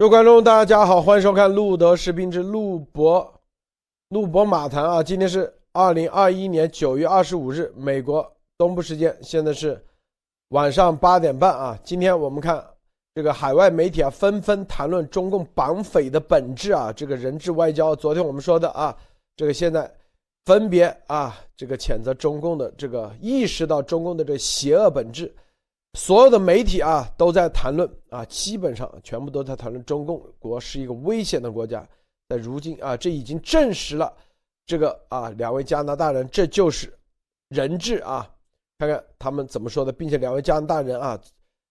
[0.00, 3.34] 各位观众，大家好，欢迎收看《路德视频之路博
[4.08, 5.02] 路博马谈》啊！
[5.02, 8.26] 今天是二零二一年九月二十五日，美国
[8.56, 9.78] 东部时间，现在是
[10.52, 11.78] 晚上八点半啊。
[11.84, 12.64] 今天我们看
[13.14, 17.94] 这个海外媒体啊，纷纷谈论中共绑匪的本质啊，这个人质外交。
[17.94, 18.96] 昨天我们说的啊，
[19.36, 19.94] 这个现在
[20.46, 25.30] 分别啊，这个谴责中共的这个意识到中共的这个邪恶本质。
[25.94, 31.86] 所有的媒体啊都在谈论啊，基本上全部都在谈论中共国是一个危险的国家。
[32.28, 34.16] 在如今啊，这已经证实了
[34.66, 36.96] 这个啊，两位加拿大人这就是
[37.48, 38.30] 人质啊，
[38.78, 41.20] 看看他们怎么说的，并且两位加拿大人啊，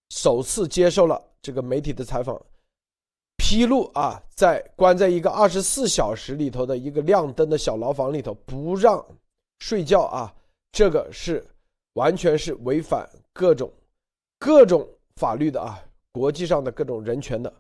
[0.09, 2.37] 首次接受了这个媒体的采访，
[3.37, 9.03] 披露啊，在关在一个二十四小时里头的一个亮灯的小牢房里头不让
[9.59, 10.35] 睡觉啊，
[10.73, 11.41] 这个是
[11.93, 13.71] 完全是违反各种。
[14.39, 14.87] 各种
[15.17, 15.79] 法律的啊，
[16.13, 17.53] 国际上的各种人权的，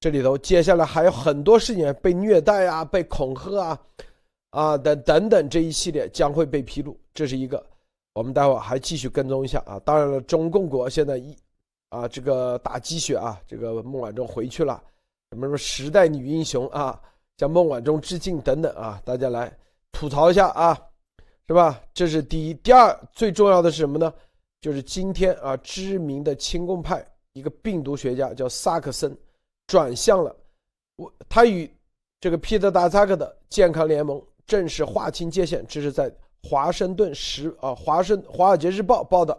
[0.00, 3.80] 这里头接下来还有很多事情被虐待啊，被恐吓啊，
[4.50, 7.64] 啊等等等这一系列将会被披露，这是一个，
[8.14, 9.80] 我们待会儿还继续跟踪一下啊。
[9.84, 11.36] 当然了，中共国现在一
[11.90, 14.82] 啊这个打鸡血啊，这个孟晚舟回去了，
[15.30, 17.00] 什么什么时代女英雄啊，
[17.38, 19.56] 向孟晚舟致敬等等啊，大家来
[19.92, 20.76] 吐槽一下啊，
[21.46, 21.80] 是吧？
[21.94, 24.12] 这是第一，第二最重要的是什么呢？
[24.64, 29.14] 就是今天啊，知名的亲共派一个病毒学家叫萨克森，
[29.66, 30.34] 转向了
[30.96, 31.70] 我，他与
[32.18, 35.62] 这个皮特达扎克的健康联盟正式划清界限。
[35.66, 36.10] 这是在
[36.42, 39.38] 华盛顿时啊，华盛华尔街日报报道。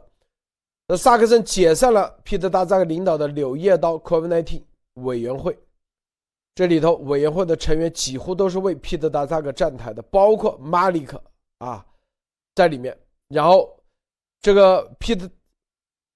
[0.87, 4.61] 那萨克森解散了皮特达扎克领导的柳叶刀 COVID-19
[5.01, 5.57] 委员会，
[6.53, 11.19] 这里头委员会的成员几乎都是为皮特达扎克站台的，包括马里克
[11.57, 11.83] 啊
[12.53, 12.95] 在里面，
[13.29, 13.74] 然后。
[14.45, 15.27] 这个皮特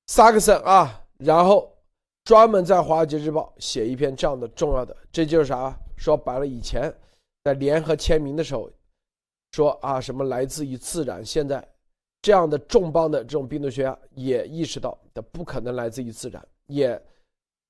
[0.05, 1.75] 萨克森啊，然后
[2.23, 5.75] 专门在《华尔街日报》写一篇这样的重要的，这就是啥？
[5.97, 6.95] 说白了，以前
[7.43, 8.69] 在联合签名的时候，
[9.53, 11.67] 说啊什么来自于自然，现在
[12.21, 17.03] 这样的重磅的这种病毒学家也意识到它不可能来自于自然，也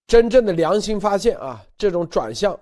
[0.08, 2.60] 真正的良心发现啊，这种转向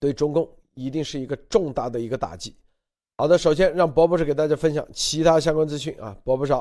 [0.00, 2.56] 对中共一定是一个重大的一个打击。
[3.18, 6.54] 好的，首先让博博士给大家分享其他相关资讯啊，博博士。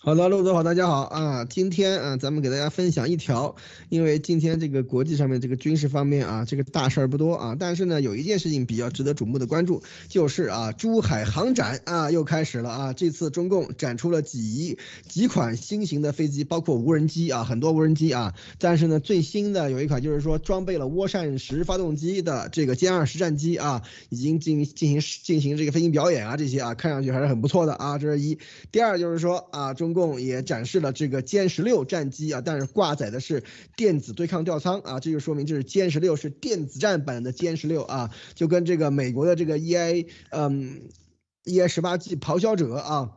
[0.00, 1.44] 好的，陆总好，大家好啊！
[1.44, 3.56] 今天啊，咱们给大家分享一条，
[3.88, 12.92] 因为今天这个国际上面这个军事方面啊，这个大事儿不多啊，但是呢，有一件事情比较值得瞩目的关注，就是啊，珠海航展啊又开始了啊！
[12.92, 28.38] 这次中共展出了几几款新型的飞机，包括无人机啊，很多无人机啊，但是呢，最新的有一款就是说装备了涡扇十发动机的这个歼二十战机啊，已经进进行进行这个飞行表演啊，这些啊，看上去还是很不错的啊，这是一。
[28.70, 29.87] 第二就是说啊，中。
[29.88, 33.42] 中共也展示了这个歼十六战机啊，但是挂载的是
[33.74, 40.82] 电子对抗吊舱啊，这就说明这是歼十六是电子战版的歼十六啊，就跟这个美国的这个 E A 嗯
[41.44, 43.12] E A 十八 G 咆哮者啊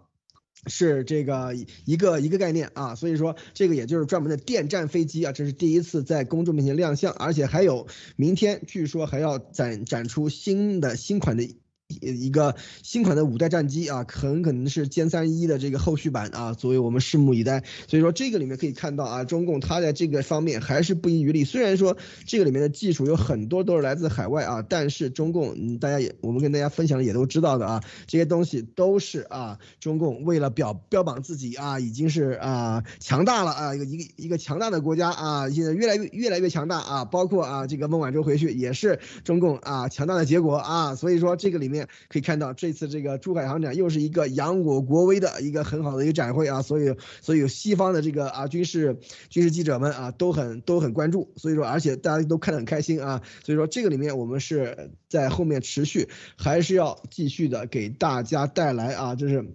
[0.65, 11.53] 是这个一个一个概念啊，所以说这个也就是专门的电战飞机啊，这是第一次在公众面前亮相，而且还有明天据说还要展展出新的新款的。
[12.01, 17.63] 一个新款的五代战机啊，很可能是歼三一的这个后续版啊，作为我们拭目以待。
[17.87, 21.43] 所以说这个里面可以看到啊，中共它在这个方面还是不遗余力。
[21.43, 41.80] 虽然说这个里面的技术有很多都是来自海外啊，但是中共，大家也我们跟大家分享的也都知道的啊，这些东西都是啊，中共为了表标榜自己啊，已经是啊强大了啊，一个一个一个强大的国家啊，现在越来越越来越强大啊，包括啊这个孟晚舟回去也是中共啊强大的结果啊，所以说这个里面。
[42.09, 48.97] 可以看到，这次这个珠海航展又是一个扬我国威的一个很好的一个展会啊，所以所以西方的这个啊军事
[49.29, 59.45] 军事记者们啊都很都很关注，所以说而且大家都看得很开心啊，所以说这个里面我们是在后面持续还是要继续的给大家带来啊，就是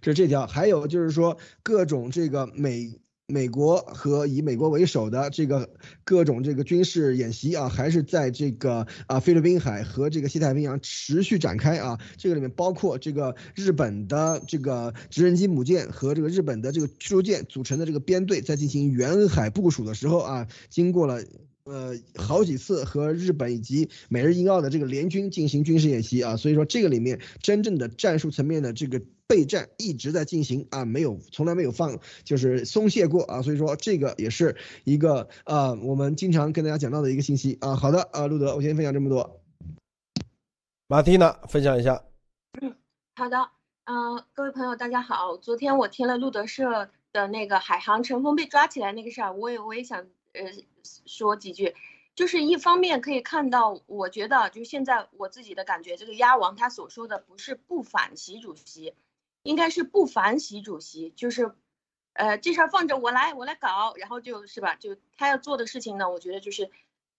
[0.00, 3.00] 这是这条，还有就是说各种这个美。
[3.26, 5.70] 美国和以美国为首的这个
[6.04, 11.98] 各种这个军事演习啊，还是在这个啊菲律宾海和这个西太平洋持续展开啊。
[12.18, 21.22] 这个里面包括这个日本的这个直升机母舰和这个日本的这个驱逐舰组成的这个编队，在进行远海部署的时候啊，经过了。
[21.64, 37.74] 呃，好几次和日本以及美日英澳的这个联军进行军事演习啊，所以说这个里面真正的战术层面的这个备战一直在进行啊，没有从来没有放就是松懈过啊，所以说这个也是一个呃我们经常跟大家讲到的一个信息啊。
[37.74, 39.40] 好的啊，路德，我先分享这么多。
[40.86, 42.04] 马蒂娜分享一下。
[42.60, 42.76] 嗯，
[43.16, 43.48] 好的，
[43.84, 50.00] 嗯，各位朋友大家好，昨天我听了路德社的那个海航乘风被抓起来那个事儿，我也我也想
[50.34, 50.52] 呃。
[51.06, 51.74] 说几句，
[52.14, 58.94] 就是一方面可以看到，我觉得就现在我自己的感觉，这个鸭王他所说的不是不反习主席，
[59.42, 61.52] 应该是不反习主席，就是，
[62.12, 66.70] 呃，这事儿放着我来，我来搞，然后就是吧，就他要做的事情呢，我觉得就是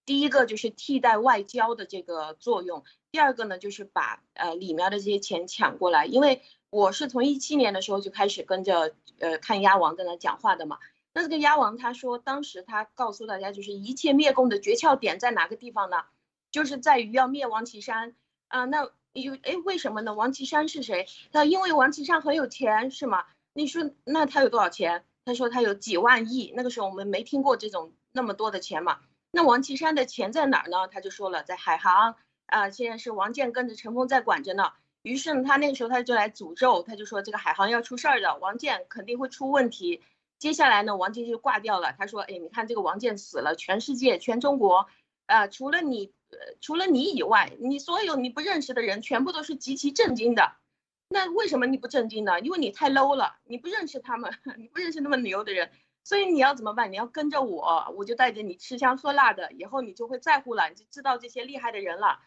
[0.06, 10.80] 第一个就是替代外交的这个作用，第二个呢就是把呃里面的这些钱抢过来，因为我是从一七年的时候就开始跟着呃看鸭王在那讲话的嘛。
[11.18, 16.04] 那这个鸭王他说，当时他告诉大家，就是一切灭共的诀窍点在哪个地方呢？
[16.52, 18.14] 就是在于要灭王岐山
[18.50, 18.66] 啊。
[18.66, 20.14] 那有哎，为什么呢？
[20.14, 21.08] 王岐山是谁？
[21.32, 23.24] 他因为王岐山很有钱，是吗？
[23.54, 25.06] 你说那他有多少钱？
[25.24, 26.52] 他说他有几万亿。
[26.54, 29.00] 那个时候我们没听过这种那么多的钱嘛。
[29.32, 30.90] 那王岐山的钱在哪儿呢？
[30.90, 32.18] 他就说了，在海航
[32.48, 32.70] 啊。
[32.70, 34.74] 现在是王建跟着陈峰在管着呢。
[35.02, 40.02] 于是呢，他那个时候他就来诅咒，他就说这个海航要出事儿的，王建肯定会出问题。
[40.38, 41.94] 接下来呢，王建就挂掉了。
[41.98, 44.88] 他说：“哎，你看这个王建死了，全世界、全中国，
[45.28, 50.54] 啊，除了你，呃，除了你以外，你所有你不认识的人，全部都是极其震惊的。
[51.08, 52.40] 那为什么你不震惊呢？
[52.42, 55.72] 因为你太 low 了，你不认识他们， 你不认识那么牛的人，
[56.04, 56.92] 所以你要怎么办？
[56.92, 62.20] 你要跟着我，我就带着你吃香喝辣的，以后你就会在乎了，你就知道这些厉害的人了。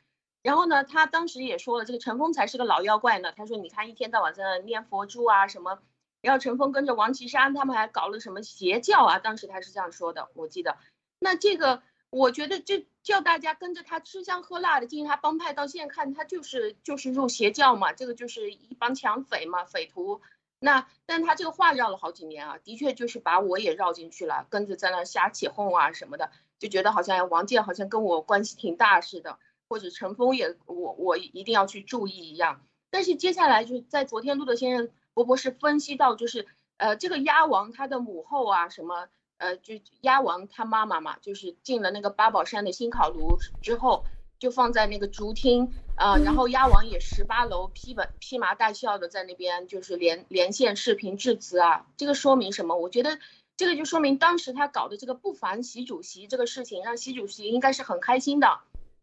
[0.43, 3.33] 然后呢，他当时也说了，这个陈峰才是个老妖怪呢。
[3.37, 5.81] 他说，你看一天到晚在那念佛珠啊什么。”
[6.21, 9.19] 然后陈峰跟着王岐山，他们还搞了什么邪教啊？
[9.21, 10.77] 当时他是这样说的，我记得。
[11.21, 11.81] 那这个，
[12.11, 20.21] 我觉得这叫大家跟着他吃香喝辣的进他帮派，到现在看他就是就是入邪教嘛，这个就是一帮抢匪嘛，匪徒。
[20.59, 29.39] 那但他这个话绕了好几年啊，的确就是把我也绕进去了，跟着在那瞎起哄啊什么的，就觉得好像王建好像跟我关系挺大似的，
[29.69, 32.61] 或者陈峰也我我一定要去注意一样。
[32.91, 34.91] 但是接下来就在昨天录的先生。
[35.19, 44.05] 博博是分析到，就是呃，这个鸭王他的母后啊，什么呃，就鸭王他妈妈嘛，就是进了那个八宝山的新烤炉之后，
[44.39, 51.85] 就放在那个竹厅啊，然后鸭王也十八楼披本披麻戴孝的在那边，就是连连线视频致辞啊。
[51.97, 52.77] 这个说明什么？
[52.77, 53.19] 我觉得
[53.57, 58.61] 这个就说明当时他搞的这个不凡习主席这个事情，让习主席应该是很开心的，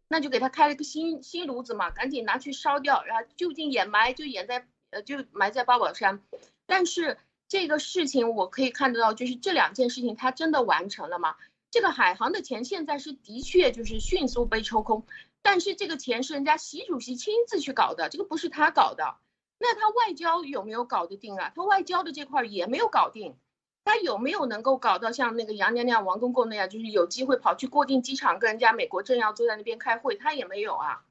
[0.08, 4.66] 那就给他开了个新新炉子嘛，赶紧拿去烧掉，然后就近掩埋，就掩在。
[5.02, 6.20] 就埋在八宝山，
[6.66, 11.36] 但是这个事情我可以看得到，就是这两件事情它真的完成了吗？
[11.70, 15.04] 这个海航的钱现在是的确就是迅速被抽空，
[15.42, 19.16] 但是这个钱是人家习主席亲自去搞的，这个不是他搞的。
[19.58, 21.52] 那他外交有没有搞得定啊？
[21.54, 23.36] 他外交的这块也没有搞定，
[23.84, 31.04] 他有没有能够搞到像那个杨娘娘、王公公那样，就是有机会跑去过境机场跟人家美国政要坐在那边开会，他也没有啊。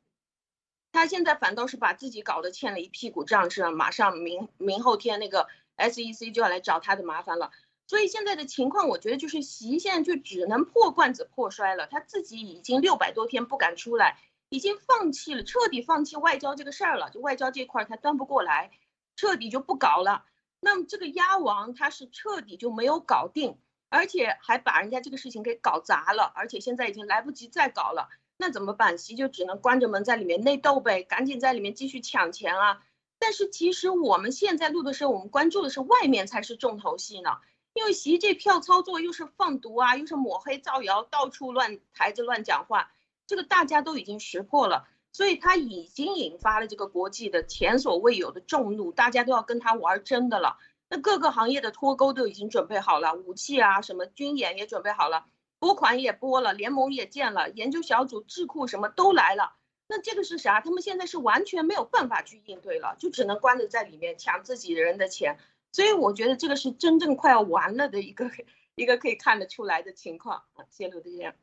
[0.96, 5.46] 他现在反倒是把自己搞得欠了一屁股账，是马上明明后天那个
[5.76, 7.52] SEC 就要来找他的麻烦了。
[7.86, 11.86] 所以现在的情况，我觉得就是习现在就只能破罐子破摔了。
[11.88, 17.10] 他自己已经六百多天不敢出来，已经放弃了，彻底放弃外交这个事儿了。
[17.10, 18.72] 就外交这块儿他端不过来，
[19.18, 20.24] 彻底就不搞了。
[20.62, 23.58] 那么这个鸭王他是彻底就没有搞定，
[23.90, 28.08] 而且还把人家这个事情给搞砸了，而且现在已经来不及再搞了。
[28.38, 28.98] 那怎么办？
[28.98, 32.82] 习就只能关着门在里面内斗呗，赶紧在里面继续抢钱啊！
[33.18, 37.38] 但是其实我们现在录的时候，我们关注的是外面才是重头戏呢，
[37.74, 42.92] 因为习这票操作又是放毒啊，又是抹黑造谣，到处乱抬着乱讲话，
[43.26, 50.58] 这个大家都已经识破了，所以他已经引发了这个国际的前所未有的众怒，大家都要跟他玩真的了。
[50.90, 55.26] 那各个行业的脱钩都已经准备好了，武器啊，什么军演也准备好了。
[55.60, 59.54] 拨款也拨了，联盟也建了，研究小组、智库什么都来了。
[59.88, 60.62] 那这个是啥？
[60.62, 65.38] 他们现在是完全没有办法去应对了，就只能关着在里面抢自己人的钱。
[65.72, 68.30] 所以我觉得这个是真正快要完了的一个
[68.76, 70.66] 一个可以看得出来的情况啊。
[70.70, 71.34] 谢陆这样。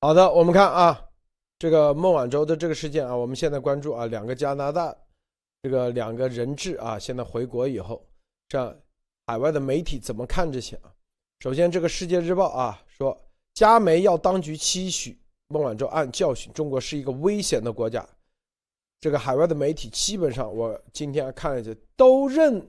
[0.00, 1.08] 好的，我们看啊，
[1.58, 4.96] 这个孟晚舟的这个事件啊，我们现在关注啊，两个加拿大
[5.62, 8.06] 这个两个人质啊，现在回国以后，
[8.48, 8.76] 这样
[9.26, 10.94] 海外的媒体怎么看这些啊？
[11.40, 13.16] 首先，这个《世界日报》啊说。
[13.54, 15.18] 加梅要当局期许
[15.48, 18.06] 孟晚舟案教训，中国是一个危险的国家。
[19.00, 22.64] 这个海外的媒体基本上，我今天看了一下，都认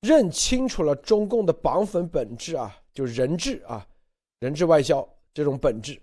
[0.00, 3.86] 认清楚了中共的绑粉本质啊，就人质啊，
[4.38, 6.00] 人质外交这种本质。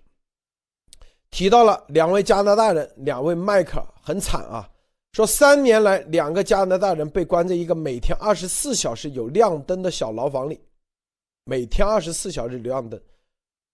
[1.32, 4.70] 提到了两位加拿大人，两位麦克很惨啊，
[5.14, 10.60] 说三年来两个加拿大人被关在一个每天二十四小时有亮灯的小牢房里，
[11.48, 13.00] 每天二十四小时流亮灯。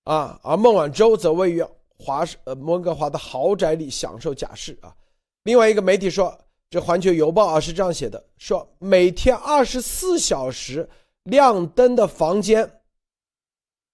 [0.04, 1.64] 啊，而孟晚舟则位于
[1.98, 4.94] 华呃温哥华的豪宅里享受假释啊。
[5.42, 6.38] 另外一个媒体说，
[6.70, 10.88] 这《环球邮报》啊是这样写的：说每天二十四小时
[11.24, 12.80] 亮灯的房间，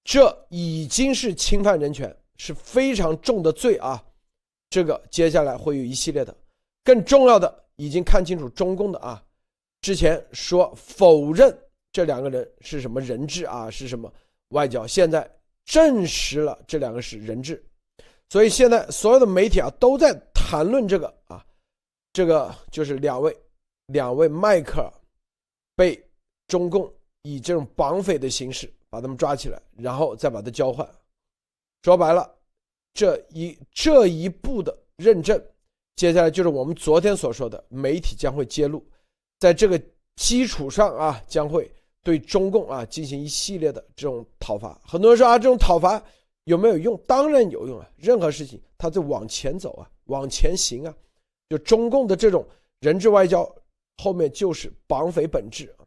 [0.04, 4.04] 这已经是侵犯人权，是非常重的罪啊。
[4.68, 6.36] 这个接下来会有一系列的，
[6.84, 9.22] 更重要的已经看清楚中共的啊，
[9.80, 11.56] 之前说否认
[11.92, 14.12] 这两个人是什么人质啊，是什么
[14.48, 15.28] 外交，现在
[15.64, 17.62] 证实了这两个是人质，
[18.28, 21.44] 所以现在所有的媒体啊都在谈论这个啊，
[22.12, 23.36] 这个就是两位
[23.86, 24.92] 两位迈克尔
[25.74, 26.00] 被
[26.46, 26.92] 中共
[27.22, 30.88] 以这种绑匪的形式把他们抓起来，然后再把他交换，
[31.82, 32.36] 说白了。
[32.92, 35.40] 这一这一步的认证，
[35.94, 38.84] 接下来就是我们昨天所说的，媒体将会揭露，
[39.38, 39.80] 在这个
[40.16, 44.80] 基础上啊，将会对中共啊进行一系列的这种讨伐。
[44.84, 46.02] 很多人说啊，这种讨伐
[46.44, 46.96] 有没有用？
[47.06, 47.88] 当然有用啊！
[47.96, 50.94] 任何事情它在往前走啊，往前行啊。
[51.48, 52.46] 就中共的这种
[52.80, 53.48] 人质外交，
[53.98, 55.84] 后面就是绑匪本质啊。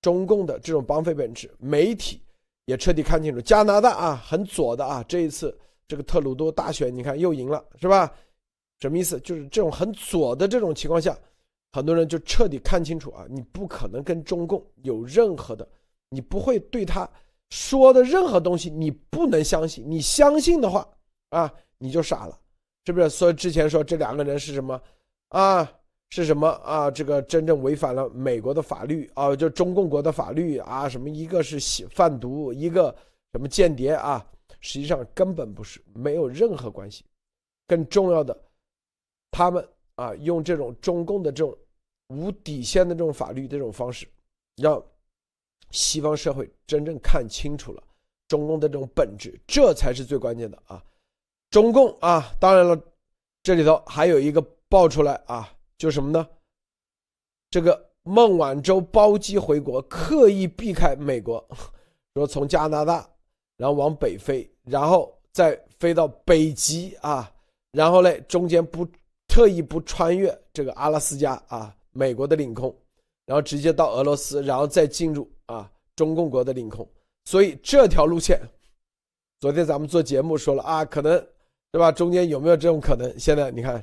[0.00, 2.20] 中共的这种绑匪本质，媒体
[2.64, 3.40] 也彻底看清楚。
[3.40, 5.56] 加拿大啊，很左的啊，这一次。
[5.88, 8.10] 这个特鲁多大选，你看又赢了，是吧？
[8.80, 9.20] 什么意思？
[9.20, 11.14] 就是这种很左的这种情况下，
[11.72, 15.66] 很多人就彻底看清楚啊，你不可能跟中共有任何的，
[16.10, 17.08] 你不会对他
[17.50, 19.84] 说的任何东西，你不能相信。
[19.86, 20.86] 你相信的话
[21.30, 22.38] 啊，你就傻了，
[22.86, 23.08] 是不是？
[23.08, 24.80] 所以之前说这两个人是什么
[25.28, 25.70] 啊？
[26.10, 26.90] 是什么啊？
[26.90, 30.86] 这个真正违反了美国的法律啊，就中共国的法律啊？
[30.86, 32.94] 什么一个是贩毒，一个
[33.32, 34.22] 什么间谍啊？
[34.60, 37.02] 实际上根本不是，没有任何关系。
[37.66, 38.38] 更重要的，
[39.30, 41.56] 他们啊，用这种中共的这种
[42.08, 44.06] 无底线的这种法律这种方式，
[44.56, 44.82] 让
[45.70, 47.82] 西方社会真正看清楚了
[48.28, 50.82] 中共的这种本质，这才是最关键的啊！
[51.50, 52.78] 中共啊，当然了，
[53.42, 56.28] 这里头还有一个爆出来啊，就什么呢？
[57.50, 61.46] 这个孟晚舟包机回国，刻意避开美国，
[62.14, 63.08] 说从加拿大。
[63.58, 67.32] 然后往北飞，然后再飞到北极啊，
[67.70, 68.84] 然后嘞中间不
[69.32, 72.76] 特意不穿越这个阿拉斯加啊，美国的领空，
[73.24, 76.86] 然后直接到俄罗斯，然后再进入啊中共国的领空。
[77.24, 78.38] 所以这条路线，
[79.40, 81.18] 昨天咱们做节目说了啊，可能
[81.70, 81.90] 对吧？
[81.90, 83.18] 中间有没有这种可能？
[83.18, 83.82] 现在你看，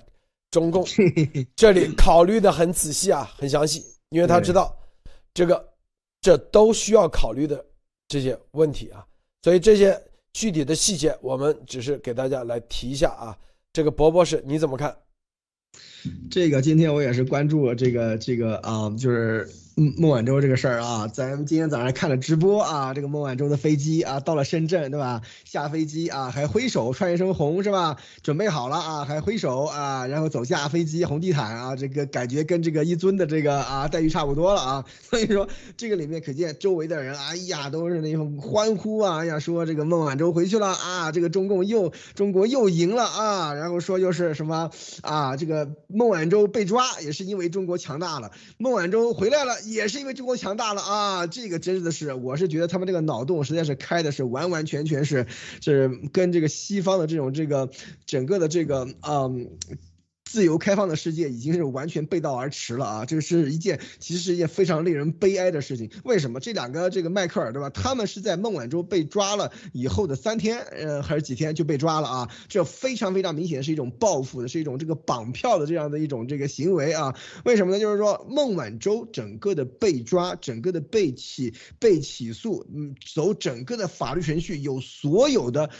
[0.51, 0.85] 中共
[1.57, 4.77] 这里考虑的很仔细啊，很详细，因为他知道
[5.33, 5.67] 这个
[6.21, 7.65] 这都需要考虑的
[8.07, 9.03] 这些问题啊。
[9.41, 9.99] 所以这些
[10.31, 13.35] 具体的细节，我们只是给大家来提一下啊。
[13.73, 14.95] 这个博博士你怎么看？
[16.29, 19.47] 这个今天我也是关注了这个这个啊，就是。
[19.79, 25.21] 孟晚舟这个事儿啊，咱们今天早上看了直播啊，这个孟晚舟的飞机啊到了深圳，对吧？
[25.45, 27.95] 下飞机啊还挥手，穿一身红是吧？
[28.21, 34.85] 准备好了啊，还挥手啊，然后走下飞机，红地毯啊，这个感觉跟这个一尊的这个啊待遇差不多了啊。
[35.09, 44.71] 所以说这个里面可见周围的人，哎呀都是那种欢呼啊，哎呀说这个孟晚舟回去了啊，这个中共又中国又赢了啊，然后说又是什么
[45.03, 49.53] 啊，这个孟晚舟被抓也是因为中国强大了，孟晚舟回来了。
[49.71, 51.27] 也是因为中国强大了啊！
[51.27, 55.27] 这个真的是，我是觉得他们这个脑洞实在是开的是完完全全是，
[55.61, 57.69] 是跟这个西方的这种这个
[58.05, 59.49] 整个的这个嗯。
[60.29, 63.05] 自由开放的世界已经是完全背道而驰了啊！
[63.05, 65.89] 这是一件其实是一件非常令人悲哀的事情。
[66.03, 67.71] 为什么这两个这个迈克尔对吧？
[67.71, 72.29] 他们是在孟晚舟被抓了以后的三天，呃，还是几天就被抓了啊？
[72.47, 77.15] 这非常非常明显是一种报复的，是一种这个绑票的这样的一种这个行为啊！
[77.43, 77.79] 为什么呢？
[77.79, 85.71] 就是说孟晚舟整个的被抓，整个的被起被起诉，嗯，走整个的法律程序，有所有的。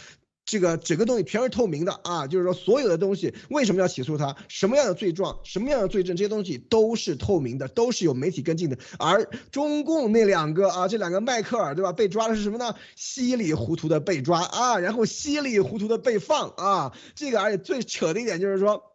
[0.44, 8.78] 这个整个东西全是透明的啊，就是说所有的东西为什么要起诉他，什么样的罪状，什么样的罪证，这些东西都是透明的，都是有媒体跟进的。
[8.98, 12.74] 而中共那两个啊，这两个迈克尔对吧，被抓的是什么呢？
[12.96, 18.89] 稀里糊涂的被抓啊，然后稀里糊涂的被放啊，这个而且最扯的一点就是说。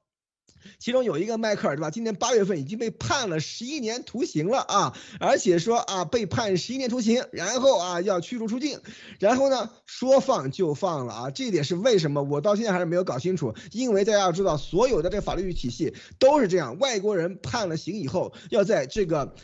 [0.79, 1.91] 其中有一个迈克尔，对吧？
[1.91, 8.79] 今年八月份已经被判了十一年徒刑了啊，而且说啊，被判十一年徒刑，然后啊要驱逐出境，
[9.19, 12.23] 然后呢说放就放了啊，这一点是为什么？
[12.23, 13.53] 我到现在还是没有搞清楚。
[13.71, 19.35] 因为大家要知道，所有的这个法律体系都是这样，外国人判了刑以后，要在这个。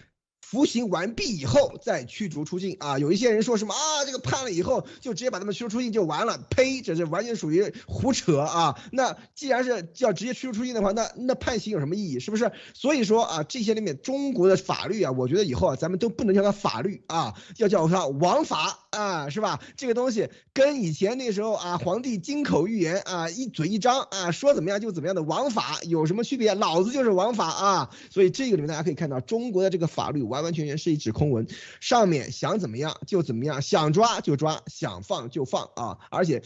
[0.51, 2.99] 服刑完毕以后再驱逐出境啊！
[2.99, 6.37] 有一些人说什么啊，这个判了以后就直接把他们驱逐出境就完了？
[6.49, 6.81] 呸！
[6.81, 8.77] 这是完全属于胡扯啊！
[8.91, 12.19] 那既然是要直接驱逐出境的话，那那判刑有什么意义？
[12.19, 12.51] 是不是？
[12.73, 19.61] 所以说啊，这些里面中国的法律啊，我觉得以后啊，咱们都不能叫它法律啊，要叫它王法啊，是吧？
[19.77, 26.53] 这个东西跟以前那时候啊，皇帝金口玉言啊，一嘴一张啊，说怎么样就怎么样的王法有什么区别？
[26.55, 27.89] 老子就是王法啊！
[28.09, 30.40] 所以这个里面大家可以看到，中国的这个法律完。
[30.41, 31.47] 完完全全是一纸空文，
[31.79, 35.97] 上面想怎么样就怎么样，想抓就抓，想放就放啊！
[36.09, 36.43] 而且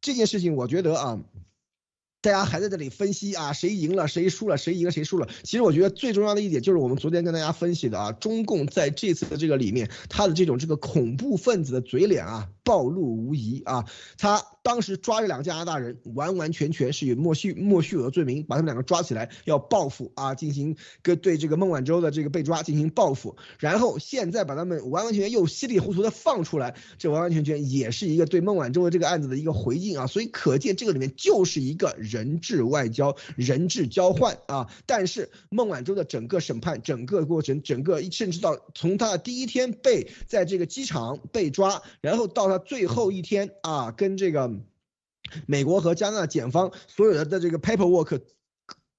[0.00, 1.20] 这件事情，我觉得啊。
[2.20, 5.28] 大家还在这里分析啊，谁赢了，谁输了，谁赢了，谁输了。
[5.44, 13.84] 其实我觉得最重要的一点就是我们昨天跟大家分析的啊，中共在这次的这个里面，他的这种这个恐怖分子的嘴脸啊，暴露无遗啊。
[14.16, 23.36] 他当时抓这两个加拿大人，完完全全是有莫须莫须有的罪名，把他们两个抓起来要报复啊，进行跟对这个孟晚舟的这个被抓进行报复。
[23.60, 30.08] 然后现在把他们完完全全又稀里糊涂的放出来，这完完全全也是一个对孟晚舟的这个案子的一个回应啊。
[30.08, 31.96] 所以可见这个里面就是一个。
[32.10, 34.68] 人质外交，人质交换啊！
[34.86, 44.50] 但是孟晚舟的整个审判、整个过程、整个甚至到从他第一天被在这个机场被抓，然后到他最后一天啊，跟这个
[45.46, 48.20] 美国和加拿大检方所有的的这个 paperwork。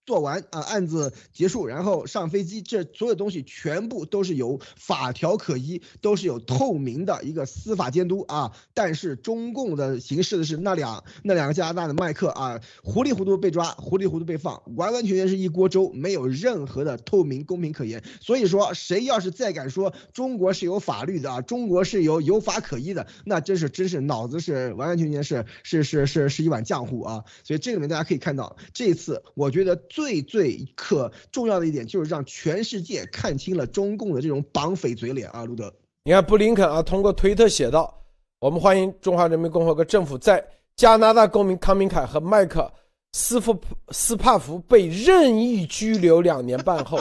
[0.10, 8.52] 做完啊，案子结束，然后上飞机，这所有东西全部都是有法条可依，都是有透明的一个司法监督啊。
[8.74, 18.04] 但是中共的形式的是那两那两个加拿大的麦克啊，糊里糊涂被抓，糊里糊涂被放，完完全全是一锅粥，没有任何的透明公平可言。
[18.20, 27.24] 所以说，谁要是再敢说中国是有法律的啊，中国是有有法可依的，那真是真是脑子是完完全全是是是是是一碗浆糊啊。
[27.44, 29.80] 所以这里面大家可以看到，这次我觉得。
[30.00, 35.74] 最最可重要的一点就是让全世界看清了中共的这种绑匪嘴脸啊，路德。
[36.06, 37.94] 你看布林肯啊，通过推特写道
[38.40, 40.42] ：“我们欢迎中华人民共和国政府在
[40.78, 42.72] 加拿大公民康明凯和麦克
[43.12, 43.54] 斯夫
[43.90, 46.98] 斯帕福被任意拘留两年半后，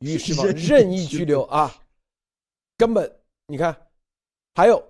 [0.00, 1.74] 于是吧， 任意拘留啊，
[2.76, 3.10] 根本
[3.46, 3.74] 你看，
[4.54, 4.82] 还有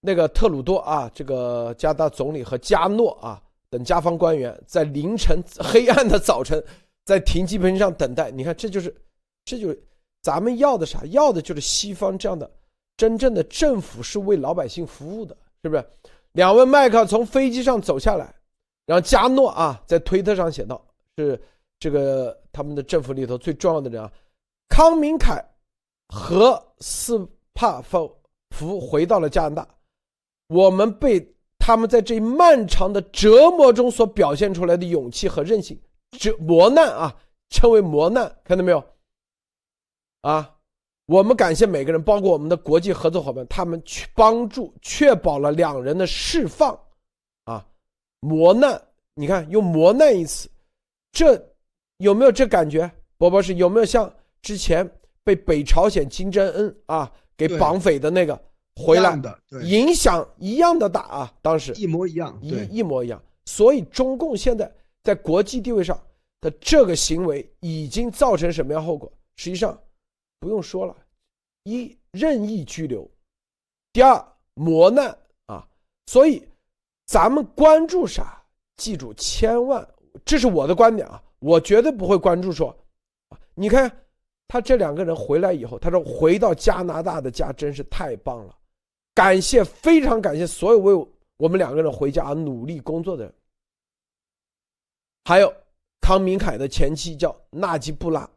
[0.00, 6.62] 那个特鲁多啊，这个加拿大总理和加诺啊。”等加方官员在凌晨 黑暗的早晨，
[7.04, 8.30] 在停机坪上等待。
[8.30, 8.94] 你看，这就是，
[9.44, 9.82] 这就是
[10.22, 11.04] 咱们要的啥？
[11.06, 12.50] 要的就是西方这样的
[12.96, 15.84] 真正的政府是为老百姓服务的，是不是？
[16.32, 18.34] 两位麦克从飞机上走下来，
[18.86, 20.82] 然后加诺啊，在推特上写道
[21.16, 21.40] ：“是
[21.78, 24.10] 这个他们的政府里头最重要的人啊。”
[24.68, 25.44] 康明凯
[26.08, 28.14] 和斯帕夫
[28.50, 29.68] 福回到了加拿大，
[30.48, 31.34] 我们被。
[31.68, 35.78] 他们在这漫长的折磨中所表现出来的勇气和韧性，
[36.12, 37.14] 这磨难啊，
[37.50, 38.82] 称为磨难，看到没有？
[40.22, 40.56] 啊，
[41.04, 46.72] 我们感谢每个人，包括我们的国际合作伙伴，他们去帮助确保了两人的释放。
[47.44, 47.62] 啊，
[48.20, 48.80] 磨难，
[49.12, 50.48] 你看用磨难一词，
[51.12, 51.38] 这
[51.98, 52.90] 有没有这感觉？
[53.18, 54.90] 博博士有没有像之前
[55.22, 58.40] 被北朝鲜金正恩啊给绑匪的那个？
[58.78, 61.34] 回来的影响一样的大啊！
[61.42, 63.20] 当时一模一样，一一模一样。
[63.44, 66.00] 所以中共现在在国际地位上
[66.40, 69.10] 的这个行为已经造成什么样后果？
[69.36, 69.76] 实际上
[70.38, 70.96] 不用说了，
[71.64, 73.10] 一任意拘留，
[73.92, 75.66] 第二磨难啊！
[76.06, 76.46] 所以
[77.06, 78.40] 咱们关注啥？
[78.76, 79.86] 记住，千万，
[80.24, 81.20] 这是我的观点啊！
[81.40, 82.76] 我绝对不会关注说，
[83.54, 83.90] 你看
[84.46, 88.54] 他这两个人回来以后，他说回到加拿大的家真是太棒了。
[89.18, 90.94] 感谢，非常感谢所有为
[91.38, 93.34] 我们两个人回家而努力工作的人。
[95.24, 95.52] 还有
[96.00, 98.30] 康明凯的前妻叫纳吉布拉，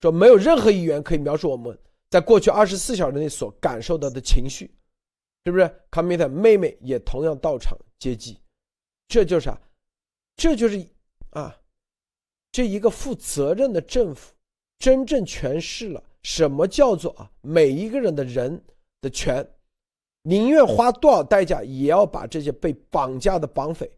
[0.00, 1.78] 说没有任何语言可以描述我们
[2.10, 4.68] 在过去二十四小时内所感受到的情绪，
[5.44, 5.72] 是不是？
[5.88, 8.36] 康明凯妹妹也同样到场接机，
[9.06, 9.56] 这就是啥？
[10.34, 10.84] 这就是
[11.30, 11.56] 啊，
[12.50, 14.34] 这一个负责任的政府
[14.80, 18.60] 真正诠释了什么叫做啊每一个人的人
[19.00, 19.48] 的权。
[20.28, 23.90] 宁愿花多少代价，也要把这些被绑架的绑匪、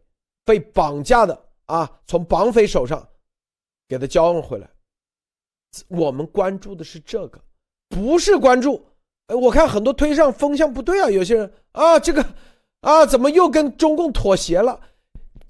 [0.45, 3.05] 被绑架的啊，从绑匪手上
[3.85, 4.69] 给他交换回来。
[5.89, 7.41] 我们关注的是这个，
[7.89, 8.81] 不是关注。
[9.27, 12.25] 哎，我看很多推上风向不对啊，有些人啊，这个
[12.79, 14.79] 啊，怎么又跟中共妥协了？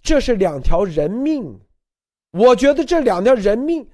[0.01, 1.59] 这是两条人命，
[2.31, 3.87] 我觉得这两条人命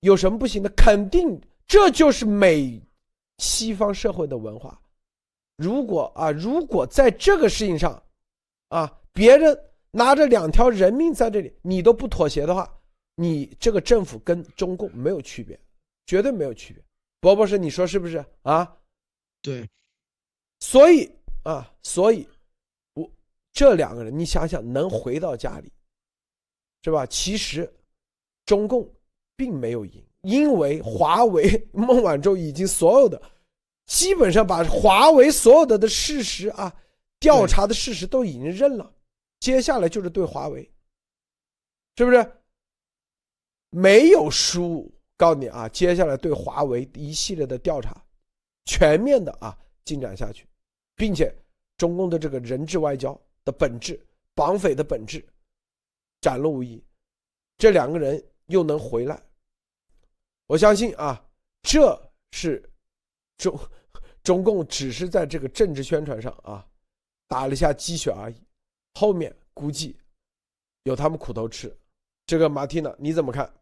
[0.00, 0.68] 有什么不行的？
[0.76, 2.78] 肯定，这就是美
[3.38, 4.78] 西方社会的文化。
[5.56, 8.02] 如果啊，如果在这个事情上，
[8.68, 9.56] 啊，别人
[9.90, 12.80] 拿着两条人命在这里，你都不妥协的话，
[13.14, 15.58] 你这个政府跟中共没有区别，
[16.06, 16.82] 绝对没有区别。
[17.20, 18.76] 伯伯说，你说是不是啊？
[19.42, 19.68] 对，
[20.60, 21.08] 所以
[21.44, 22.26] 啊，所以，
[22.94, 23.08] 我
[23.52, 25.70] 这两个人，你想想，能回到家里，
[26.82, 27.04] 是吧？
[27.06, 27.72] 其实，
[28.46, 28.88] 中共
[29.36, 33.20] 并没有赢，因为华为、孟晚舟已经所有的。
[33.92, 36.74] 基本上把华为所有的的事实啊，
[37.20, 38.90] 调查的事实都已经认了，
[39.38, 40.62] 接下来就是对华为，
[41.98, 42.32] 是不是？
[43.68, 48.02] 没有输，告诉你啊，接下来对华为一系列的调查，
[48.64, 50.48] 全面的啊进展下去，
[50.96, 51.30] 并且
[51.76, 53.12] 中共的这个人质外交
[53.44, 54.02] 的本质，
[54.34, 55.22] 绑匪的本质
[56.22, 56.82] 展露无遗。
[57.58, 59.22] 这两个人又能回来，
[60.46, 61.22] 我相信啊，
[61.60, 62.72] 这是
[63.36, 63.54] 中
[64.22, 66.64] 中共只是在这个政治宣传上啊
[67.26, 68.36] 打了一下鸡血而已，
[68.94, 69.96] 后面估计
[70.84, 71.76] 有他们苦头吃。
[72.26, 73.52] 这个马蒂娜你怎么看？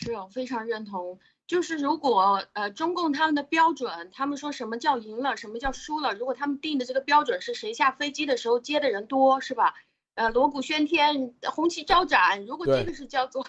[0.00, 1.18] 是，我非常认同。
[1.46, 6.12] 就是如果呃中共他们的标准，他们说什么叫赢了，什么叫输了？
[6.14, 9.74] 如果他们定的这个标准是谁下飞机的时候接的人多，是吧？
[10.14, 12.44] 呃，锣鼓喧天，红旗招展。
[12.44, 13.46] 如果这个是叫做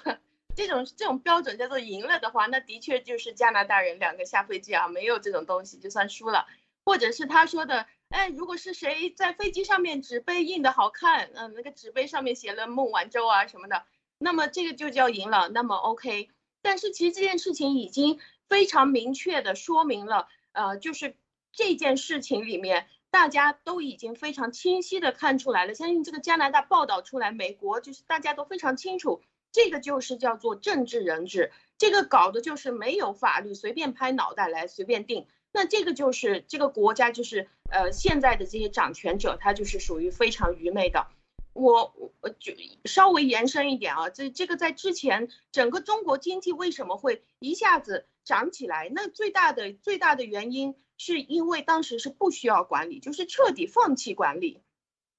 [0.60, 6.48] 这种这种标准叫做赢了的话，那的确就是加拿大人两个下飞机啊，没有这种东西就算输了。
[6.84, 13.86] 或者是他说的，哎，如果是谁在飞机上面纸杯印的好看，嗯，那个纸杯上面写了孟晚舟啊什么的，
[14.17, 15.48] 那么这个就叫赢了。
[15.48, 16.30] 那么 OK。
[16.62, 18.19] 但是其实这件事情已经
[18.50, 21.15] 非常明确的说明了，呃，就是
[21.54, 25.74] 这件事情里面大家都已经非常清晰的看出来了。
[25.74, 35.28] 相信这个加拿大报道出来，美国就是大家都非常清楚，这个就是叫做政治人质，这个搞的就是没有法律，随便拍脑袋来随便定。
[35.52, 41.08] 那这个就是这个国家就是呃现在的这些掌权者，他就是属于非常愚昧的。
[41.54, 42.54] 我我就
[42.86, 48.90] 稍微延伸一点啊，这这个在之前整个中国经济为什么会一下子涨起来？
[48.94, 54.62] 那最大的最大的原因是因为当时是不需要管理，就是彻底放弃管理，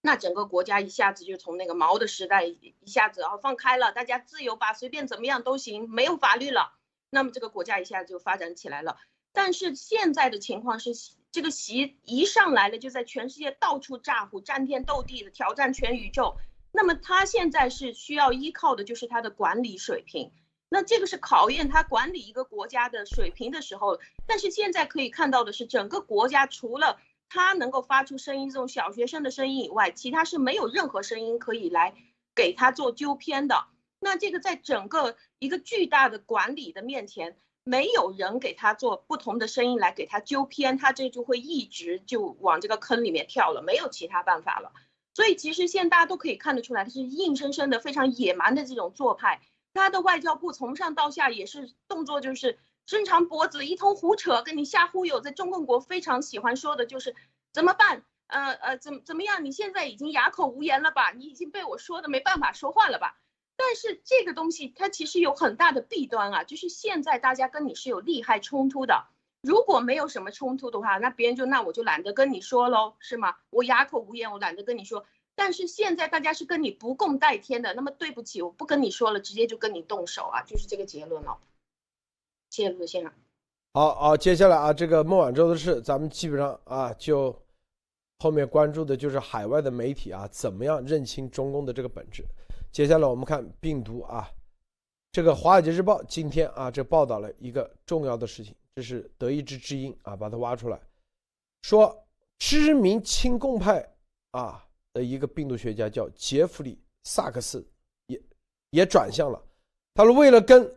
[0.02, 6.72] 那整个国家一下子就从那个毛的时代一下子啊放开了，大家自由吧，随便怎么样都行，没有法律了，
[7.10, 8.98] 那么这个国家一下子就发展起来了。
[9.32, 10.92] 但是现在的情况是。
[11.32, 16.36] 这个习一上来了，就在全世界到处咋呼、战天斗地的挑战全宇宙。
[16.72, 20.32] 那么他现在是需要依靠的，就是他的管理水平。
[20.68, 24.00] 那这个是考验他管理一个国家的水平的时候。
[24.26, 26.98] 但是现在可以看到的是，整个国家除了
[27.30, 31.94] 他能够发出声音，这种小学生的声音以外，其他是没有任何声音可以来
[32.34, 33.64] 给他做纠偏的。
[34.00, 37.38] 那这个在整个一个巨大的管理的面前。
[37.62, 44.72] 没有人给他做不同的声音来给他纠偏，他这就会一直就往这个坑里面跳了，没有其他办法了。
[45.14, 49.42] 所以其实现在大家都可以看得出来，他是硬生生的非常野蛮的这种做派。
[49.74, 55.20] 他的外交部从上到下也是动作就是伸长脖子一通胡扯，跟你瞎忽悠。
[55.20, 57.14] 在中共国非常喜欢说的就是
[57.52, 58.04] 怎么办？
[58.26, 59.44] 呃呃，怎么怎么样？
[59.44, 61.10] 你现在已经哑口无言了吧？
[61.10, 63.16] 你已经被我说的没办法说话了吧？
[63.56, 69.06] 但是这个东西它其实有很大的弊端啊，就是现在大家跟你是有利害冲突的。
[69.42, 73.36] 如果没有什么冲突的话，那别人就那我就懒得跟你说喽，是吗？
[73.50, 75.06] 我哑口无言，我懒得跟你说。
[75.34, 81.38] 但是现在大家是跟你不共戴天的，那么对不起，我不跟你说了，直接就跟你动手啊，就是这个结论了。
[82.50, 83.10] 谢谢陆先生。
[83.72, 87.34] 好好，接下来啊，这个孟晚舟的事，咱们基本上啊，就
[88.18, 92.24] 后面关注的就是海外的媒体啊，怎么样认清中共的这个本质。
[92.72, 94.28] 接下来我们看病毒啊，
[95.12, 100.80] 这个《华尔街日报》今天啊，这报道了一个重要的事情，这是德意志之音啊，把它挖出来，
[101.62, 101.96] 说
[102.38, 103.88] 知名亲共派
[104.32, 107.64] 啊的一个病毒学家叫杰弗里·萨克斯
[108.06, 108.20] 也
[108.70, 109.40] 也转向了，
[109.94, 110.68] 他说为了跟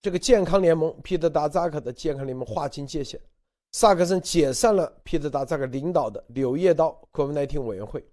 [0.00, 3.18] 这个健康联盟皮特·达扎克的健康联盟划清界限，
[3.72, 8.04] 萨克森解散了皮特·达扎克领导的柳叶刀 COVID-19 委员会。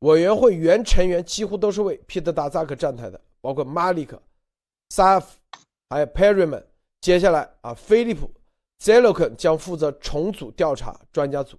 [0.00, 4.20] 委员会原成员几乎都是为皮特·达扎克站台的，包括马里克、
[4.90, 5.38] 萨夫，
[5.88, 6.62] 还有 Perryman。
[7.00, 8.26] 接下来啊，菲利普·
[8.78, 11.56] 泽洛肯将负责重组调查专家组。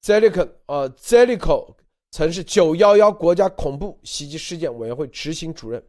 [0.00, 1.66] 泽洛肯，呃，泽洛克
[2.12, 5.82] 曾是911国家恐怖袭击事件委员会执行主任。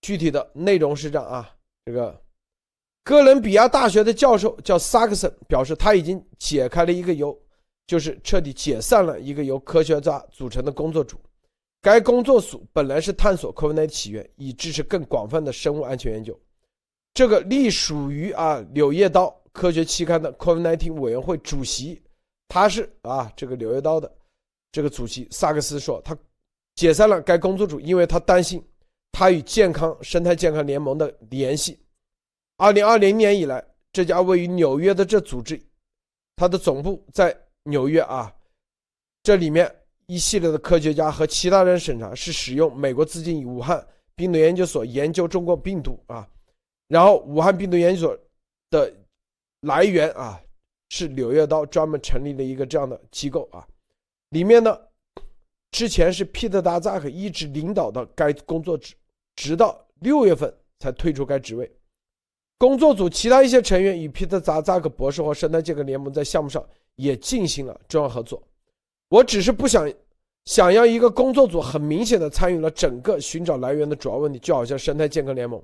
[0.00, 1.56] 具体的内容是这样啊，
[1.88, 2.22] 这个
[3.02, 7.34] 哥伦比亚大学的教授叫萨克森表示，他已经解开了一个由。
[7.86, 11.16] 就是彻底解散了一个由科学家组成的工作组。
[11.80, 16.38] 该工作组本来是探索 COVID-19 起源，以支持更广泛的生物安全研究。
[17.14, 22.02] 这个隶属于啊《柳叶刀科学期刊》的 COVID-19 委员会主席，
[22.46, 24.14] 他是啊这个《柳叶刀》的
[24.70, 26.14] 这个主席萨克斯说，他
[26.74, 28.62] 解散了该工作组，因为他担心
[29.12, 31.78] 它与健康生态健康联盟的联系。
[32.56, 35.60] 二零二零年以来，这家位于纽约的这组织，
[36.36, 37.36] 它的总部在。
[37.64, 38.34] 纽约啊，
[39.22, 39.70] 这里面
[40.06, 46.26] 一系列的科学家和其他人审查是使用美国资金与，武汉病毒研究所研究中国病毒啊，
[46.86, 48.18] 然后武汉病毒研究所
[48.70, 48.90] 的
[49.60, 50.40] 来源啊
[50.88, 53.68] 是柳叶刀专门成立了一个这样的机构啊，
[54.30, 54.80] 里面呢
[55.70, 58.94] 之前是皮特达扎克一直领导的该工作职，
[59.36, 61.70] 直到六月份才退出该职位。
[62.58, 66.64] 工作组其他一些成员与皮特达扎克博士和生态健康联盟在项目上。
[66.98, 68.42] 也进行了重要合作。
[69.08, 69.88] 我只是不想
[70.46, 75.62] 想要一个工作组，很明显的参与了整个寻找来源的主要问题，就好像生态健康联盟。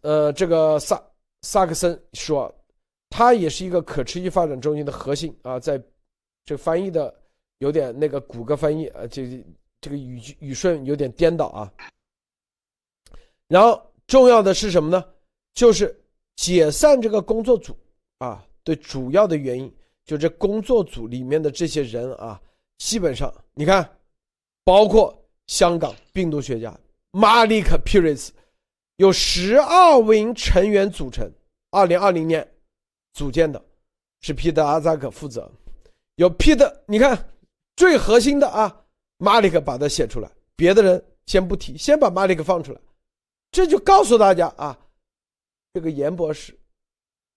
[0.00, 1.02] 呃，这个萨
[1.42, 2.50] 萨克森说，
[3.10, 5.78] 他也是一个可持续发展中心的核心啊，在
[6.46, 7.14] 这翻译的
[7.64, 9.42] 有点那个谷歌翻译啊，这
[9.80, 11.72] 这个语句语顺有点颠倒啊。
[13.48, 15.02] 然后重要的是什么呢？
[15.54, 15.98] 就是
[16.36, 17.74] 解散这个工作组
[18.18, 19.74] 啊，对主要的原因，
[20.04, 22.38] 就这工作组里面的这些人啊，
[22.76, 23.88] 基本上你看，
[24.62, 26.78] 包括香港病毒学家
[27.12, 28.30] 马利克·皮瑞斯。
[28.96, 31.28] 有十二名成员组成，
[31.70, 32.46] 二零二零年
[33.12, 33.60] 组建的，
[34.20, 35.50] 是皮特阿扎克负责。
[36.14, 37.18] 有皮特，你看
[37.76, 38.84] 最核心的啊，
[39.18, 42.80] 马里克把它写出来，别的人先不提，先把马里克放出来，
[43.50, 44.78] 这就告诉大家啊，
[45.72, 46.56] 这个严博士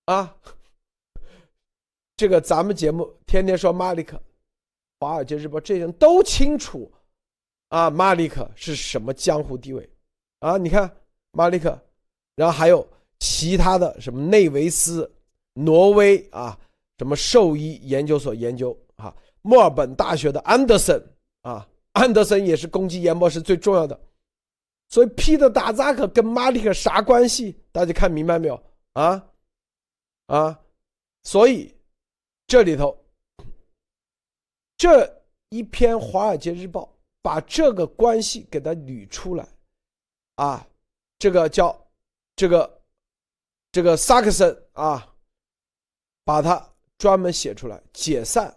[0.06, 0.36] 啊，
[2.15, 4.17] 这个咱们节目天天说马里克，
[5.00, 6.91] 《华尔街日报》这些人都清楚
[7.69, 9.89] 啊，马里克是什么江湖地位
[10.39, 10.58] 啊？
[10.58, 10.91] 你看。
[11.34, 11.80] 马利克，
[12.36, 12.88] 然后还有
[13.19, 15.12] 其他的什么内维斯、
[15.54, 16.58] 挪威啊，
[16.97, 19.15] 什么兽医研究所研究啊，
[19.47, 21.01] 墨尔本大学的安德森
[21.41, 23.97] 啊，安德森也是攻击研博士最重要的。
[24.89, 27.57] 所以皮特达扎克跟马利克啥关系？
[27.71, 29.25] 大家看明白没有啊？
[30.25, 30.60] 啊，
[31.23, 31.73] 所以
[32.45, 32.97] 这里头
[34.75, 35.10] 这
[35.47, 36.81] 一篇《华尔街日报》
[37.21, 39.47] 把这个关系给他捋出来
[40.36, 40.67] 啊。
[41.19, 41.73] 这个叫
[42.36, 42.81] 这个
[43.71, 45.07] 这个萨克森啊，
[46.25, 46.62] 把它
[46.97, 48.53] 专门写出来解散。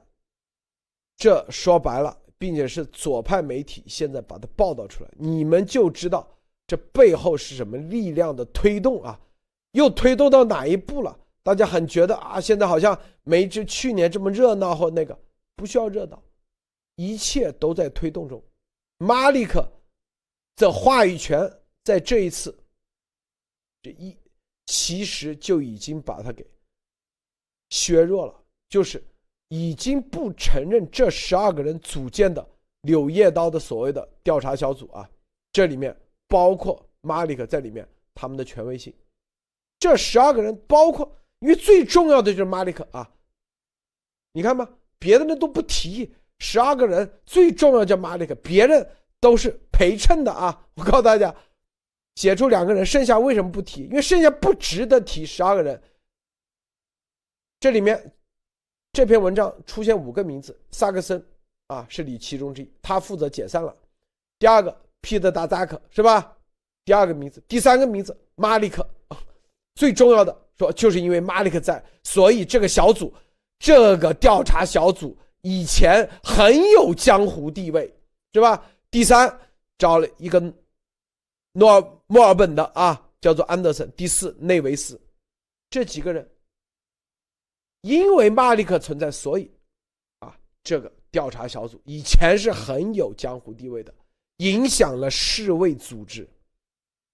[1.20, 6.26] 这说白了，并且是左派媒体现在把它报道出来，你们就知道
[6.66, 9.20] 这背后是什么力量的推动啊？
[9.72, 11.16] 又推动到哪一步了？
[11.42, 15.16] 大家很觉得啊，现在好像没这去年这么热闹或那个，
[15.54, 16.22] 不需要热闹，
[16.96, 18.42] 一切都在推动中。
[18.96, 19.70] 马利克
[20.56, 21.48] 的话语权。
[21.82, 22.54] 在这一次，
[23.82, 24.14] 这一
[24.66, 26.46] 其实就已经把他给
[27.70, 29.02] 削弱了，就是
[29.50, 32.44] 已经不承认这十二个人组建的
[32.80, 35.08] 柳叶刀的所谓的调查小组啊，
[35.52, 38.94] 这里面包括马里克在里面，他们的权威性。
[39.78, 43.10] 这十二个人包括，因为最重要的就是马里克啊，
[44.32, 48.88] 你看吧，别的人都不提，十二个人最重要叫马里克，别人
[49.20, 51.34] 都是陪衬的啊，我告诉大家。
[52.16, 53.84] 写出两个人，剩下为什么不提？
[53.84, 55.24] 因为剩下不值得提。
[55.24, 55.80] 十二个人，
[57.60, 58.12] 这里面
[58.92, 61.24] 这篇文章出现五个名字，萨克森
[61.68, 63.74] 啊是你其中之一，他负责解散了。
[64.38, 66.36] 第二个皮特达扎克是吧？
[66.84, 68.86] 第二个名字，第三个名字马利克，
[69.76, 73.12] 最重要的说就是因为马利克在，所以这个小组，
[73.58, 77.92] 这个调查小组以前很有江湖地位，
[78.32, 78.64] 是吧？
[78.90, 79.38] 第三
[79.78, 80.42] 找了一个。
[81.54, 83.90] 诺尔墨尔本的啊，叫做安德森。
[83.96, 85.00] 第四，内维斯，
[85.68, 86.24] 这几个人，
[87.82, 89.50] 因为马利克存在，所以
[90.18, 93.94] 啊，这个调查小组以前是很有江湖地位的，
[94.38, 96.28] 影响了世卫组织，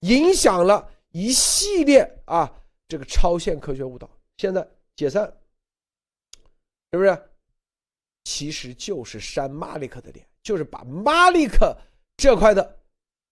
[0.01, 2.51] 影响了一系列啊
[2.87, 4.09] 这个超限科学误导。
[4.37, 5.25] 现在解散，
[6.91, 7.29] 是不是？
[8.23, 11.75] 其实就是扇马利克的脸，就是把马利克
[12.17, 12.79] 这块的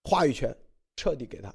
[0.03, 0.55] 话语权。
[0.97, 1.53] 彻底给他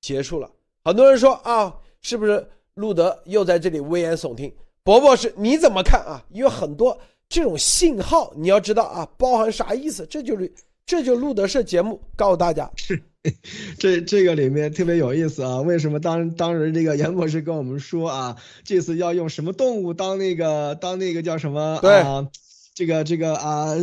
[0.00, 0.50] 结束了。
[0.82, 4.52] 很多人说啊，是不是路德又在这里危言耸听？
[4.84, 6.24] 伯伯是你怎么看啊？
[6.30, 10.06] 因为很多这种信号，你要知道啊，包含啥意思？
[10.10, 10.52] 这就是
[10.84, 13.00] 这就路德社节目告诉大家，是
[13.78, 15.60] 这这个里面特别有意思啊。
[15.60, 22.28] 为什么当当时这个严博士跟我们说啊，这次要用什么动物当那个当那个叫什么啊？
[22.74, 23.74] 这个这个啊，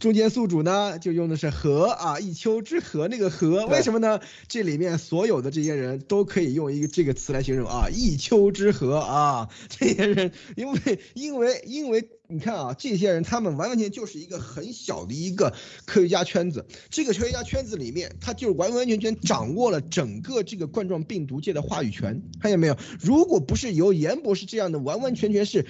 [0.00, 4.20] 中间宿主呢，就用的是和啊，一丘之貉那个河，为什么呢？
[4.48, 10.78] 这里面所有的这些人都可以用一个这个词来形容啊，一丘之貉啊，这些人，因为
[11.12, 15.52] 因为因为你看啊，这些人他们完完全就是一个很小的一个
[15.84, 22.78] 科学家圈子，这个科学家圈子里面，他就完完全全掌握了整个这个冠状病毒界的话语权，看见没有？
[22.98, 25.66] 如果不是由严博士这样的完完全全是。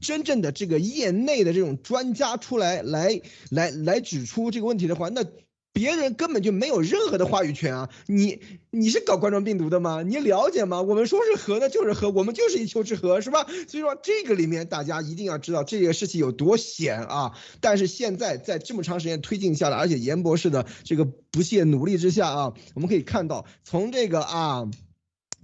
[0.00, 5.24] 真正的这个业内的这种专家出来来来来指出这个问题的话，那
[5.72, 7.88] 别人根本就没有任何的话语权啊！
[8.06, 10.02] 你你是搞冠状病毒的吗？
[10.02, 10.82] 你了解吗？
[10.82, 13.46] 我们说是核，那就是核，我们就是一丘之貉，是吧？
[13.68, 17.32] 所以说这个里面大家一定要知道这个事情有多险啊！
[17.60, 24.68] 但是现在在这么长时间推进下来，而且严博士的这个不懈努力之下啊，我们可以看到从这个啊。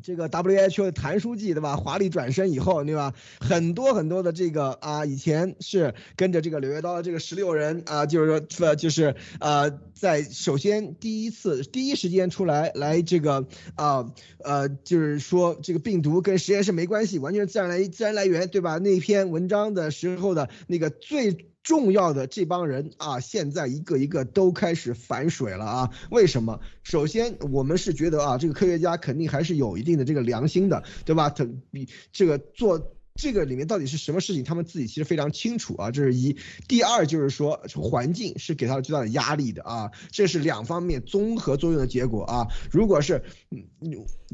[0.03, 1.77] 这个 WHO 的谭书记对吧？
[1.77, 3.15] 华丽转身以后对吧？
[3.41, 18.79] 很多很多的这个啊，以前是跟着这个柳叶刀的这个十六人啊，就是说就是呃，在首先第一次第一时间出来来这个啊呃，就是说这个病毒跟实验室没关系，完全是自然来自然来源对吧？
[18.79, 21.49] 那篇文章的时候的那个最。
[21.65, 25.91] 重要的这帮人啊，现在一个一个都开始反水了啊！
[26.11, 26.61] 为什么？
[26.83, 31.31] 首先，我们是觉得啊，这个科学家肯定还是有一定的这个良心的，对吧？
[31.31, 35.91] 他比这个做这个里面到底是什么事情，他们自己其实非常清楚啊。
[35.91, 36.37] 这是一。
[36.69, 42.47] 第二就是说，环境是给他最大的压力的啊，这是两方面综合作用的结果啊。
[42.71, 43.65] 如果是，嗯，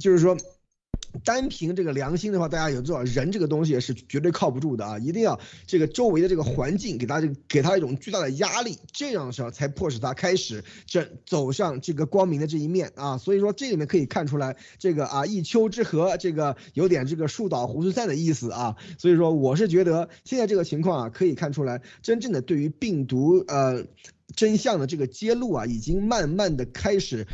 [0.01, 0.37] 就是说。
[1.25, 4.99] 单凭这个良心的话，大家也知道，人这个东西是绝对靠不住的啊！
[4.99, 13.19] 一定要这个周围的这个环境给他这给他一种巨大的压力，这样的时候才迫使他开始这走上这个光明的这一面啊！
[13.19, 18.77] 所以说这里面可以看出来，这个啊一丘之貉，这个有点这个树倒猢狲散的意思啊！
[18.99, 23.85] 所以说我是觉得现在这个情况啊，可以看出来，真正的对于病毒呃
[24.37, 27.27] 真相的这个揭露啊，已经慢慢的开始。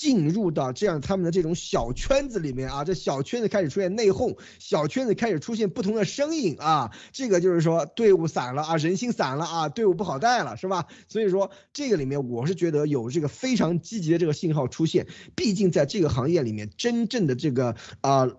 [0.00, 10.86] 进入到这样他们的这种小圈子里面啊，这小圈子开始出现内讧，小圈子开始出现不同的声音啊，这个就是说队伍散了啊，人心散了啊，队伍不好带了，是吧？
[11.06, 18.30] 所以说这个里面我是觉得有这个非常积极的这个信号出现，毕竟在这个行业里面，真正的这个啊。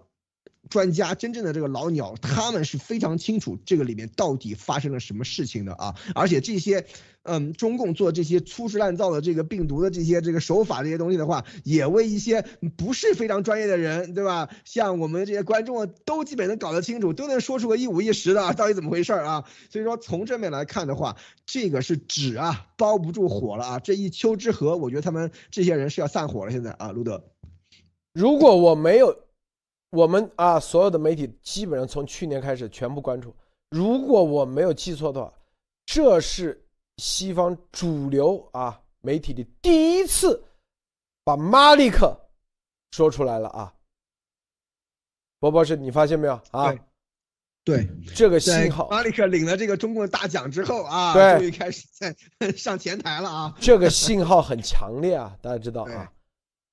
[0.72, 5.94] 专家真正的这个老鸟，他们是非常清楚这个里面到底发生了什么事情的啊！
[6.16, 6.86] 而且这些，
[7.24, 12.46] 嗯，中共做这些粗制滥造的这个病毒的这些这个手法这些东西的话，也为一些
[12.78, 14.50] 不是非常专业的人，对吧？
[14.64, 19.44] 像我们这些观众都基本能搞得清楚，都能说出个一五一十的，到底怎么回事啊？
[19.70, 23.80] 所以说从正面来看的话，这个是纸啊包不住火了啊！
[23.80, 26.52] 这一丘之貉，我觉得他们这些人是要散伙了。
[26.52, 27.26] 现在啊，路德，
[28.14, 29.18] 如果我没有。
[29.92, 33.36] 我们啊，所有的媒体基本上从去年开始全部关注。
[33.70, 35.32] 如果我没有记错的话，
[35.86, 36.62] 这是
[36.98, 40.42] 西方主流啊媒体的第一次
[41.24, 42.18] 把马利克
[42.92, 43.74] 说出来了啊。
[45.40, 46.74] 博博士，你发现没有啊？
[47.64, 52.16] 对，这个信号，马利克领了这个中共大奖之后啊，对，终于开始在
[52.56, 53.56] 上前台了啊。
[53.60, 56.12] 这个信号很强烈啊，大家知道啊，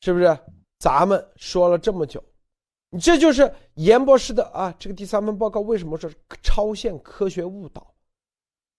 [0.02, 0.38] 是不是？
[0.78, 2.22] 咱们说了这么久。
[2.90, 6.10] 你这就是严博士的啊，这个第三份报告为什么说
[6.42, 7.94] 超限科学误导？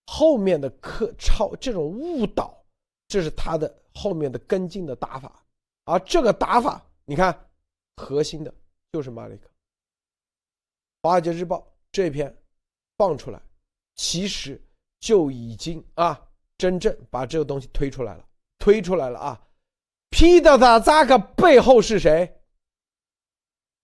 [0.08, 2.66] 后面的科超这种误导，
[3.08, 5.44] 这是他的后面的跟进的打法。
[5.86, 7.48] 而这个打法，你看，
[7.96, 8.52] 核心的
[8.92, 9.48] 就是马里克。
[11.04, 11.58] 《华尔街日报》
[11.92, 12.36] 这篇
[12.98, 13.40] 放出来，
[13.96, 14.60] 其实
[15.00, 16.20] 就已经啊，
[16.58, 18.26] 真正把这个东西推出来了，
[18.58, 19.40] 推出来了啊。
[20.10, 22.39] 皮特·扎克背后是谁？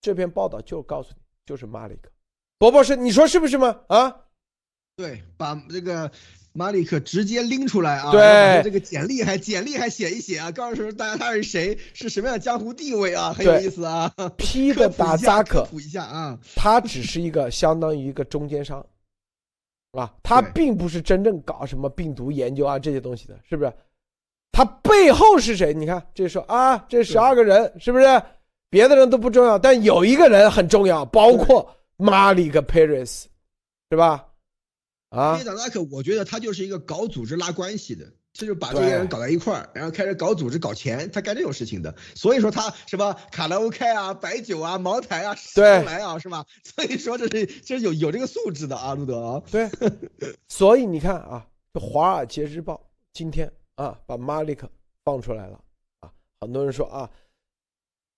[0.05, 2.11] 这篇报道就告诉你，就是马里克，
[2.59, 3.75] 伯伯是，你说是不是吗？
[3.87, 4.15] 啊，
[4.95, 6.11] 对，把这个
[6.53, 14.13] 马里克直接拎出来啊，对，这个简历还简历还写一写啊，告诉大家他是谁，是什么样的江湖地位啊，很有意思啊。
[14.37, 18.85] P 的打扎克，补一下啊，他只是一个相当于一个中间商，
[19.93, 23.73] 啊，他并不是真正搞什么病毒研究啊这些东西的，是不是？
[24.51, 25.73] 他背后是谁？
[25.73, 28.05] 你看，这说啊，这十二个人是不是？
[28.75, 33.29] 别的人都不重要，但有一个人很重要，包括马里克·佩瑞斯，
[33.89, 34.27] 是吧？
[35.07, 41.95] 啊，皮特·拉克，我觉得他就是一个搞组织拉关系的，他就把这些人搞在一块儿，然后开始搞组织、搞钱，他干这种事情的。
[42.15, 46.45] 所以说他什么卡拉 OK 啊、白酒啊、茅台啊，对，来啊，是吧？
[46.61, 49.41] 所以说这是这是有有这个素质的啊，路德啊。
[49.49, 49.69] 对，
[50.49, 51.47] 所以你看啊，
[51.79, 52.73] 《华尔街日报》
[53.13, 54.69] 今天啊把马里克
[55.05, 55.57] 放出来了
[56.01, 56.11] 啊，
[56.41, 57.09] 很多人说啊，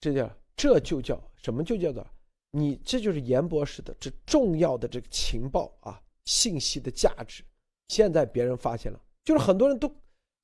[0.01, 0.27] 这叫。
[0.57, 1.63] 这就叫什么？
[1.63, 2.05] 就叫做
[2.51, 7.43] 你，这就是严博士的这重要的这个情报啊，信息的价值。
[7.89, 9.89] 现在别人发现了，就是很多人都，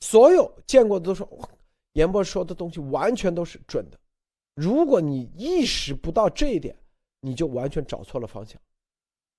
[0.01, 1.27] 所有见过的都说，
[1.93, 3.99] 严博士说的东西完全都是准的。
[4.55, 6.77] 如果你意识不到这一点，
[7.19, 8.61] 你就完全找错了方向。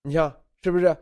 [0.02, 0.30] 你像
[0.62, 0.94] 是不是？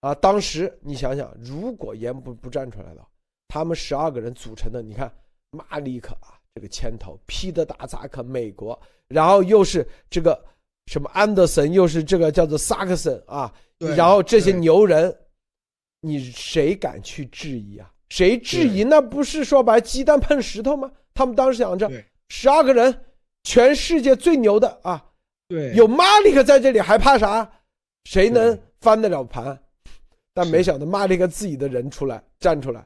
[0.00, 3.06] 啊，当时你想想，如果严不不站出来了，
[3.46, 5.14] 他们十二个人组成的，你看
[5.50, 6.35] 马里克啊。
[6.56, 10.42] 这个牵头，皮特达扎克，美国，然后又是这个
[10.86, 13.52] 什么安德森，又是这个叫做萨克森啊，
[13.94, 15.14] 然后这些牛人，
[16.00, 17.92] 你谁敢去质疑啊？
[18.08, 18.82] 谁质疑？
[18.82, 20.90] 那不是说白鸡蛋碰石头吗？
[21.12, 21.90] 他们当时想着，
[22.30, 23.04] 十二个人，
[23.42, 25.04] 全世界最牛的啊，
[25.48, 27.46] 对，有马里克在这里还怕啥？
[28.04, 29.60] 谁能翻得了盘？
[30.32, 32.82] 但没想到马里克自己的人出来站出来。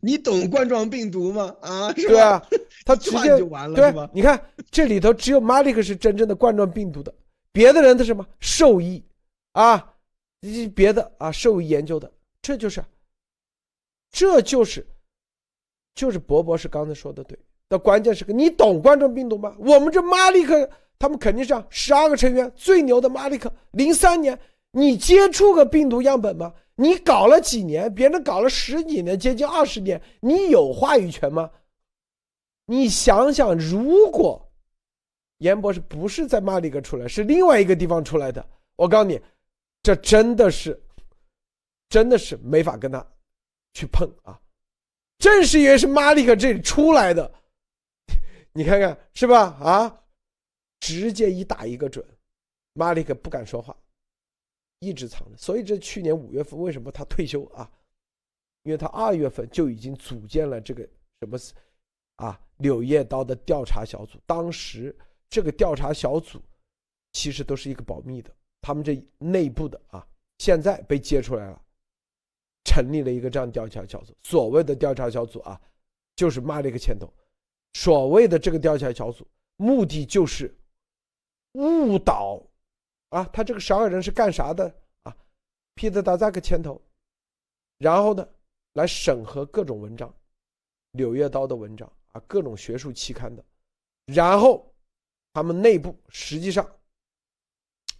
[0.00, 1.52] 你懂冠状病毒吗？
[1.60, 2.40] 啊，对啊，
[2.88, 4.08] 他直接就完了，对？
[4.14, 7.12] 你看这里头只有马利克是真正的冠状病毒的，
[7.52, 9.04] 别的人的什么兽医
[9.52, 9.92] 啊，
[10.74, 12.10] 别的啊兽医研究的，
[12.40, 12.82] 这就是，
[14.10, 14.86] 这就是，
[15.94, 17.38] 就是博博士刚才说的对。
[17.68, 19.54] 的关键时刻，你懂冠状病毒吗？
[19.58, 26.54] 我们这马利克他们肯定是啊十二个成员最牛的马利克，零三年你接触个病毒样本吗？
[26.76, 27.94] 你搞了几年？
[27.94, 31.50] 别人搞了十几年，接近二十年，你有话语权吗？
[32.70, 34.46] 你想想，如果
[35.38, 38.46] 严博士不是在马里克出来，是另外一个地方出来的，
[38.76, 39.18] 我告诉你，
[39.82, 40.78] 这真的是，
[41.88, 43.04] 真的是没法跟他
[43.72, 44.38] 去碰啊！
[45.16, 47.32] 正是因为是马里克这里出来的，
[48.52, 49.56] 你看看是吧？
[49.62, 50.04] 啊，
[50.78, 52.04] 直接一打一个准，
[52.74, 53.74] 马里克不敢说话，
[54.80, 55.38] 一直藏着。
[55.38, 57.70] 所以这去年五月份为什么他退休啊？
[58.64, 60.86] 因为他二月份就已经组建了这个
[61.20, 61.38] 什么
[62.18, 64.20] 啊柳叶刀的调查小组。
[64.26, 64.96] 当时
[65.28, 66.40] 这个调查小组
[67.12, 70.06] 其实都是一个保密的，他们这内部的啊，
[70.38, 71.62] 现在被揭出来了，
[72.64, 74.14] 成立了一个这样调查小组。
[74.22, 75.60] 所谓的调查小组啊，
[76.14, 77.12] 就是马里克牵头。
[77.74, 80.54] 所谓的这个调查小组，目的就是
[81.52, 82.42] 误导
[83.10, 85.16] 啊，他这个十二人是干啥的啊？
[85.74, 86.80] 皮特达扎克牵头，
[87.78, 88.28] 然后呢，
[88.72, 90.08] 来审核各种文章，
[90.92, 91.90] 《柳叶刀》的文章
[92.26, 93.44] 各种学术期刊的，
[94.06, 94.72] 然后
[95.32, 96.68] 他们内部实际上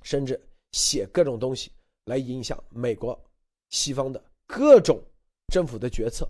[0.02, 0.40] 甚至
[0.72, 1.70] 写各种东西
[2.04, 3.18] 来影响美国
[3.70, 5.02] 西方的各种
[5.52, 6.28] 政府的决策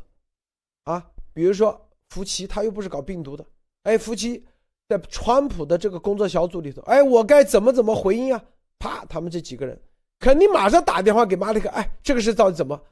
[0.84, 1.84] 啊，比如说。
[2.11, 3.45] 福奇他又不是搞病毒的，
[3.82, 4.43] 哎，福奇
[4.89, 8.43] 在川普的这个工作小组里头，哎，我该怎么怎么回应啊？
[8.78, 9.78] 啪，他们这几个人
[10.18, 12.82] 肯定马上打电话给马里克，哎，这个事到底怎么？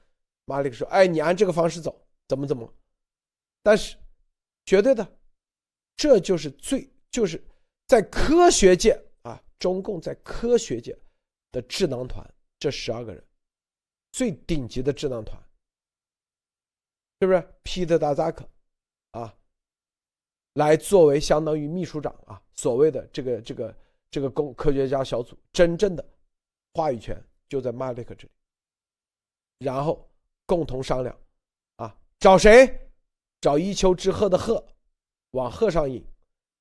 [0.45, 2.71] 马里克说，哎，你按这个方式走，怎么怎么？
[3.63, 3.97] 但是
[4.67, 5.19] 绝对的，
[5.97, 7.43] 这就是最就是
[7.87, 10.95] 在科学界啊，中共在科学界
[11.53, 12.23] 的智囊团，
[12.59, 13.25] 这十二个人
[14.13, 15.41] 最顶级的智囊团，
[17.21, 17.49] 是不是？
[17.63, 18.47] 皮特达扎克。
[19.13, 19.35] 啊，
[20.55, 23.77] 来作为相当于秘书长啊，所谓的这个这个
[24.11, 26.07] 这个工科学家小组，真正的
[26.75, 28.33] 话语权就在马利克这里，
[29.59, 30.07] 然后
[30.45, 31.19] 共同商量，
[31.77, 32.86] 啊，找谁？
[33.47, 34.61] 找一丘之貉的貉，
[35.31, 36.05] 往貉上引，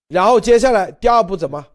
[0.07, 1.65] 然后接下来第二步怎么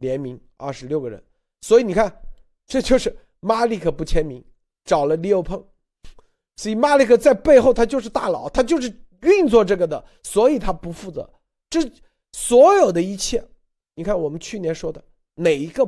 [0.00, 1.24] 联名二十六个人？
[1.62, 2.22] 所以你看，
[2.66, 4.44] 这就是马利克不签名，
[4.84, 5.64] 找了利欧碰，
[6.56, 8.94] 所以马利克在背后他就是大佬，他就是。
[9.22, 11.32] 运作这个的，所以他不负责。
[11.70, 11.80] 这
[12.32, 13.40] 所有的一切，
[13.94, 15.00] 你看我们去年说的
[15.36, 15.86] 哪一个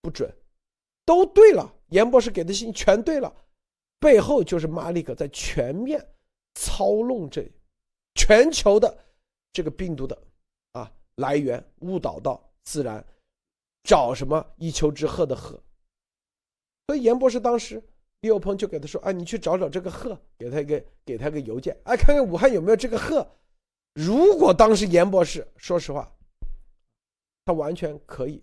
[0.00, 0.28] 不准，
[1.06, 1.72] 都对了。
[1.90, 3.32] 严博士给的信全对了，
[4.00, 6.04] 背后就是马利克在全面
[6.54, 7.50] 操弄这
[8.14, 8.96] 全球的
[9.52, 10.16] 这个病毒的
[10.72, 13.04] 啊来源，误导到自然，
[13.82, 15.58] 找什么一丘之貉的貉。
[16.86, 17.82] 所以严博士当时。
[18.22, 23.28] 李友鹏就给他说：“啊，你去找找这个贺，给他一个给他个邮件，哎，看看武汉有没有这个贺。
[23.94, 26.08] 如果当时严博士，说实话，
[27.44, 28.40] 他完全可以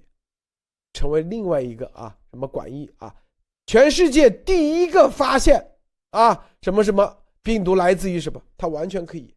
[0.92, 3.16] 成为另外一个啊，什么管义啊，
[3.68, 5.78] 全世界第一个发现
[6.10, 9.34] 啊，什么什么病毒来自于什么，它完全可以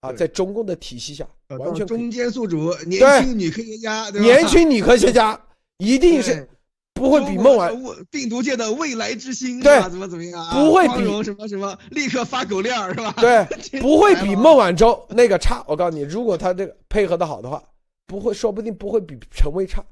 [0.00, 5.40] 啊，在中共的体系下，完全中间宿主，年轻女科学家，年轻女科学家
[5.78, 6.48] 一定是。
[6.96, 7.70] ”不会比孟晚
[8.10, 10.54] 病毒界的未来之星，对，怎么怎么样啊？
[10.54, 13.12] 不会比什么什么立刻发狗链是吧？
[13.18, 13.44] 对，
[13.82, 15.62] 不会比孟晚舟那个差。
[15.68, 17.62] 我告诉你，如果他这个配合的好的话，
[18.06, 19.84] 不会，说不定不会比陈薇差。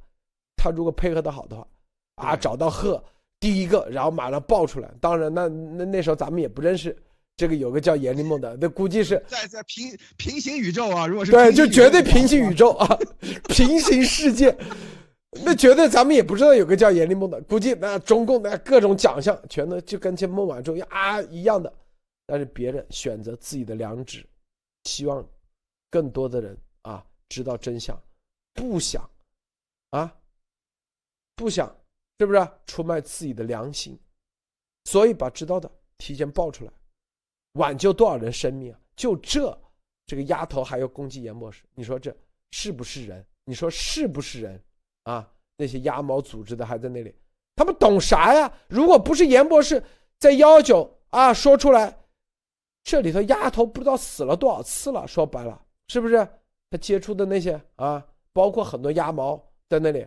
[0.57, 1.67] 他如果配合的好的话，
[2.15, 3.05] 啊，找到贺
[3.39, 4.91] 第一个，然后马上爆出来。
[4.99, 6.97] 当然，那那那时候咱们也不认识
[7.37, 11.07] 这个有个叫严立梦的，那估计是在在平平行宇宙啊。
[11.07, 12.99] 如果是对，就绝对平行宇宙啊，
[13.49, 14.57] 平行世界。
[15.45, 21.72] 那绝对，咱们也不知道有个叫阎立梦的，估计那中共的各种奖项全都就跟这孟晚舟啊一样的，
[22.24, 24.24] 但是别人选择自己的良知，
[24.85, 25.26] 希望
[25.91, 28.01] 更多的人啊知道真相，
[28.55, 29.03] 不想
[29.91, 30.16] 啊
[31.35, 31.66] 不想
[32.20, 33.99] 是不是出卖自己的良心，
[34.85, 35.68] 所以把知道的
[35.99, 36.70] 提前爆出来，
[37.55, 38.79] 挽救多少人生命啊？
[38.95, 39.59] 就这
[40.07, 42.15] 这个丫头还要攻击严博士，你说这
[42.53, 42.71] 是？
[42.71, 43.07] 不是？
[43.07, 43.27] 人？
[43.45, 44.41] 你说是不是。
[44.41, 44.63] 人？
[45.03, 47.15] 啊，那些鸭毛组织的还在那里，
[47.57, 48.53] 他们懂啥呀？
[48.69, 49.27] 如果不是。
[49.27, 49.83] 严博士
[50.19, 51.97] 在幺九啊说出来，
[52.83, 55.07] 这里头丫头不知道死了多少次了。
[55.07, 56.01] 说白了，是。
[56.01, 56.29] 不是。
[56.71, 59.37] 他接触的那些啊，包括很多鸭毛
[59.69, 60.07] 在那里，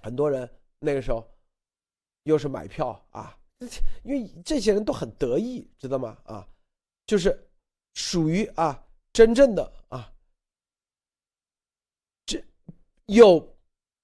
[0.00, 1.28] 很多人那个时候
[2.22, 3.36] 又是买票啊，
[4.02, 6.18] 因为这些人都很得意，知道吗？
[6.24, 6.46] 啊，
[7.06, 7.50] 就是
[7.94, 10.12] 属于啊真正的啊，
[12.26, 12.42] 这
[13.06, 13.56] 有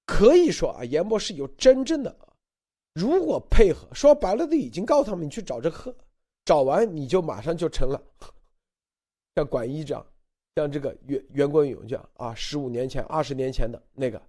[0.05, 2.15] 可以说啊，严博士有真正的，
[2.93, 5.95] 如果配合，说白了都已经告诉他们，你去找这个
[6.45, 8.01] 找完你就马上就成了，
[9.35, 10.05] 像管一这样，
[10.55, 14.19] 像这个袁袁国勇这样啊，十五年前、二十年前的那个，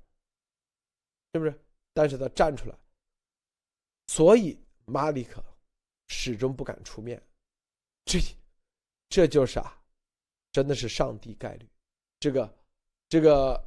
[1.32, 1.60] 是不是？
[1.92, 2.78] 但是他站出来，
[4.06, 4.56] 所以
[4.90, 5.42] 马里克
[6.08, 7.22] 始终不敢出面，
[8.04, 8.18] 这
[9.08, 9.76] 这就是啊。
[10.52, 11.68] 真的是上帝概率，
[12.18, 12.52] 这个，
[13.08, 13.62] 这个，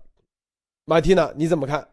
[0.83, 1.89] 马蒂娜你怎么看？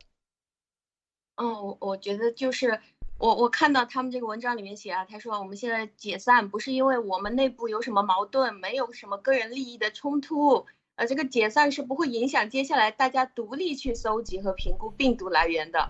[1.37, 2.81] 嗯，我我觉得就是
[3.19, 10.67] 我我看到他们这个文章里面写啊，他说我们现在解散不是因为我们内部有什么矛盾，没有什么个人利益的冲突，
[10.97, 15.89] 呃，这个解散是不会影响接下来大家独立去搜集和评估病毒来源的，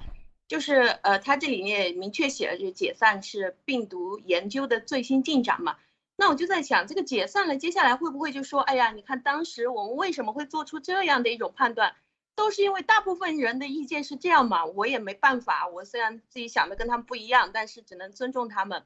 [0.51, 5.77] 就是呃，他这里面明确写了，就解散是病毒研究的最新进展嘛。
[6.17, 11.95] 那我就在想，这个解散了，接下来会不会就说，哎呀，你看当时我们为什么会做出这样的一种判断，
[12.35, 14.65] 都是因为大部分人的意见是这样嘛？
[14.65, 18.85] 我也没办法，我虽然自己想的跟他们不一样，但是只能尊重他们。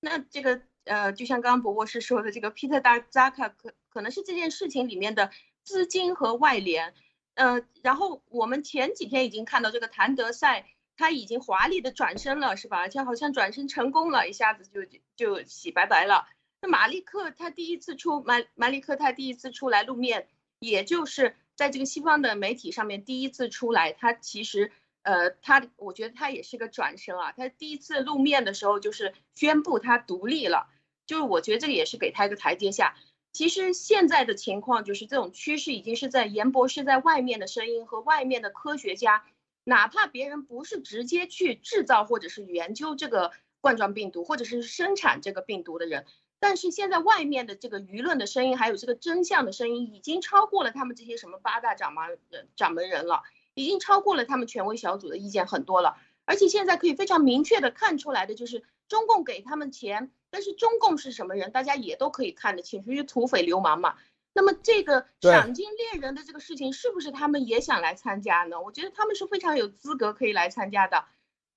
[0.00, 5.30] 那这个呃，就像刚刚博博士说的，这个 Peter 扎扎克可可能是这件事情里面的
[5.62, 6.94] 资金和外联。
[7.34, 12.88] 呃，然后我们前几天已经看到这个谭德赛他已经华丽的转身了，是吧？
[12.88, 14.80] 就好像转身成功了，一下子就
[15.16, 16.26] 就洗白白了。
[16.60, 20.28] 那马利克他第一次出马马利克他第一次出来露面，
[20.60, 23.92] 也就是在这个西方的媒体上面第一次出来。
[23.92, 24.70] 他其实
[25.02, 27.32] 呃他我觉得他也是个转身啊。
[27.32, 30.68] 他第一次露面的时候就是宣布他独立了，
[31.06, 32.94] 就是我觉得这个也是给他一个台阶下。
[33.32, 39.24] 其实现在的情况就是这种趋势已经是在严博士在外面的声音和外面的科学家，
[39.64, 46.04] 哪怕别人不是直接去制造或者是研究这个冠状病毒或者是生产这个病毒的人。
[46.40, 52.18] 但是现在外面的这个舆论的声音，还有这个真相的声音，已经超过了他们这些什么八大掌门
[52.56, 53.22] 掌门人了，
[53.54, 55.96] 已经超过了他们权威小组的意见很多了。
[56.24, 63.96] 而且现在可以非常明确的看出来的就是，中共给他们钱，但是中共是什么人，大家也都可以看得清楚，因为土匪流氓嘛。
[64.32, 68.60] 那么这个赏金猎人的这个事情，是不是他们也想来参加呢？
[68.60, 71.04] 我觉得他们是非常有资格可以来参加的。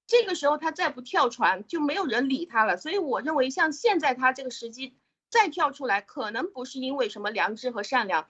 [0.07, 2.77] 这个时候他再不跳船，就没有人理他了。
[2.77, 4.95] 所以我认为，像现在他这个时机
[5.29, 8.27] 再跳出来，可能不是因为什么良知和善良。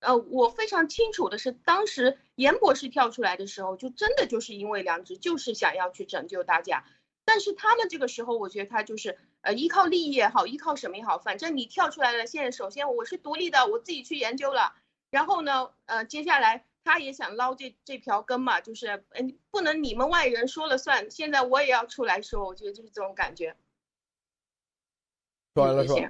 [0.00, 6.84] 呃，我非常清楚的是，当时严博士跳出来的时候，就真的就是因为良知，就是想要去拯救大家。
[7.24, 9.18] 但是他们这个时候，我觉得他就是
[9.48, 12.26] 呃依靠利益也好，依靠什么也好，反正你跳出来了。
[12.26, 14.74] 现在首先我是独立的，我自己去研究了。
[15.10, 16.64] 然后呢，呃，接下来。
[16.84, 23.54] 他也想捞这这条根嘛，就是嗯，不能你们外人说了算，现在我也要出来说，我觉得就是这种感觉。
[25.54, 26.00] 说完了说，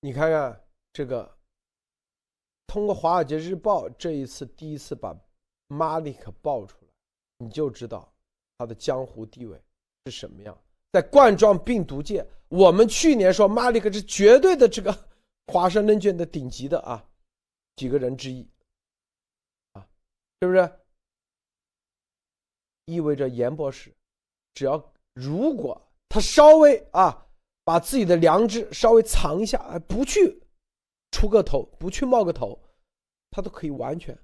[0.00, 0.60] 你看看
[0.92, 1.38] 这个，
[2.66, 5.16] 通过《华尔街日报》这一次第一次把
[5.68, 6.90] 马里克爆出来，
[7.38, 8.12] 你就知道
[8.58, 9.62] 他的江湖地位
[10.06, 10.60] 是什么样。
[10.94, 14.96] 在冠状病毒界，我们去年说马里克是绝对的这个
[15.48, 17.04] 华盛顿卷的顶级的啊
[17.74, 18.48] 几个人之一
[19.72, 19.84] 啊。
[20.40, 20.72] 是不是
[22.84, 23.92] 意味着严博士，
[24.54, 27.26] 只要如果他稍微啊
[27.64, 30.40] 把自己的良知稍微藏一下，不去
[31.10, 32.56] 出个头，不去冒个头，
[33.32, 34.16] 他都可以完全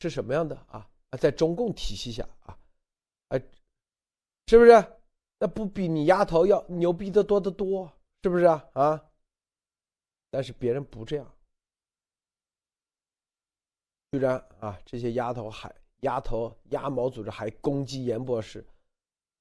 [0.00, 0.88] 是什么样的啊？
[1.20, 2.58] 在中共体系下啊，
[3.28, 3.38] 哎，
[4.46, 4.70] 是不是？
[5.44, 7.92] 那不比你丫头要牛逼的多得多？
[8.22, 8.66] 是不是啊？
[8.72, 9.04] 啊？
[10.30, 11.36] 但是别人不这样。
[14.10, 15.70] 居然啊，这些丫头还
[16.00, 18.66] 丫头鸭毛组织还攻击严博士，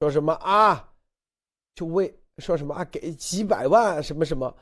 [0.01, 0.93] 说什么啊？
[1.73, 2.83] 就为说什么啊？
[2.83, 4.53] 给几百万什么什么？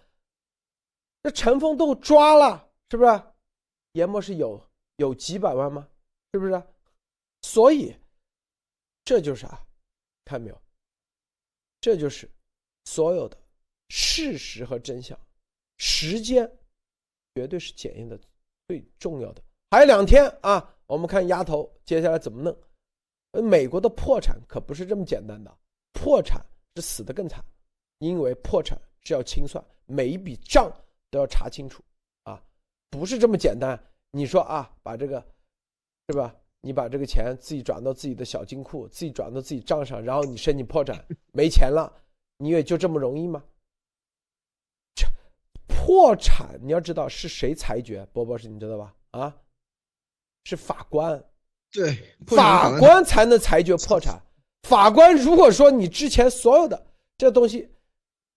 [1.24, 3.24] 那陈峰都抓了，是不是？
[3.94, 4.64] 严博士有
[4.98, 5.90] 有几百万吗？
[6.34, 6.64] 是不是？
[7.42, 7.98] 所以
[9.04, 9.60] 这就是啊，
[10.24, 10.62] 看没有？
[11.82, 12.30] 这就是
[12.86, 13.38] 所有的
[13.90, 15.20] 事实和真相，
[15.78, 16.50] 时间
[17.36, 18.18] 绝对是检验的
[18.68, 19.42] 最重要的。
[19.72, 22.56] 还有两天啊，我们看丫头接下来怎么弄。
[23.44, 25.58] 美国的破产可不是这么简单的，
[25.94, 27.44] 破产是死的更惨，
[28.00, 30.72] 因为破产是要清算，每一笔账
[31.10, 31.84] 都要查清楚
[32.24, 32.44] 啊，
[32.90, 33.82] 不是这么简单。
[34.12, 35.26] 你说啊，把这个
[36.08, 36.36] 是吧？
[36.62, 41.04] 你把这个钱自己转到自己的小金库，自己转到自己账上，然后你申请破产
[41.34, 41.92] 没钱了，
[42.38, 43.44] 你以为就这么容易吗？
[44.96, 45.08] 这
[45.68, 48.96] 破产你要知道是谁裁决，波波是你知道吧？
[49.12, 49.36] 啊？
[50.44, 51.24] 是法官，
[51.72, 54.20] 对，法官才能裁决破产。
[54.68, 56.88] 法官如果说你之前所有的
[57.18, 57.70] 这东西，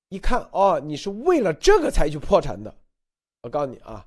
[0.08, 2.74] 一看哦，你是为了这个才去破产的，
[3.42, 4.06] 我告诉你啊，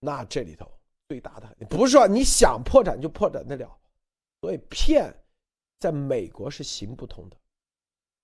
[0.00, 0.70] 那这里头
[1.08, 3.78] 最大的不是说你想破产就破产得了，
[4.40, 5.14] 所以骗
[5.78, 7.36] 在美国是行不通的，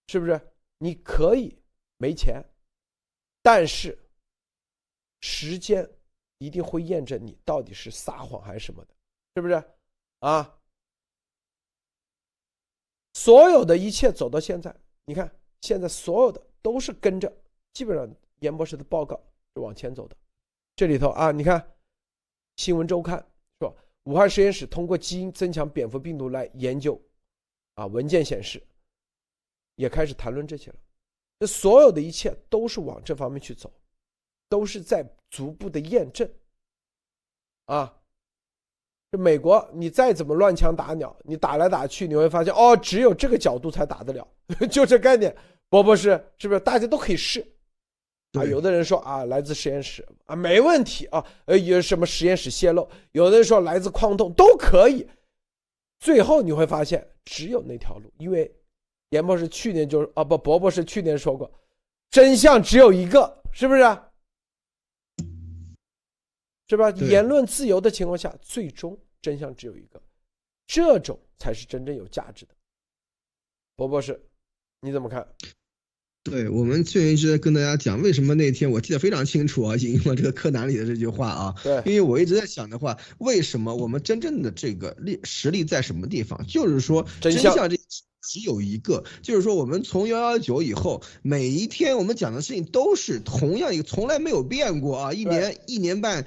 [0.09, 0.41] 是不是？
[0.78, 1.57] 你可以
[1.99, 2.43] 没钱，
[3.43, 3.99] 但是
[5.20, 5.87] 时间
[6.39, 8.95] 一定会验证你到底是撒谎还是什么的，
[9.35, 9.62] 是不是？
[10.20, 10.59] 啊，
[13.12, 14.74] 所有的一切走到现在，
[15.05, 17.31] 你看现在所有的都是跟着
[17.74, 18.09] 基本上
[18.39, 19.20] 严博士的报告
[19.55, 20.16] 是往前走的。
[20.76, 21.70] 这里头啊，你看
[22.61, 23.25] 新闻周刊
[23.59, 27.01] 说，武汉实验室通过基因增强蝙蝠病毒来研究，
[27.73, 28.63] 啊，文件显示。
[29.77, 30.77] 也开始谈论这些了，
[31.39, 33.73] 这所有的一切都是往这方面去走，
[34.47, 36.31] 都是在逐步的验证。
[37.65, 37.99] 啊，
[39.11, 44.29] 这美国你再怎么乱枪打鸟，你打来打去，你会发现哦，只有这个角度才打得了，
[44.71, 45.35] 就这概念。
[45.71, 47.43] 博博士是不是大家都可以试？
[48.33, 52.89] 啊，有的人说啊，来自实验室啊，没问题啊，呃，有什么实验室泄露？
[53.12, 55.09] 有的人说来自矿洞都可以。
[55.99, 58.55] 最后你会发现，只有那条路，因为。
[59.11, 61.51] 严博士去年就啊不，博博士去年说过，
[62.11, 63.81] 真相只有一个，是不是？
[66.68, 66.89] 是吧？
[66.93, 70.01] 言论自由的情况下，最终真相只有一个，
[70.64, 72.55] 这种才是真正有价值的。
[73.74, 74.24] 博博士，
[74.81, 75.26] 你怎么看？
[76.23, 81.55] 对我们最近一直在跟大家讲，为什么那天我记得非常清楚啊， 引用了这个柯南里的这句话啊。
[81.62, 86.47] 对，因为我一直在想的话，为什么我们真正的这个力实力在什么地方？
[86.47, 87.77] 就是说真相这。
[88.23, 96.27] 只有一个，就是说，我们从幺幺九以后，每一天我们讲的事情都是同样一个，从来没有变过啊，一年一年半。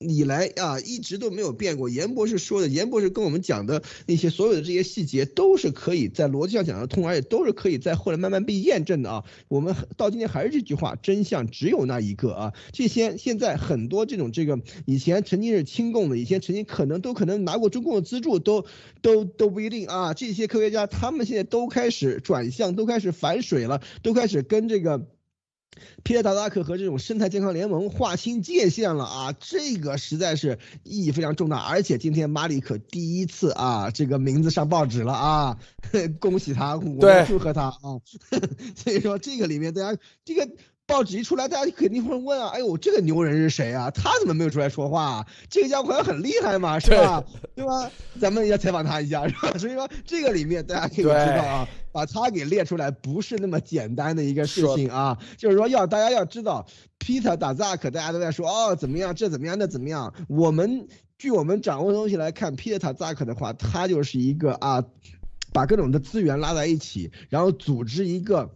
[0.00, 1.90] 以来啊，一直都没有变过。
[1.90, 9.24] 严博士说的，严博士跟我们讲的那些所有的这些细节，都是可以在逻辑上讲得通，而且都是可以在后来慢慢被验证的啊。
[9.48, 12.54] 我们到今天还是这句话，真相只有那一个啊。
[12.72, 18.64] 这些现在很多这种这个以前曾经是亲共的，以前曾经可能都可能拿过中共的资助，都
[19.02, 20.14] 都都不一定啊。
[20.14, 25.06] 这些科学家他们现在都开始转向，都开始反水了，都开始跟这个。
[26.02, 31.58] 皮特·达拉克和这种生态健康联盟划清界限了啊，这个实在是意义非常重大。
[31.58, 35.58] 而且今天马里克第一次啊，这个名字上报纸了啊，
[36.20, 38.00] 恭喜他，我们祝贺他啊。
[38.76, 40.48] 所以说这个里面大家这个。
[40.86, 43.92] 报纸一出来，大家肯定会问啊，哎呦，这个牛人是谁啊？
[43.92, 45.24] 他怎么没有出来说话？
[45.48, 47.22] 这个家伙好像很厉害嘛，是吧？
[47.54, 47.88] 对吧？
[48.20, 49.56] 咱们要采访他一下，是吧？
[49.56, 55.18] 所以说这个里面大家可以知道啊，把他给列出来不是那么简单的一个事情啊。
[55.36, 56.66] 就是说要大家要知道
[56.98, 60.14] ，Peter 打 Zack，大家都在说哦怎么样，这怎么样，那怎么样？
[60.28, 60.88] 我们
[61.18, 64.84] 据我们掌握的东西来看，Peter 打 Zack 的话，他就是一个啊，
[65.52, 68.50] 把各种的资源拉在一起，然后组织一个。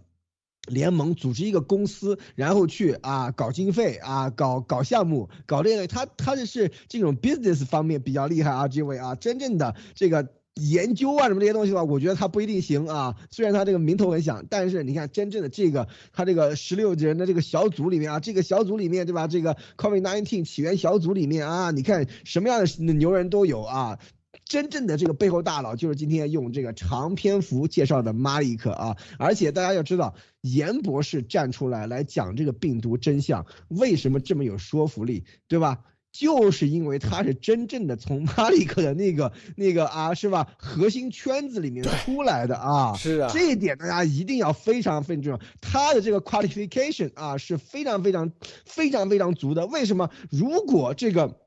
[0.66, 13.17] 联盟组织一个公司，然后去啊搞经费啊搞搞项目搞这个，他他的是这种 business 方面比较厉害啊，这位啊真正的这个研究啊什么这些东西的话，我觉得他不一定行啊。
[13.31, 19.27] 虽然他这个名头很响，但是你看真正的这个他这个十六人的这个小组里面啊，这个小组里面对吧？
[19.27, 23.99] 这个 COVID-19 起源小组里面啊，你看什么样的牛人都有啊。
[24.45, 35.81] 真正的这个背后大佬就是今天用这个长篇幅介绍的马里克啊，而且大家要知道，严博士站出来来讲这个病毒真相，为什么这么有说服力，对吧？
[36.15, 40.47] 就是因为他是真正的从马里克的那个那个啊，是吧？
[40.57, 48.31] 核心圈子里面出来的啊，是啊，这一点大家一定要非常非常重要，他的这个 qualification 啊是非常非常
[48.65, 49.67] 非常非常足的。
[49.67, 50.09] 为什么？
[50.31, 51.41] 如果这个。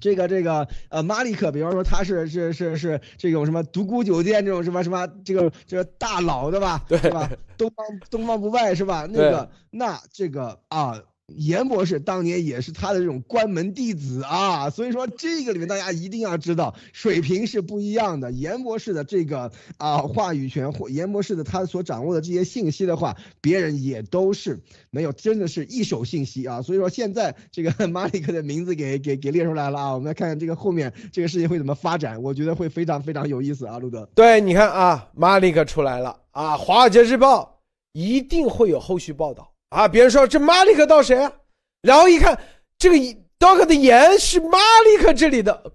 [0.00, 6.82] 这个这个呃，马里克，比方说他是是是是这种什么独孤酒店这种什么什么这个这个大佬对吧？
[6.88, 7.30] 对吧？
[7.58, 9.06] 东方东方不败是吧？
[9.10, 10.98] 那个那这个啊。
[11.36, 18.30] 严博士当年也是他的这种关门弟子啊，所以说这个里面大家一定要知道水平是不一样的。
[18.32, 24.60] 严博士的这个啊话语权，或严博士的他所掌握的这些信息的话，别人也都是
[24.90, 26.62] 没有，真的是一手信息啊。
[26.62, 34.08] 所以说现在这个马里克的名字给给给列出来了啊，我们来看看这个后面这个事情会怎么发展，我觉得会非常非常有意思啊，路德。
[34.14, 37.60] 对，你看啊，马里克出来了啊，《华尔街日报》
[37.98, 39.51] 一定会有后续报道。
[39.72, 39.88] 啊！
[39.88, 41.32] 别人说这马里克到谁啊？
[41.80, 42.38] 然后一看，
[42.76, 42.96] 这个
[43.38, 45.72] Dog 的盐是马里克这里的，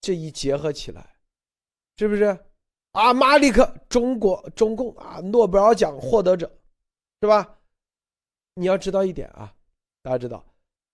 [0.00, 1.14] 这一结合起来，
[1.98, 2.36] 是不是？
[2.92, 6.50] 啊，马里克，中国中共啊，诺贝尔奖获得者，
[7.20, 7.58] 是吧？
[8.54, 9.54] 你要知道一点啊，
[10.02, 10.42] 大家知道，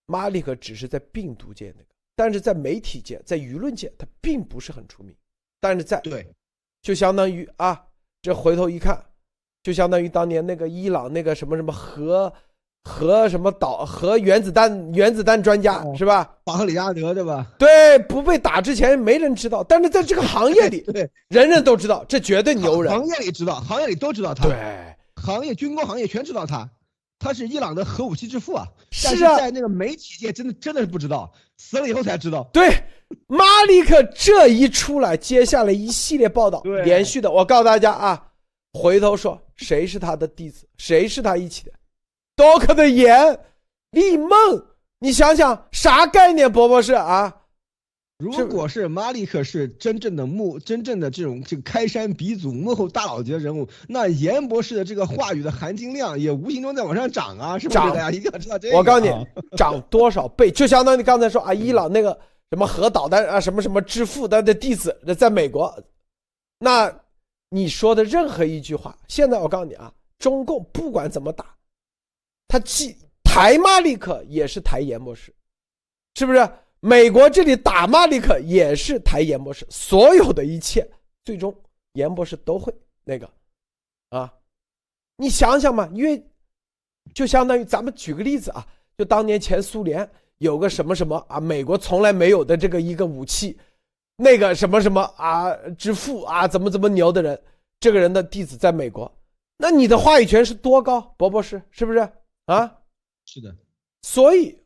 [0.06, 5.14] 马里克只是在病毒界那个，但是在媒体界，在舆论界，他并不是很出名。
[5.60, 6.28] 但是在对，
[6.82, 7.86] 就相当于啊，
[8.22, 9.07] 这回头一看。
[9.62, 12.32] 就相当于当年那个伊朗那个什么什么核
[12.84, 16.30] 核什么导核原子弹原子弹专家哦是吧？
[16.44, 17.46] 巴赫里亚德对吧？
[17.58, 22.92] 对，不被打之前没人知道，但是在这个行业里，对，人人都知道，这绝对牛人。
[22.92, 24.56] 行业里知道，行业里都知道他，对，
[25.16, 26.66] 行业军工行业全知道他，
[27.18, 28.66] 他是伊朗的核武器之父啊。
[29.04, 32.48] 但是啊，在那个媒体界真的真的是不知道，死了以后才知道。
[32.54, 32.70] 对，
[33.26, 38.27] 马里克这一出来，接下来一系列报道，对连续的，我告诉大家啊，
[38.78, 41.72] 回头说谁是他的弟子，谁是他一起的，
[42.36, 43.38] 多克的眼，
[43.90, 44.30] 立梦，
[45.00, 47.34] 你想想啥概念，伯伯是啊？
[48.18, 57.78] 如果是马里克是真正的幕，真正的这种这个开山鼻祖、幕后大佬级的人物，那严博士的这个话语的含金量也无形中在往上涨啊，是不是？
[57.78, 58.76] 涨大家一定要知道这个。
[58.76, 59.24] 我告诉你啊，
[59.56, 62.10] 涨多少倍，就相当于刚才说啊，伊朗那个
[62.50, 65.72] 什么核导弹啊，什么什么之父他的弟子，在美国，
[66.58, 66.92] 那
[67.50, 71.56] 你说的任何一句话，现在我告诉你啊，中共不管怎么打，
[72.46, 75.34] 他既抬马利克也是抬严博士，
[76.14, 76.48] 是不是？
[76.80, 80.88] 美国这里打马利克也是抬严博士，所有的一切
[81.24, 81.52] 最终
[81.94, 82.72] 严博士都会
[83.02, 83.28] 那个
[84.10, 84.32] 啊，
[85.16, 86.24] 你想想嘛，因为
[87.12, 88.64] 就相当于咱们举个例子啊，
[88.96, 93.58] 就当年前苏联有个什么什么啊，美国从来没有的这个一个武器，
[94.20, 97.40] 那个什么什么啊之父啊，怎么怎么牛的人，
[97.78, 99.10] 这个人的弟子在美国，
[99.56, 101.00] 那你的话语权是多高？
[101.16, 101.98] 博博士是不是
[102.46, 102.78] 啊？
[103.26, 103.54] 是的，
[104.02, 104.58] 所以，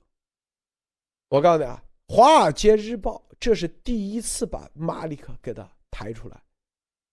[1.29, 1.83] 我告诉你啊，
[2.15, 6.43] 《华尔街日报》这是第一次把马里克给他抬出来，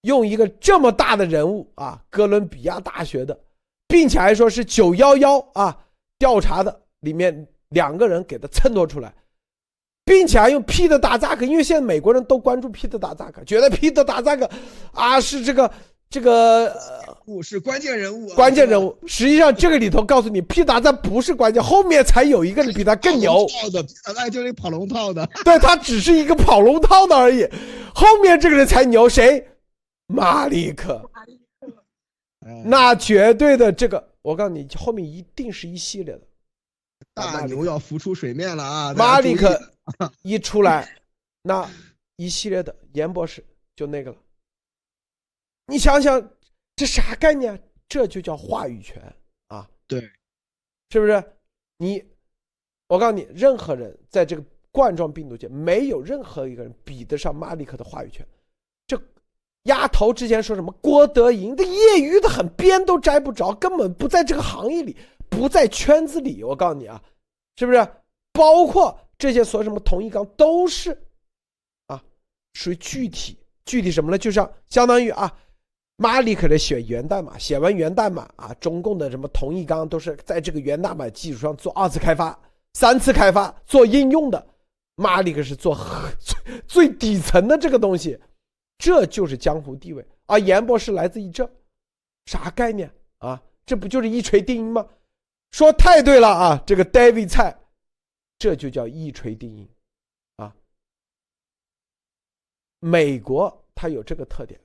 [0.04, 3.38] 用一个这么大的人物啊，哥伦比亚大学的，
[3.86, 5.78] 并且还说是九幺幺啊
[6.18, 9.14] 调查的里面两个人给他衬托出来，
[10.10, 14.50] 并且还用皮特打扎克，因为现在美国人都关注皮特打扎克，觉得皮特打扎克
[14.92, 15.72] 啊是这个
[16.10, 16.66] 这个。
[16.66, 23.46] 呃物是关键人物啊，关键人物，实际上这个里头告诉你，皮达赞不是关键，后面才有一个人比他更牛。
[23.46, 23.86] 跑的，
[24.16, 25.30] 那就是跑龙套的。
[25.46, 27.48] 对他只是一个跑龙套的而已，
[27.94, 29.08] 后面这个人才牛。
[29.08, 29.48] 谁？
[30.08, 31.08] 马里克，
[32.44, 36.22] 哎那绝对的这个，我告诉你，后面一定是一系列的。
[37.14, 38.94] 大牛要浮出水面了啊！
[38.96, 39.62] 马里克
[40.24, 41.02] 一出来，
[41.42, 41.70] 那
[42.18, 43.44] 一系列的严博士
[43.76, 44.18] 就那个了。
[45.68, 46.32] 你想想，
[46.76, 47.62] 这啥概念？
[47.88, 49.02] 这就叫话语权
[49.48, 49.68] 啊！
[49.88, 50.00] 对，
[50.92, 51.24] 是不是？
[51.78, 52.04] 你，
[52.88, 58.24] 我告诉你，任何人在这个冠状病毒界，没有任何一个人比得上马里克的话语权。
[58.86, 59.02] 这
[59.64, 64.96] 丫头之前说什么郭德纲的业余的很，边都摘不着，根本不在这个行业里，
[65.30, 66.44] 不在圈子里。
[66.44, 67.04] 我告诉你啊，
[67.58, 67.88] 是不是？
[68.32, 70.98] 包括这些所有什么同一纲都是
[71.86, 72.04] 啊，
[72.54, 74.18] 属于具体具体什么呢？
[74.18, 75.32] 就像相当于啊。
[76.02, 82.40] 马里克的写源代码，写完源代码啊，中共的什么同一纲都是在这个源代码基础上做二次开发、
[82.76, 84.48] 三次开发做应用的。
[84.96, 85.78] 马里克是做
[86.18, 88.18] 最 最底层的这个东西，
[88.78, 90.06] 这就是江湖地位。
[90.26, 91.50] 而严博士来自于这，
[92.28, 93.42] 啥概念啊？
[93.66, 94.88] 这不就是一锤定音吗？
[95.52, 96.64] 说太对了啊！
[96.66, 97.59] 这个 David 蔡，
[98.40, 99.70] 这就叫一锤定音
[100.38, 100.56] 啊。
[102.80, 104.60] 美国它有这个特点。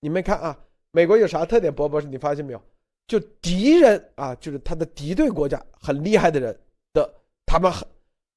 [0.00, 0.58] 你们看啊，
[0.90, 1.72] 美国有啥特点？
[1.72, 2.62] 博博士，你发现没有？
[3.06, 6.58] 就敌人啊，就是他的敌对国家很厉害的人
[6.94, 7.14] 的，
[7.44, 7.86] 他们很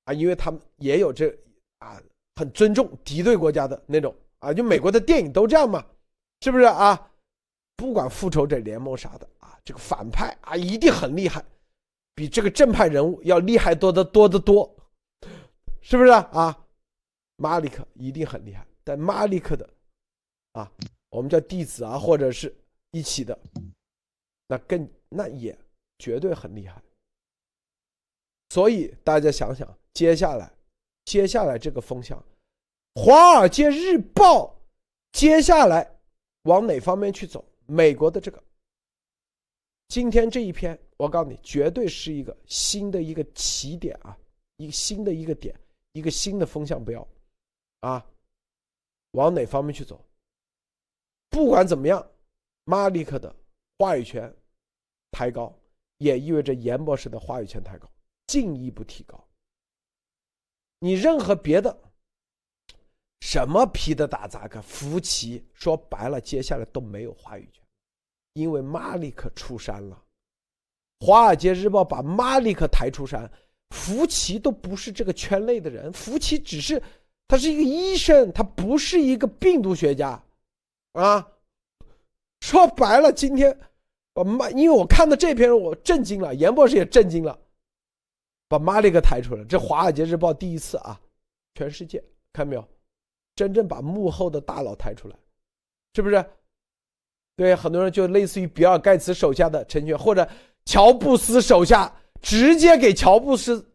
[0.04, 1.30] 啊，因为他们也有这
[1.80, 2.02] 啊，
[2.36, 4.54] 很尊重敌对国家的那种啊。
[4.54, 5.86] 就美国的电影都这样嘛，
[6.42, 7.12] 是不是啊？
[7.78, 11.44] 不管复仇者联盟啥的啊，这个反派啊一定很厉害，
[12.16, 14.76] 比这个正派人物要厉害多得多得多，
[15.82, 16.66] 是不是啊？
[17.38, 19.68] 马里克一定很厉害，但马里克的
[20.54, 20.72] 啊。
[21.10, 22.52] 我们叫弟子啊，或者是
[22.90, 23.38] 一起的，
[24.48, 25.56] 那更那也
[26.00, 26.82] 绝对很厉害。
[28.50, 30.52] 所以大家想想，接下来，
[31.06, 32.18] 接下来这个风向，
[33.00, 34.46] 《华尔街日报》
[35.12, 36.00] 接下来
[36.44, 37.46] 往哪方面去走？
[37.68, 38.44] 美国的这个，
[39.88, 44.18] 今天这一篇，我告诉你，绝对是一个新的一个起点啊，
[44.56, 45.54] 一个新的一个点，
[45.92, 47.06] 一个新的风向标
[47.82, 48.08] 啊，
[49.12, 50.02] 往哪方面去走？
[51.30, 52.10] 不管怎么样，
[52.64, 53.36] 马里克的
[53.78, 54.34] 话语权
[55.12, 55.54] 抬高，
[55.98, 57.92] 也意味着严博士的话语权抬高，
[58.28, 59.22] 进一步提高。
[60.80, 61.78] 你任何别的，
[63.20, 67.62] 什么皮的打杂克、福奇，说白了，接下来都没有话语权，
[68.32, 70.03] 因为马里克出山了。
[71.04, 73.30] 华尔街日报把马里克抬出山，
[73.72, 76.82] 福奇都不是这个圈内的人，福奇只是
[77.28, 80.24] 他是一个医生，他不是一个病毒学家。
[80.94, 81.28] 啊，
[82.40, 83.60] 说白了，今天
[84.14, 87.38] 把马，因为我看到这篇我震惊了，严博士也震惊了，
[88.48, 90.98] 把马里克抬出来，这《华尔街日报》第一次啊，
[91.56, 92.02] 全世界
[92.32, 92.66] 看没有，
[93.36, 95.16] 真正把幕后的大佬抬出来，
[95.96, 96.26] 是不是？
[97.36, 100.26] 对，很多人就类似于比尔盖茨手下的成员，或者
[100.66, 103.72] 乔布斯手下直接给乔布斯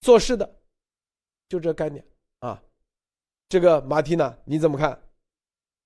[0.00, 0.56] 做事的，
[1.48, 2.04] 就这概念
[2.40, 2.62] 啊。
[3.48, 5.02] 这个马蒂娜你怎么看？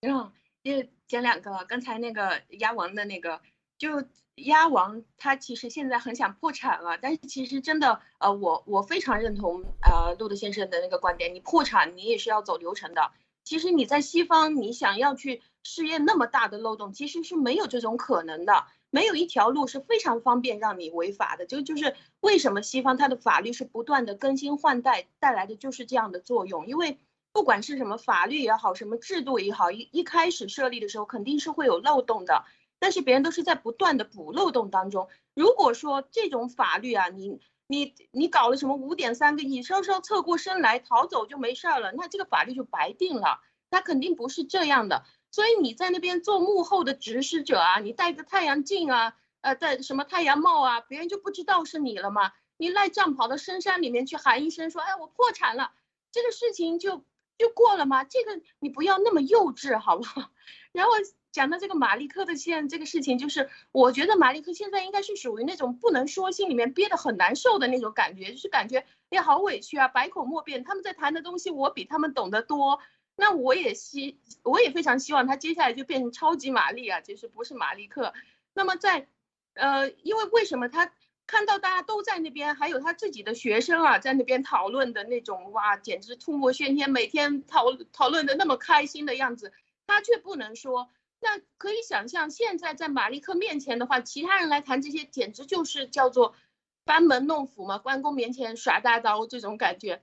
[0.00, 0.32] 嗯，
[0.62, 3.40] 就讲两个，刚才那个鸭王的那个，
[3.78, 4.04] 就
[4.36, 13.12] 鸭王他其实现在很想破产了，但是其实真的，呃，我我非常认同呃路德先生的那个观点，你破产你也是要走流程的。
[13.44, 21.46] 其实你在西方，你想要去试验那么大的漏洞，其实是没有这种可能的，没有一条路是非常方便让你违法的。
[21.46, 26.68] 这就是为什么西方它的法律是不断的更新换代带来的就是这样的作用。
[26.68, 26.98] 因为
[27.32, 32.44] 不管是什么法律也好，什么制度也好，一一开始设立的时候肯定是会有漏洞的，
[32.78, 35.08] 但是别人都是在不断的补漏洞当中。
[35.34, 37.40] 如果说这种法律啊，你。
[37.68, 43.40] 你你搞了什么五点三个亿，稍稍侧过身来逃走就没事儿了，那这个法律就白定了。
[43.70, 52.32] 它肯定不是这样的，所以你在那边做幕后的指使者啊，你戴个太阳镜啊，呃，戴什么太阳帽啊，别人就不知道是你了吗？
[52.56, 55.72] 你赖账跑到深山里面去喊一声说，哎，我破产了，
[56.12, 57.04] 这个事情就
[57.36, 58.04] 就过了吗？
[58.04, 60.30] 这个你不要那么幼稚好不好？
[60.72, 60.92] 然后。
[61.32, 70.62] 讲到这个马利克的现这个事情，就是我觉得马利克现在应该是属于那种不能说，心里面憋得很难受的那种感觉，就是感觉哎好委屈啊，百口莫辩。
[70.62, 72.80] 他们在谈的东西，我比他们懂得多。
[73.16, 78.14] 那我也希，我也非常希望他接下来就变成超级玛丽啊，就是不是马利克。
[78.54, 79.06] 那么在，
[79.54, 80.92] 呃，因为为什么他
[81.26, 89.52] 看到大家都在那边，还有他自己的学生啊，在那边讨论的那种哇，简直吐沫喧天，每天讨讨论的那么开心的样子，
[89.86, 90.90] 他却不能说。
[91.20, 96.34] 那可以想象，现在在马利克面前的话，其他人来谈这些，简直就是叫做
[96.84, 100.02] 班门弄斧嘛，关公面前耍大刀这种感觉。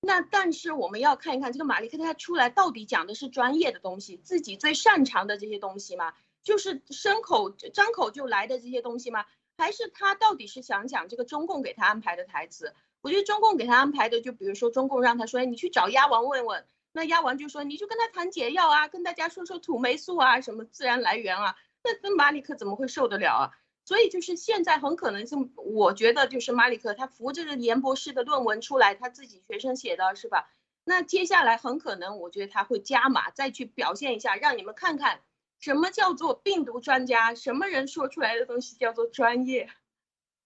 [0.00, 6.12] 那但是我们要看一看这个马利克他出来到底讲的是专业的东西，自己最擅长的这些东西吗？
[6.42, 9.26] 就是牲口张口就来的这些东西吗？
[9.58, 12.72] 还是他到底是想讲这个中共给他安排的台词？
[13.02, 16.64] 我觉得中共给他安排的，就比如说中共让他说，哎，你去找鸭王问问。
[16.92, 23.44] 那鸭王就说：“你就跟他谈解药啊，跟大家说说土霉素啊，什么自然来源啊。”那那马里克怎么会受得了啊？
[23.90, 30.48] 所以就是现在很可能是，我觉得就是马里克他扶着严博士的论文出来，他自己学生写的是吧？
[30.84, 35.22] 那接下来很可能，我觉得他会加码，再去表现一下，让你们看看
[35.58, 39.68] 什么叫做病毒专家，什么人说出来的东西叫做专业，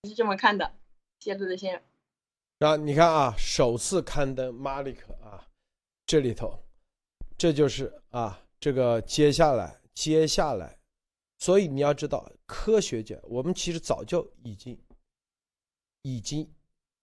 [0.04, 0.72] 是这么看的。
[1.20, 1.82] 谢杜德先生。
[2.66, 5.44] 啊，你看啊，首次刊登马里克啊。
[6.06, 6.64] 这里头，
[7.36, 10.78] 这就是啊，这个接下来，接下来，
[11.38, 14.78] 所以你要知道，科学界我们其实早就已经，
[16.02, 16.50] 已经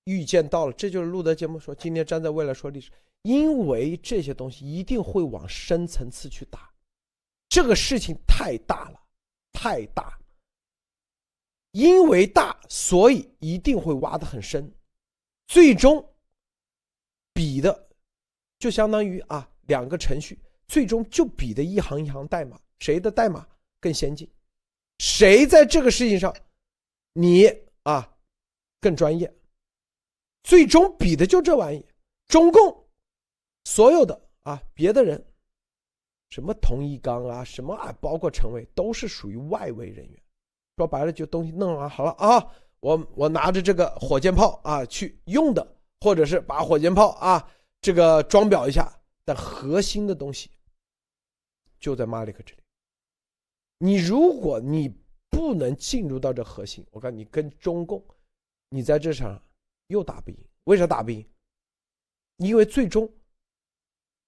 [0.05, 0.73] 预见到了。
[0.73, 6.73] 这就是录的节目说，今天站在未来说历史，因为这些东西一定会往深层次去打，
[7.49, 8.99] 这个事情太大了，
[9.51, 10.17] 太大，
[11.71, 14.73] 因为大，所以一定会挖得很深，
[15.47, 16.13] 最终
[17.33, 17.89] 比的。
[18.57, 23.47] 就相当于啊，两个程序最终就比的一行一行代码，谁的代码
[23.81, 24.31] 更先进，
[24.99, 26.33] 谁在这个事情上，
[27.11, 27.47] 你
[27.83, 28.15] 啊
[28.79, 29.33] 更专业，
[30.43, 31.85] 最终比的就这玩意。
[32.27, 32.87] 中共
[33.65, 35.21] 所有的啊别的人，
[36.29, 40.23] 什么童一刚啊，什么啊，包括陈伟，都是属于外围人员。
[40.77, 42.47] 说白了，就东西弄完好了啊，
[42.79, 47.51] 我我拿着这个火箭炮啊去用的，或者是把火箭炮啊。
[47.81, 50.51] 这个装裱一下，但核心的东西
[51.79, 52.60] 就在马里克这里。
[53.83, 54.95] 你如果你
[55.31, 57.99] 不能进入到这核心，我告诉你，跟中共，
[58.69, 59.41] 你在这场
[59.87, 60.37] 又打不赢。
[60.65, 61.27] 为啥打不赢？
[62.37, 63.11] 因为最终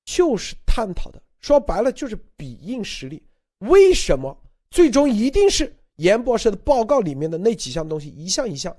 [0.05, 3.21] 就是探讨的，说白了就是比硬实力。
[3.59, 4.35] 为什么
[4.71, 8.75] 最终一定是严博士的报告里面的那几项东西一项一项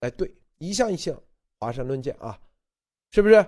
[0.00, 1.22] 来对，一项一项
[1.60, 2.40] 华山论剑啊，
[3.10, 3.46] 是不是？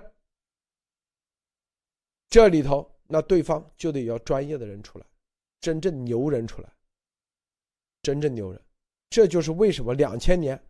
[2.29, 5.05] 这里头，那对方就得要专业的人出来，
[5.59, 6.71] 真正牛人出来，
[8.01, 8.61] 真正牛人。
[9.09, 10.61] 这就是为什么两千年、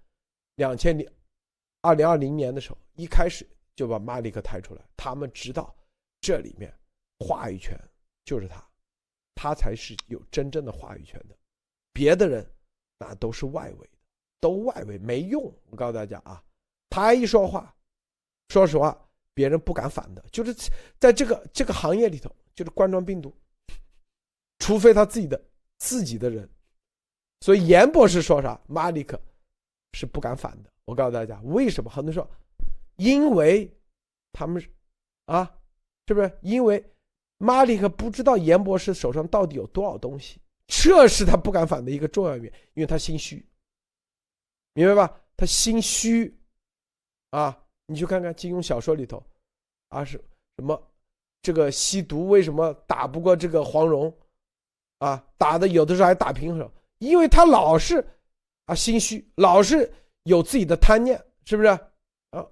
[0.56, 1.12] 两千年、
[1.82, 4.82] 二零二零年的时候，一开始就把马里克抬出来。
[4.96, 5.76] 他们知道
[6.22, 6.74] 这里面
[7.20, 7.78] 话语权
[8.26, 8.64] 就是他，
[9.36, 11.38] 他才是有真正的话语权的。
[11.92, 12.48] 别的人
[13.00, 13.98] 那都是外围的，
[14.40, 15.44] 都外围没用。
[15.70, 16.44] 我告诉大家啊，
[16.90, 17.76] 他一说话，
[18.50, 19.04] 说实话。
[19.34, 20.52] 别人不敢反的，就是
[20.98, 23.32] 在这个这个行业里头，就是冠状病毒，
[24.68, 25.42] 除非他自己的
[25.78, 26.48] 自己的人
[27.40, 29.18] 所以严博士说啥，马里克
[29.94, 30.70] 是不敢反的。
[30.84, 31.90] 我告诉大家为什么？
[31.90, 32.30] 很多人说，
[32.98, 33.74] 因为
[34.34, 34.62] 他们
[35.28, 35.50] 啊，
[36.06, 36.38] 是不是？
[36.42, 36.84] 因为
[37.38, 43.46] 马里克不知道严博士手上到底有多少东西，这是他不敢反的一个重要原因，因为他心虚，
[44.74, 45.18] 明白吧？
[45.38, 46.38] 他心虚
[47.30, 47.58] 啊！
[47.86, 49.24] 你去看看金庸小说里头，
[49.88, 50.22] 啊是
[50.58, 50.92] 什么？
[51.42, 54.14] 这个吸毒为什么打不过这个黄蓉？
[55.00, 58.04] 啊，打的有的时候还打平手，因为他老是
[58.66, 59.92] 啊心虚，老是
[60.24, 61.70] 有自己的贪念，是不是？
[62.32, 62.46] 啊，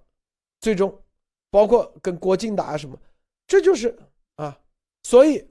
[0.62, 1.04] 最终
[1.50, 2.98] 包括跟郭靖打什么，
[3.48, 3.98] 这就是
[4.36, 4.58] 啊，
[5.04, 5.44] 所以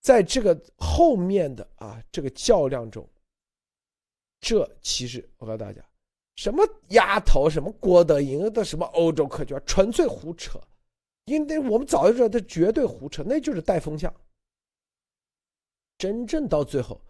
[0.00, 3.08] 在这个后面的啊这个较量中，
[4.40, 5.80] 这其实我告诉大家，
[6.36, 10.60] 什么丫头，什么郭德银的什么欧洲客卷，纯粹胡扯，
[11.26, 14.12] 因为我们早就知道这绝对胡扯，那就是带风向。
[15.98, 17.00] 真正到最后，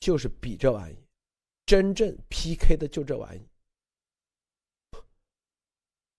[0.00, 0.96] 就是比这玩意，
[1.66, 3.48] 真正 PK 的就这玩意。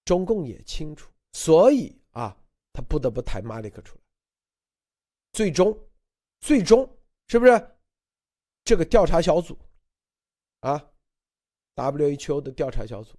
[0.04, 2.38] 中共也清楚，所以啊，
[2.74, 4.02] 他不得不抬马里克出来。
[5.34, 5.78] 最终，
[6.40, 6.88] 最终
[7.28, 7.78] 是不是
[8.64, 9.58] 这个调查小组
[10.60, 10.92] 啊
[11.76, 13.18] ？WHO 的调查小组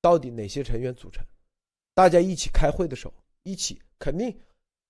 [0.00, 1.24] 到底哪些成员组成？
[1.94, 4.34] 大家一起开会的时候，一起肯定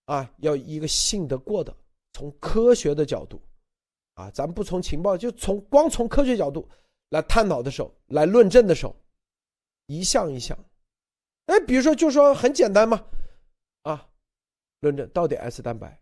[0.05, 1.77] 啊，要一个信得过的，
[2.13, 3.43] 从科学的角度。
[4.23, 6.69] 啊，咱不从情报，就从光从科学角度
[7.09, 8.95] 来探讨的时候，来论证的时候，
[9.87, 10.57] 一项一项，
[11.47, 13.05] 哎，比如说就说很简单嘛，
[13.83, 14.09] 啊，
[14.81, 16.01] 论证到底 S 蛋白，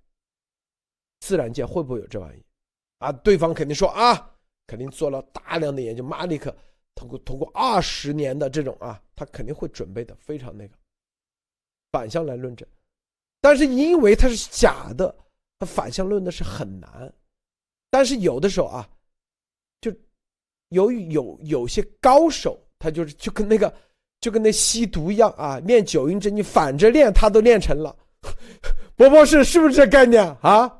[1.21, 2.45] 自然界会不会有这玩意？
[2.99, 6.55] 啊，对方肯定说啊，肯定做了大量的研究，马里克
[6.95, 10.77] 通过通过二十年的这种啊，他肯定会准备的非常那个，
[11.91, 12.69] 反向来论证，
[13.41, 15.17] 但是因为它是假的，
[15.59, 17.11] 他反向论的是很难。
[17.91, 18.89] 但是有的时候啊，
[19.81, 19.93] 就
[20.69, 23.73] 由于有有些高手，他就是就跟那个
[24.21, 27.95] 就跟那吸毒一样啊，练九阴真经反着练，他都练成了。
[28.95, 30.71] 伯伯是是不是这概念啊？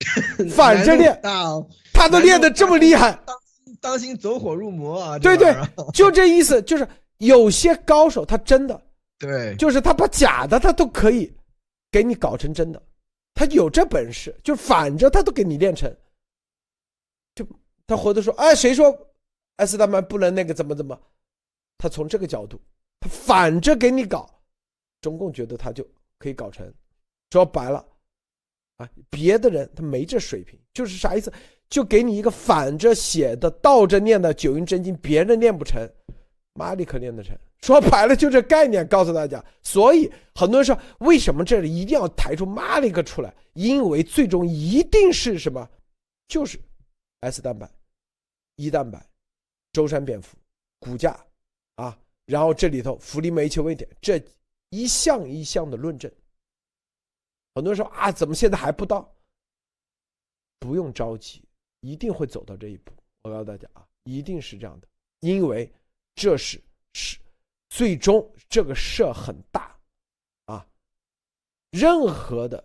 [0.54, 1.20] 反着练，
[1.92, 5.18] 他都练的这么厉害，当心当心走火入魔啊！
[5.18, 5.54] 对对，
[5.92, 6.86] 就这意思，就是
[7.18, 8.80] 有些高手他真的
[9.18, 11.30] 对，就是他把假的他都可以
[11.90, 12.82] 给你搞成真的，
[13.34, 15.94] 他有这本事，就反着他都给你练成。
[17.90, 18.96] 他回头说：“哎，谁说
[19.56, 20.96] S 蛋白不能那个怎么怎么？
[21.76, 22.56] 他从这个角度，
[23.00, 24.30] 他反着给你搞，
[25.00, 25.84] 中共觉得他就
[26.16, 26.72] 可以搞成。
[27.32, 27.84] 说白了，
[28.76, 31.32] 啊，别的人他没这水平，就是啥意思？
[31.68, 35.84] 就给你一个反着写的、倒着念的九阴真经，别人念不成，
[36.54, 37.36] 马里克念得成。
[37.60, 39.44] 说白了，就这概念告诉大家。
[39.64, 43.34] 所以很多人说，为什么这里一定要抬出马里克出来？
[43.54, 45.68] 因为最终一定是什么？
[46.28, 46.56] 就是
[47.22, 47.68] S 蛋白。”
[48.60, 49.02] 一蛋白、
[49.72, 50.36] 舟山蝙蝠、
[50.78, 51.18] 骨架，
[51.76, 54.22] 啊，然后这里头福利煤球位点，这
[54.68, 56.12] 一项一项的论证。
[57.54, 59.10] 很多人说啊，怎么现在还不到？
[60.58, 61.42] 不用着急，
[61.80, 62.92] 一定会走到这一步。
[63.22, 64.86] 我告诉大家啊，一定是这样的，
[65.20, 65.72] 因为
[66.14, 67.18] 这是是
[67.70, 69.74] 最终这个事很大，
[70.44, 70.68] 啊，
[71.70, 72.62] 任何的，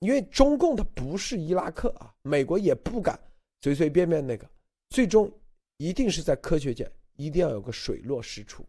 [0.00, 3.18] 因为中共它不是伊拉克啊，美国也不敢
[3.62, 4.46] 随随便便那个。
[4.90, 5.30] 最终
[5.78, 8.64] 一定是在科学界，一定要有个水落石出。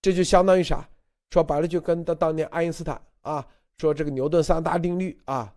[0.00, 0.88] 这就相当于啥？
[1.30, 3.44] 说白了，就跟当当年爱因斯坦啊，
[3.78, 5.52] 说这个牛顿三大定律啊，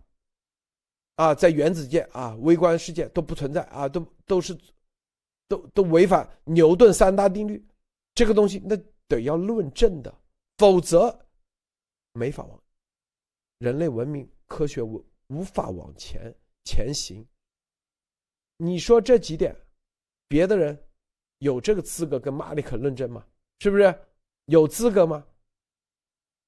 [1.16, 4.58] 啊，在原子界啊，微观世界都不存在啊，都都是，
[5.46, 7.64] 都都违反牛顿三大定律。
[8.14, 10.12] 这个东西那得要论证的，
[10.56, 11.16] 否则
[12.14, 12.60] 没法往
[13.58, 17.24] 人类文明科学无无法往前前行。
[18.58, 19.56] 你说这几点，
[20.28, 20.78] 别的人
[21.38, 23.24] 有这个资格跟马里克论证吗？
[23.60, 23.94] 是不是
[24.46, 25.24] 有资格吗？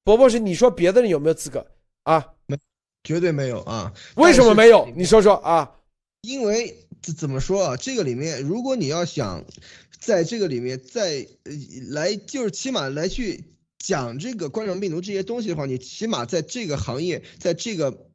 [0.02, 1.64] 伯伯是你说别的人有没有资格
[2.02, 2.34] 啊？
[2.46, 2.58] 没，
[3.04, 3.94] 绝对没有啊！
[4.16, 4.88] 为什么没有？
[4.96, 5.78] 你说说啊？
[6.22, 7.76] 因为怎么说啊？
[7.76, 9.44] 这个里面，如果你要想
[10.00, 11.26] 在这个里面再
[11.90, 13.44] 来，就是起码来去
[13.78, 18.09] 讲这个冠状病毒这些东西的话，你起码在这个行业，在这个诶。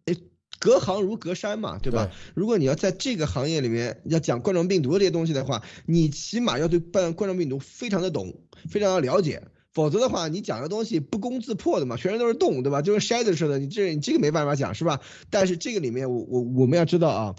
[0.60, 2.10] 隔行如隔山嘛，对吧？
[2.34, 8.34] 如果你要在这个行业里面要讲冠状病毒这些东西的话，你起码要对冠冠状病毒非常的懂，
[8.70, 9.44] 非常的了解，
[9.74, 12.82] 否则的话，你讲的东西不攻自破的嘛，全身都是洞，对吧？
[12.82, 15.02] 就跟筛子似的，你这你这个没办法讲，是吧？
[15.30, 17.36] 但是这个里面，我我我们要知道啊，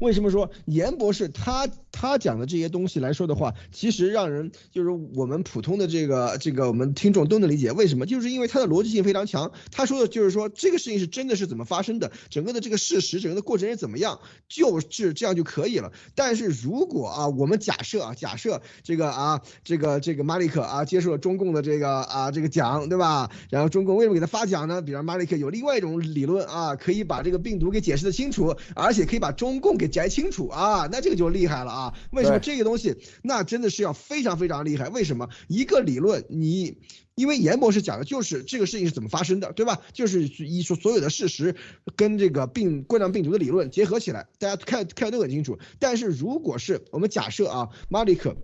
[0.00, 2.22] 为什么说严博士他他。
[2.22, 8.06] 讲的这些东西来说的话，其实让人就是我们普通的这个这个我们听众都能理解，为什么？
[8.06, 9.50] 就是因为他的逻辑性非常强。
[9.72, 15.90] 他说的就是说这个事情是真的是怎么发生的，整个的这个事实，整个的过程是怎么样，就是这样就可以了。
[16.14, 23.30] 但是如果啊，我们假设啊，假设这个啊，这个这个马里克啊接受了中共的这个啊这个奖，对吧？
[23.50, 24.80] 然后中共为什么给他发奖呢？
[24.80, 31.81] 比如马里克有另外一种理论啊，可以把这个病毒给解释的清楚，而且可以把中共给摘清楚啊，那这个就厉害了啊！
[32.10, 34.88] 为什么这个东西那真的是要非常非常厉害？
[34.90, 36.76] 为什么一个理论你？
[37.14, 39.80] 因为严博士讲的就是这个事情是怎么发生的，对吧？
[39.92, 41.54] 就是一说所有的事实
[41.94, 45.58] 跟这个病冠状病毒的理论结合起来，大家看看都很清楚。
[45.78, 48.36] 但是如果是我们假设啊，马里克。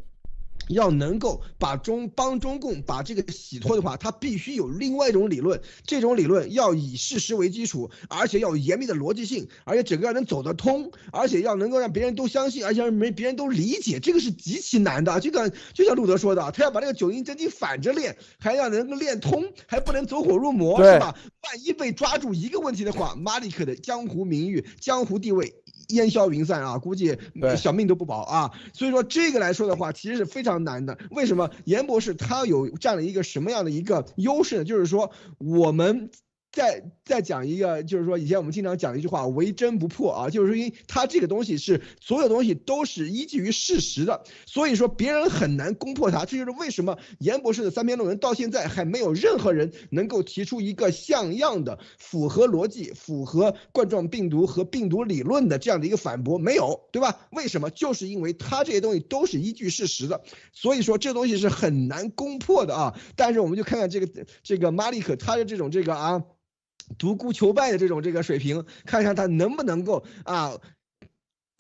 [0.69, 15.21] 要能够把中帮中共把这个洗脱的话，他必须有另外一种理论，这种理论要以事实为基础，而且要有严密的逻辑性，而且整个要能走得通，而且要能够让别人都相信，而且让没别人都理解，这个是极其难的。
[15.21, 21.15] 就像就像路德说的，他要把这个九阴真经反着练，还要能够练通，还不能走火入魔，是吧？
[21.43, 25.55] 万一被抓住一个问题的话，马里克的江湖名誉、江湖地位。
[25.89, 27.19] 烟消云散啊，估计
[27.57, 28.51] 小命都不保啊。
[28.73, 30.99] 所以说这个来说的话，其实是非常难的。
[31.11, 34.65] 为什么严博士他有占了一个什么样的一个优势呢？
[34.65, 36.11] 就是说我们。
[36.59, 46.25] 再再讲一个，就是说以前我们经常讲一句话“唯真不破”啊，就是说因为它这个东西是所有东西都是依据于事实的，所以说别人很难攻破它。
[46.25, 57.21] 这就是为什么严博士的三篇论文到现在还没有任何人能够提出一个像样的、符合逻辑、符合冠状病毒和病毒理论的这样的一个反驳，没有，对吧？
[57.31, 57.71] 为什么？
[57.71, 60.21] 就是因为它这些东西都是依据事实的，
[60.53, 62.99] 所以说这东西是很难攻破的啊。
[63.15, 66.25] 但是我们就看看这个这个马利克他的这种这个啊。
[66.97, 70.59] 独孤求败的这种这个水平，看看他能不能够啊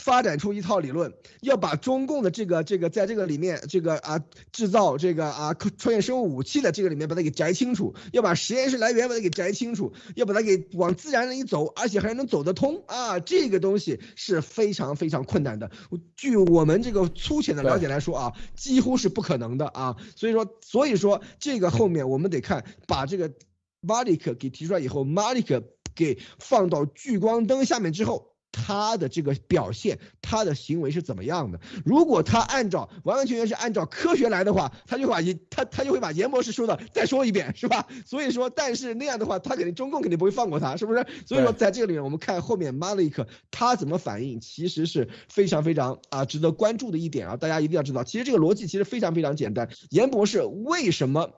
[0.02, 4.20] 发展出一套理论，要把中共的这个这个在这个里面这个啊
[4.52, 15.68] 制造这个啊穿越生物武器的这个里面把它给摘清楚，要把实验室来源把它给摘清楚，要把它给往自然里走，而且还能走得通啊，这个东西是非常非常困难的。
[16.16, 19.96] 据我们这个粗浅的了解来说啊，几乎是不可能的啊。
[20.14, 23.32] 所以说，所以说这个后面我们得看把这个。
[23.80, 25.62] 马里克给提出来以后，马里克
[25.94, 31.60] 给放到聚光灯下面之后，他的这个表现，他的行为是怎么样的？
[31.84, 37.86] 如果他按照完完全全是按照科学来的话，他就把严他他就会把严博士说的再说一遍，是吧？
[38.06, 41.06] 所以说，但是那样的话，他肯定中共肯定不会放过他，是不是？
[41.26, 47.36] 所以说，在这个里面，我们看后面马里克他怎么反应，其实是非常非常啊值得关注的一点啊！
[47.36, 49.68] 大家一定要知道，其实这个逻辑其实非常非常简单。
[49.90, 51.30] 严博士为什么？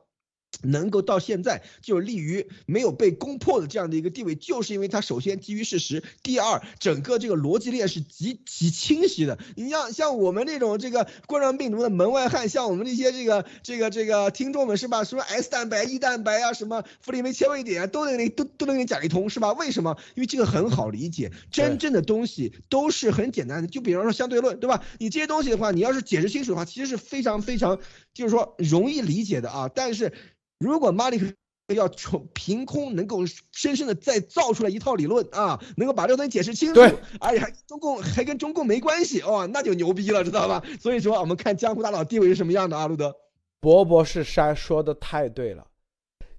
[0.62, 9.38] 能够到现在就立于没有被攻破的这样的一个地位，就是因为它首先基于事实，第二整个这个逻辑链是极其清晰的。
[9.56, 15.04] 你像像我们这种这个冠状病毒的门外汉，像我们这些这个这个这个听众们是吧？
[15.04, 19.52] 什么 S 蛋白、E 蛋白啊，什么弗里梅切位点啊，都能给都都能给你讲一通是吧？
[19.52, 19.96] 为什么？
[20.14, 23.68] 因为这个很好理解，真正的东西都是很简单的。
[23.68, 24.84] 就比方说相对论，对吧？
[24.98, 27.78] 你这些东西的话，你要是解释清楚的话，其实是非常非常
[28.12, 29.70] 就是说容易理解的啊。
[29.72, 30.12] 但是
[30.60, 31.26] 如果马里克
[31.74, 36.80] 要从凭空能够深深的再造出来一套理论啊，能够把这个东西解释清楚，
[37.18, 40.62] 而且还中共还跟中共没关系哦，那就牛逼了，知道吧？
[40.80, 43.14] 所以说我们看江湖大佬地位是什么样的啊，路德。
[43.60, 45.66] 博博士山说的太对了，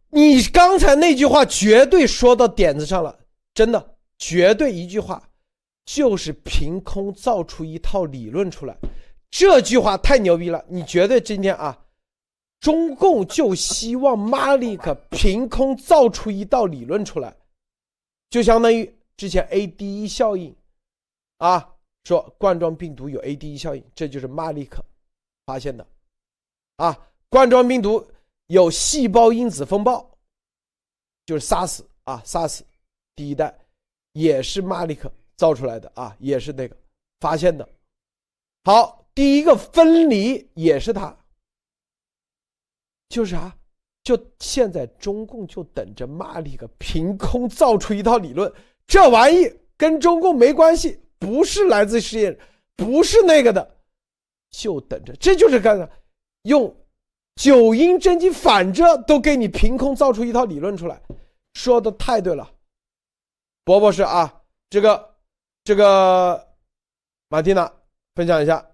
[0.10, 3.20] 你刚才那句话绝对说到点子上了，
[3.54, 5.30] 真的，绝对一句话，
[5.86, 8.76] 就是凭空造出一套理论出来，
[9.30, 11.80] 这句话太牛逼了，你绝对今天啊。
[12.62, 17.36] 中共就希望马里克凭空造出一道理论出来，
[18.30, 20.56] 就相当于之前 ADE 效应，
[21.40, 21.74] 啊，
[22.04, 24.86] 说冠状病毒有 ADE 效应，这就是马里克
[25.48, 25.86] 发现的，
[26.76, 26.96] 啊，
[27.30, 28.08] 冠状病毒
[28.46, 30.08] 有细胞因子风暴，
[31.26, 32.62] 就是 SARS 啊，SARS
[33.16, 33.58] 第一代
[34.14, 36.78] 也是马里克造出来的啊，也是那个
[37.20, 37.68] 发现的。
[38.64, 41.18] 好，第一个分离也是他。
[43.12, 43.54] 就是啥，
[44.04, 48.52] 就现在中共就等着骂你个凭空造出一套理论，
[48.88, 52.40] 这玩意跟中共没关系，不是来自实验，
[52.78, 53.78] 不是那个的，
[54.50, 55.90] 就等着，这就是干啥，
[56.44, 56.74] 用
[57.36, 61.02] 九阴真经反着都给你凭空造出一套理论出来，
[61.54, 62.50] 说的太对了，
[63.66, 65.16] 博博士啊，这个
[65.66, 66.48] 这个
[67.28, 67.72] 马蒂娜
[68.16, 68.66] 分享一下。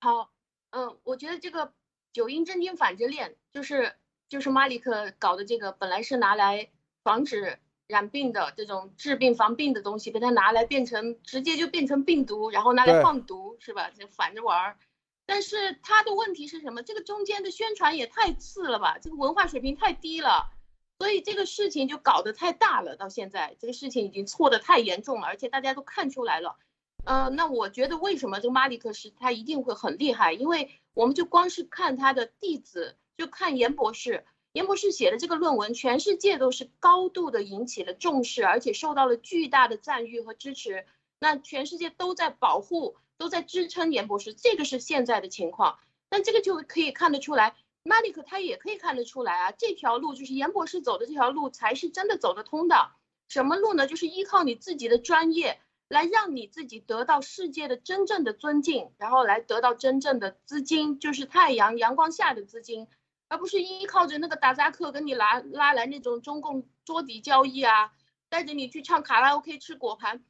[0.00, 0.30] 好，
[0.70, 1.72] 嗯，我觉得这个。
[2.12, 3.94] 九阴真经反着练，就是
[4.28, 6.68] 就是马里克搞的这个，本来是拿来
[7.02, 13.90] 防止染病的这种治病防病的东西，被他拿来变成直接就变成病毒，然后拿来放毒，是吧？
[13.90, 14.76] 就反着玩儿。
[15.24, 16.82] 但是他的问题是什么？
[16.82, 18.98] 这个中间的宣传也太次了吧？
[18.98, 20.50] 这个文化水平太低了，
[20.98, 22.96] 所以这个事情就搞得太大了。
[22.96, 26.56] 到现在，这个事情已经错的太严重了，而且大家都看出来了。
[27.04, 30.32] 呃，那我觉得为什么这个马里克是他一定会很厉害？
[30.32, 34.24] 因为我们就光是看他的弟子，就看严博士。
[34.52, 40.84] 严博士写的这个论文，全世界都是高度的引起了重视，而且受到了巨大的赞誉和支持。
[41.18, 45.78] 那全世界都在保护，都在支撑严博士，这个是现在的情况。
[46.10, 52.90] 那这个就可以看得出来，马里克他也可以看得出来啊，这条路就是严博士走的这条路才是真的走得通的。
[53.28, 53.86] 什么路呢？
[53.86, 55.58] 就是依靠你自己的专业，
[55.92, 62.88] 来让你自己得到世界的真正的尊敬，然后来得到真正的资金，就是太阳阳光下的资金。
[63.28, 67.92] 而不是依靠着那个达扎克跟你拉拉来那种中共桌底交易啊，
[68.30, 70.24] 带着你去唱卡拉 OK 吃果盘，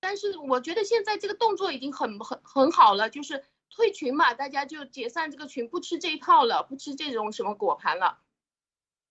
[0.00, 8.18] 但是我觉得现在这个动作已经很很很好了，就是退群嘛，大家就解散这个群，不吃这一套了，不吃这种什么果盘了。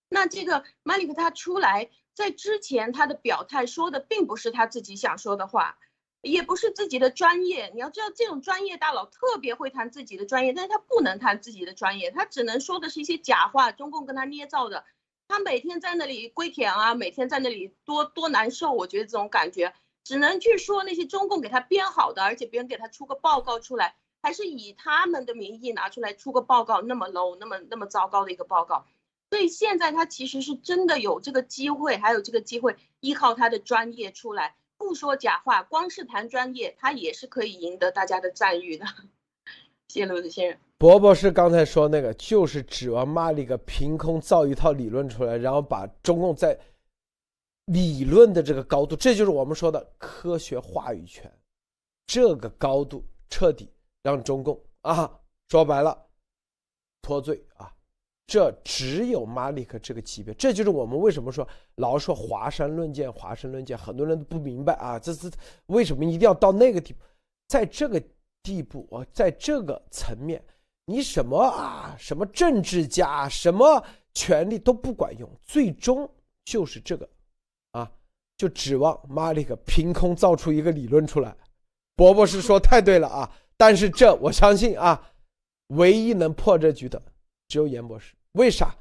[0.10, 5.80] 那这个马里克他出来，在之前他的表态说的并不是他自己想说的话。
[6.26, 14.84] 也不是自己的专业，你要知道这种专业大佬特别会谈自己的专业，但是他不能谈自己的专业，他只能说的是一些假话，中共跟他捏造的。
[15.28, 19.74] 他每天在那里跪舔啊，每天在那里多多难受，我觉得这种感觉
[20.04, 28.88] 只能去说那些中共给他编好的，而且别人给他出个报告出来，还是以他们的名义拿出来出个报告，那么 low，那么那么糟糕的一个报告。
[29.30, 34.56] 所以现在他其实是真的有这个机会，还有这个机会依靠他的专业出来。
[34.78, 38.86] 不说假话，光是谈专业，他也是可以赢得大家的赞誉的。
[39.88, 40.60] 谢谢罗子先生。
[40.78, 46.60] 伯伯是刚才说那个，就是指望马里克凭空造一套理论出来，然后把中共在
[47.66, 51.32] 理论的这个高度，这就是我们说的科学话语权，
[52.06, 53.72] 这个高度彻底
[54.04, 55.20] 让中共啊，
[55.50, 56.08] 说白了
[57.02, 57.75] 脱罪啊。
[58.28, 65.32] 这只有马里克这个级别，这就是我们为什么说老说华山论剑，华山论剑，很多人都不明白啊，这是
[65.68, 67.00] 为什么一定要到那个地步，
[67.48, 68.02] 在这个
[68.42, 70.44] 地步啊，在这个层面，
[70.86, 73.84] 你什么啊，什么政治家，什么
[74.16, 76.10] 权力都不管用，最终
[76.44, 77.08] 就是这个，
[77.74, 77.92] 啊，
[78.38, 81.36] 就指望马里克凭空造出一个理论出来。
[81.96, 85.12] 伯伯是说太对了啊，但是这我相信啊，
[85.68, 87.00] 唯一能破这局的。
[87.48, 88.76] 只有严博士，为啥？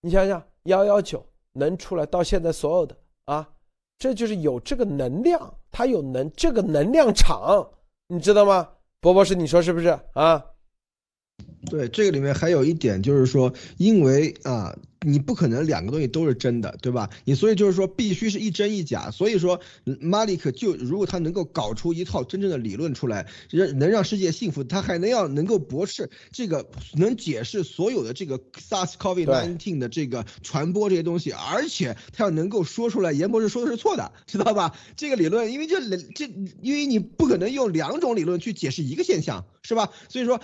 [0.00, 3.48] 你想想，幺幺九能出来到现在所有的啊，
[3.98, 7.70] 这就是有这个能量，他有能这个能量场，
[8.08, 8.68] 你知道吗？
[9.00, 10.44] 博博士，你说是不是啊？
[11.70, 14.76] 对，这个里面还有一点就是说，因为啊。
[15.04, 17.10] 你不可能两个东西都是真的，对吧？
[17.24, 19.10] 你所以就是说必须是一真一假。
[19.10, 19.60] 所以说，
[20.00, 34.76] 马里克就如果他能够搞出一套真正的理论出来，让能让世界幸福，他还能要能够驳斥这个能解释所有的这个 SARS-CoV-19 的这个传播这些东西，而且他要能够说出来，严博士说的是错的，知道吧？
[34.96, 35.80] 这个理论，因为这
[36.14, 36.26] 这，
[36.60, 39.90] 因为你不可能用两种理论去解释一个现象，是吧？
[40.08, 40.40] 所以说。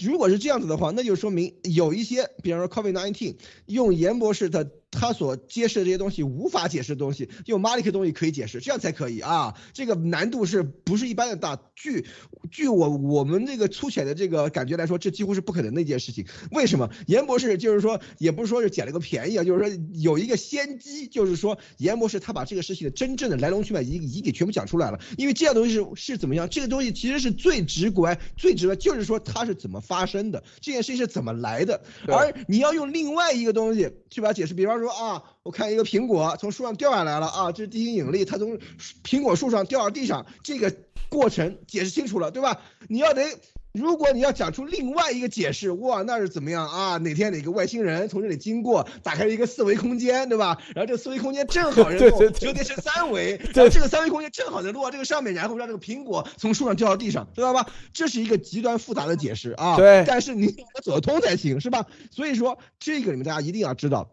[0.00, 4.70] 如果是这样子的话，那就说明有一些，比方说 COVID-19，用严博士的。
[4.90, 9.54] 他所揭示的这些东西无法解释的东西，用马里克东西可以解释，这样才可以啊！
[9.72, 11.60] 这个难度是不是一般的大？
[11.74, 12.06] 据
[12.50, 16.24] 据我我们这个粗浅的这个感觉来说，这几乎是不可能的一件事情。
[16.50, 16.90] 为什么？
[17.06, 24.98] 严博士就是说，也不是说是捡了个便宜啊，就是说有一个先机，就是说严博士他把这个事情的真正的来龙去脉已已给全部讲出来了。
[25.18, 26.48] 因为这样东西是是怎么样？
[26.48, 31.82] 这个东西其实是最直观、最直观，就是说它是怎么发生的，这件事情是怎么来的。
[32.06, 34.86] 而你要用另外一个东西去把它解释，比方说。
[34.86, 38.56] 说啊，我看一个苹果从树上掉下来了啊，这是地心引力，它从
[39.02, 40.72] 苹果树上掉到地上，这个
[41.08, 42.60] 过程解释清楚了，对吧？
[42.88, 43.24] 你要得，
[43.72, 46.98] 如果你要讲出另外一个解释，哇，那是怎么样啊？
[46.98, 50.56] 哪天哪个外星人从这里经过，打开了一个四维空间，对吧？
[50.72, 57.66] 然后这个四维空间正好能够折叠成三维，然后这个三维空间正好能落到这个上面，然后让这个苹果从树上掉到地上，知道吧？
[57.92, 59.76] 这是一个极端复杂的解释啊。
[59.76, 61.86] 对，但是你要走得通才行，是吧？
[62.10, 64.10] 所以说这个你们大家一定要知道。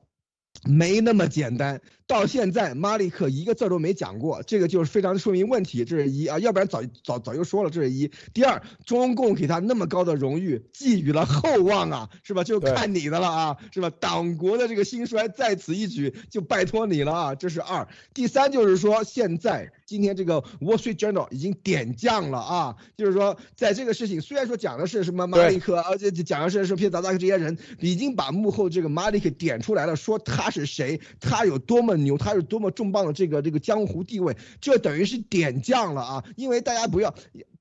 [0.64, 8.11] 没那么简单，到现在马利克一个字都没讲过，这个就是非常说明问题，这是一啊，要不然早早早就说了，这是一。
[8.34, 12.43] 第二，中共给他那么高的荣誉，寄予了厚望啊，是吧？
[12.43, 13.89] 就看你的了啊，是吧？
[13.99, 17.88] 党国的这个兴衰在此一举，就拜托你了啊，这是二。
[18.13, 19.71] 第三就是说，现在。
[19.85, 37.14] 今天这个 Wall Street Journal 已经点将了啊，就是说在这个事情虽然说讲的是什么马利克，而且讲的是说皮特达克这些人已经把幕后这个马利克点出来了，说他是谁，他有多么牛，他是多么重磅的这个这个江湖地位，这等于是点将了啊，因为大家不要。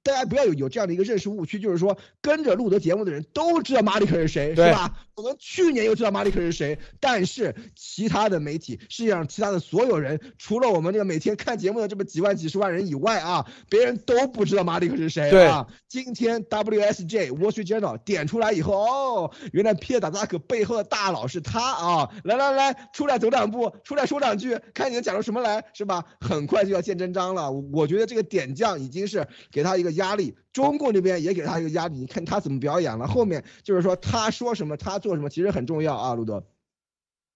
[0.03, 4.97] 大家不要有有这样的一个认识误区，就是说跟着路德节目的人都知道马里克是谁，是吧？
[5.15, 15.69] 我们去年又知道马里克是谁，但是其他的媒体，世界上其他的所有人，除了我们这个每天看节目的这么几万几十万人以外啊，别人都不知道马里克是谁啊。
[15.87, 22.11] 今天 WSJ Wall Street Journal 点出来以后，哦，原来皮尔达扎克背后的大佬是他啊！
[22.25, 26.05] 来来来，出来走两步，出来说两句，看你能讲出什么来，是吧？
[26.21, 29.92] 很快就要见真章了，我觉得这个点将已经是给他一个。
[29.93, 33.07] 压力，中共这边也给他一个压力，你看他怎么表演了。
[33.07, 36.15] 后面就是说他说什么，他做什么，其实很重要啊。
[36.15, 36.43] 路德，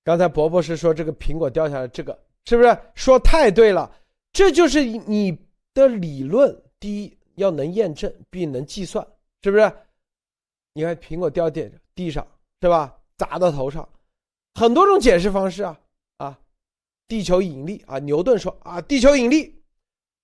[0.04, 3.90] 刚才伯伯是说这个苹果掉下来，这个是不是说太对了？
[4.32, 5.38] 这就是你
[5.72, 9.06] 的理论，第一要能验证，并能计算，
[9.42, 9.72] 是不是？
[10.74, 12.26] 你看苹果掉地地上，
[12.60, 12.94] 是吧？
[13.16, 13.88] 砸到头上，
[14.54, 15.80] 很多种解释方式啊
[16.18, 16.38] 啊，
[17.08, 19.55] 地球引力啊，牛顿说啊，地球引力。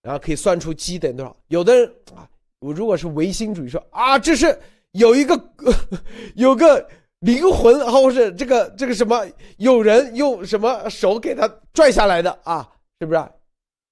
[0.03, 1.37] 然后可以算出 G 等于多少？
[1.49, 2.29] 有的人啊，
[2.61, 4.59] 我如果是唯心主义说啊，这是
[4.93, 5.41] 有一个
[6.35, 6.87] 有个
[7.21, 9.25] 灵魂，或者是这个这个什么，
[9.59, 12.69] 有人用什么手给他拽下来的啊？
[13.01, 13.25] 是不是？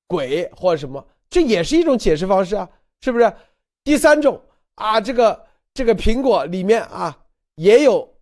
[0.09, 1.07] 鬼或者什么？
[1.29, 2.69] 这也是一种解释方式啊，
[3.01, 3.33] 是不是？
[3.85, 4.43] 第三种
[4.75, 7.17] 啊，这个这个苹果里面啊
[7.55, 8.13] 也有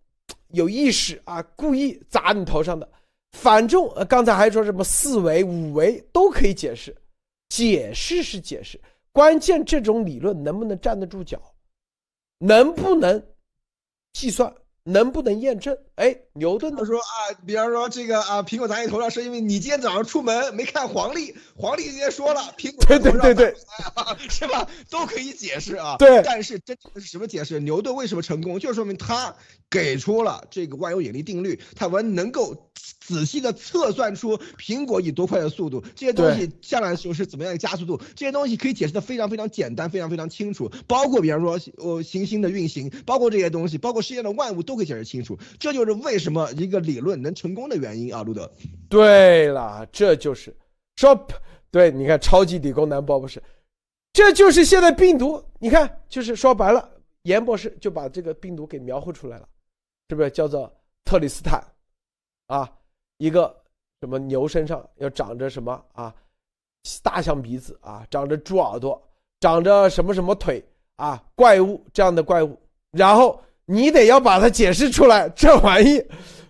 [0.49, 2.87] 有意识啊，故意砸你头上的。
[3.31, 6.95] 反正刚才还说什么四维五维都可以解释。
[7.49, 8.79] 解释是解释，
[9.11, 11.41] 关键这种理论能不能站得住脚，
[12.37, 13.23] 能不能
[14.13, 14.53] 计算，
[14.83, 15.75] 能不能验证？
[15.95, 17.13] 哎，牛顿他说啊，
[17.45, 23.55] 比方说这个啊，苹果砸你头上是因为你今天早上出门没看黄历，黄历今天说了 苹果对对对对，
[24.29, 24.69] 是吧？
[24.89, 25.97] 都可以解释啊。
[25.97, 27.59] 对，但是真正的是什么解释？
[27.59, 28.59] 牛顿为什么成功？
[28.59, 29.35] 就说明他
[29.69, 32.68] 给出了这个万有引力定律，他完能够。
[33.09, 40.71] 仔细的测算出苹果以多快的速度，这些东西下来的时候是怎么样一个加速度，这些东西可以解释的非常非常简单，非常非常清楚。
[40.85, 45.39] 包括比方说，呃，行星的运行，包括这些东西，包括世界的万物都可以解释清楚。
[45.57, 48.51] 这就是为什么一个理论能成功的原因啊，路德。
[48.89, 50.55] 对了，这就是
[50.95, 51.29] shop，
[51.71, 53.41] 对，你看超级理工男包博士，
[54.13, 56.87] 这就是现在病毒，你看，就是说白了，
[57.23, 59.49] 严博士就把这个病毒给描绘出来了，
[60.09, 60.71] 是不是叫做
[61.03, 61.63] 特里斯坦
[62.47, 62.69] 啊？
[63.19, 63.55] 一个
[64.01, 66.13] 什么牛身上要长着什么啊？
[67.03, 68.99] 大象鼻子啊，长着猪耳朵，
[69.41, 70.63] 长着什么什么腿
[70.95, 71.21] 啊？
[71.35, 72.57] 怪物这样的怪物，
[72.91, 76.01] 然后你得要把它解释出来，这玩意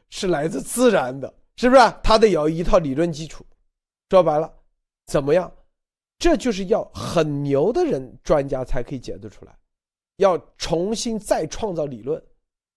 [0.10, 1.82] 是来自自然的，是不是？
[2.04, 3.44] 它得有一套理论基础。
[4.12, 4.54] 说白了，
[5.08, 5.52] 怎么样？
[6.20, 9.58] 这就是要很牛的人专家才可以解读出来，
[10.18, 12.24] 要重新再创造理论。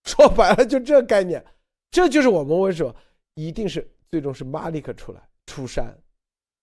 [0.04, 1.44] 说白了，就这概念，
[1.90, 2.94] 这就是我们为什么。
[3.34, 5.96] 一定是最终是马里克出来出山，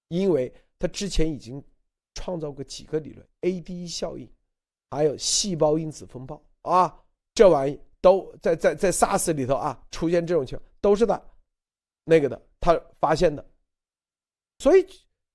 [0.10, 1.64] 因为他之前已经
[2.14, 4.30] 创造过几个理论，ADE 效应，
[4.92, 6.42] 还有细胞因子风暴。
[6.62, 6.96] 啊，
[7.34, 11.20] 这玩意都在在在 SARS 里头啊出现这种情况，都是他
[12.06, 13.44] 那个的，他发现的，
[14.60, 14.86] 所以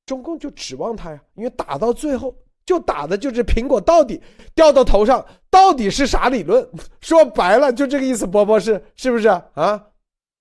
[0.06, 2.36] 中共就指望他呀，因为打到最后
[2.66, 4.22] 就打的就是苹果到底
[4.54, 6.68] 掉到头上到底是啥理论，
[7.00, 9.90] 说白了就这个意思，波波是是不是啊？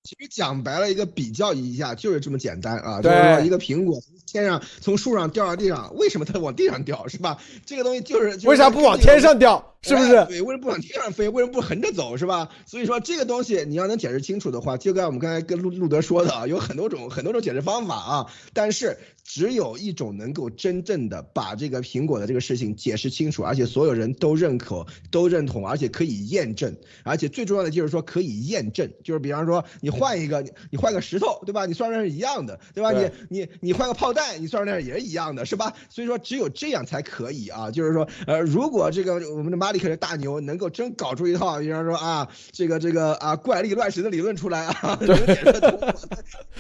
[0.04, 7.38] 其实讲白了，一个比较一下就是这么简单啊，就是说一个苹果从天上从树上掉到地上，为什么它往地上掉，是吧？
[7.66, 9.70] 这个东西就是为啥不往天上掉？
[9.82, 10.12] 是不是？
[10.28, 11.28] 对，为什么不往天上飞？
[11.28, 12.16] 为什么不横着走？
[12.16, 12.50] 是吧？
[12.66, 18.26] 所以说这个东西你要能解释清楚的话，就跟我们刚才跟路路德说的啊，有很多种很多种解释方法啊。
[18.54, 30.42] 但是只有一种能够真正的把这个苹果的这个事情解释清楚，而且所有人都认可、都认同，而且可以验证，而且最重要的就是说可以验证，就是比方说你换一个，
[30.72, 31.66] 你换个石头，对吧？
[31.66, 32.92] 你算出来是一样的，对吧？
[32.94, 35.74] 你你你换个炮弹，你算出来也是一样的，是吧？
[35.90, 37.70] 所以说只有这样才可以啊。
[37.70, 39.74] 就是说，呃，如果这个我们的马。
[39.74, 44.96] 里克的大牛，能够真搞出一套，比方说啊，这个这个啊怪力乱神的理论出来啊，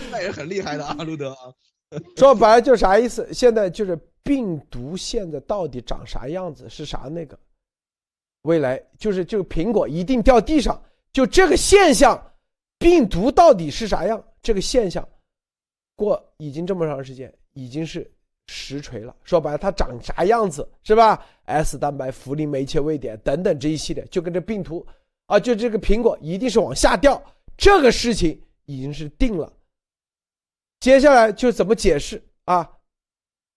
[0.09, 1.53] 那也是很厉害的啊， 路德啊。
[2.17, 3.29] 说白了就啥意思？
[3.31, 6.67] 现在就是病毒现在到底长啥样子？
[6.67, 7.37] 是啥那个？
[8.41, 10.81] 未来就是这个苹果一定掉地上，
[11.11, 12.19] 就这个现象，
[12.83, 14.21] 病毒到底是啥样？
[14.41, 15.07] 这个现象
[15.95, 18.09] 过已经这么长时间，已经是。
[18.47, 24.85] 实锤了，说白了，它长啥样子是吧？S 蛋白、氟林酶切位点等等这一系列，就跟这病毒
[25.27, 27.23] 啊，就这个苹果一定是往下掉，
[27.55, 29.49] 这个事情已经是定了。
[30.81, 32.69] 接下来就怎么解释啊？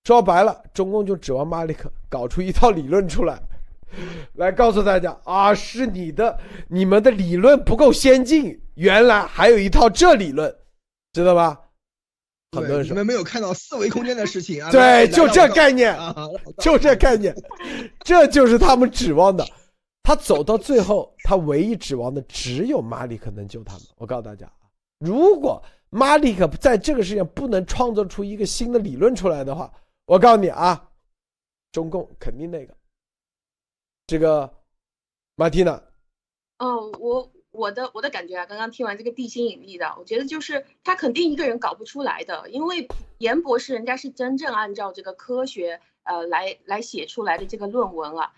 [0.05, 3.43] 说白了，中共就指望马里克搞出一套理论出来，
[4.34, 6.38] 来告诉大家啊，是你的
[6.68, 10.54] 你们的理论不够先进，原来还有一套这理论，
[11.12, 11.60] 知道吧？
[12.52, 14.70] 很多人说你们没有看到四维空间的事情 啊。
[14.70, 16.14] 对，就这概念，啊，
[16.58, 17.34] 就这概念，
[18.04, 19.46] 这就是他们指望的。
[20.02, 23.82] 他走到最后，他唯一指望的只有马里克能救他们。
[23.96, 25.60] 我告诉大家啊，如果
[25.90, 29.72] 马里克在这个世界上不能创造出一个新的理论出来的话，
[30.06, 30.88] 我告诉你啊，
[31.72, 32.76] 中共肯定那个。
[34.06, 34.54] 这个
[35.34, 35.82] 马蒂娜，
[36.58, 42.86] 嗯，我我的我的感觉啊，刚刚听完这个地心引力的，我觉得就是他肯定一个人搞不出来的，因为
[43.18, 48.32] 严博士人家是真正按照这个科学呃来来写出来的这个论文啊。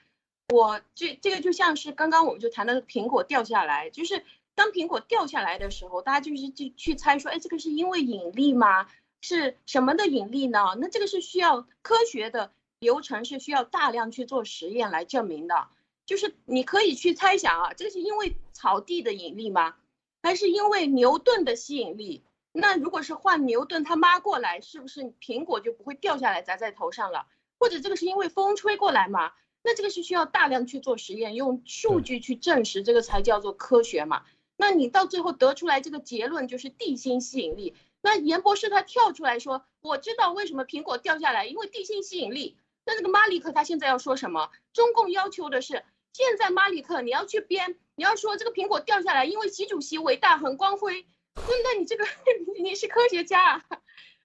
[0.49, 4.25] 我这这个就像是刚刚我们就谈的苹果掉下来，就是
[4.55, 8.89] 当苹果掉下来的时候，大家就是去去猜说，哎，这个是因为引力吗？
[9.21, 10.61] 是什么的引力呢？
[10.79, 15.69] 那这个是需要科学的流程，是需要大量去做实验来证明的。
[16.07, 19.77] 就是你可以去猜想啊，这个是因为草地的引力吗？
[20.23, 22.23] 还是因为牛顿的吸引力？
[22.53, 27.27] 那如果是换牛顿他妈过来，是不是苹果就不会掉下来砸在头上了？
[27.59, 29.33] 或者这个是因为风吹过来嘛？
[29.63, 34.25] 那这个是需要大量去做实验，用数据去证实，这个才叫做科学嘛？
[34.57, 37.75] 那你到最后得出来这个结论就是地心吸引力。
[38.01, 42.57] 那严博士他跳出来说，我知道为什么苹果掉下来，因为地心吸引力。
[42.89, 44.51] 那这个马里克他现在要说什么？
[44.73, 45.85] 中共要求的是，
[46.15, 51.07] 现在马里克你要去编，你要说这个苹果掉下来，因为习主席伟大很光辉。
[51.35, 52.07] 那那你这个
[52.63, 53.63] 你是科学家，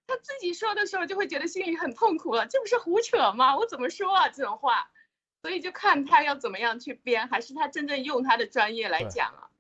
[0.08, 3.58] 他自己说的时候就会觉得心里很痛苦了，这不是胡扯吗？
[3.58, 4.90] 我怎么说啊这种话？
[5.42, 9.52] 所以就看他要怎么样去编，还是他真正用他的专业来讲啊？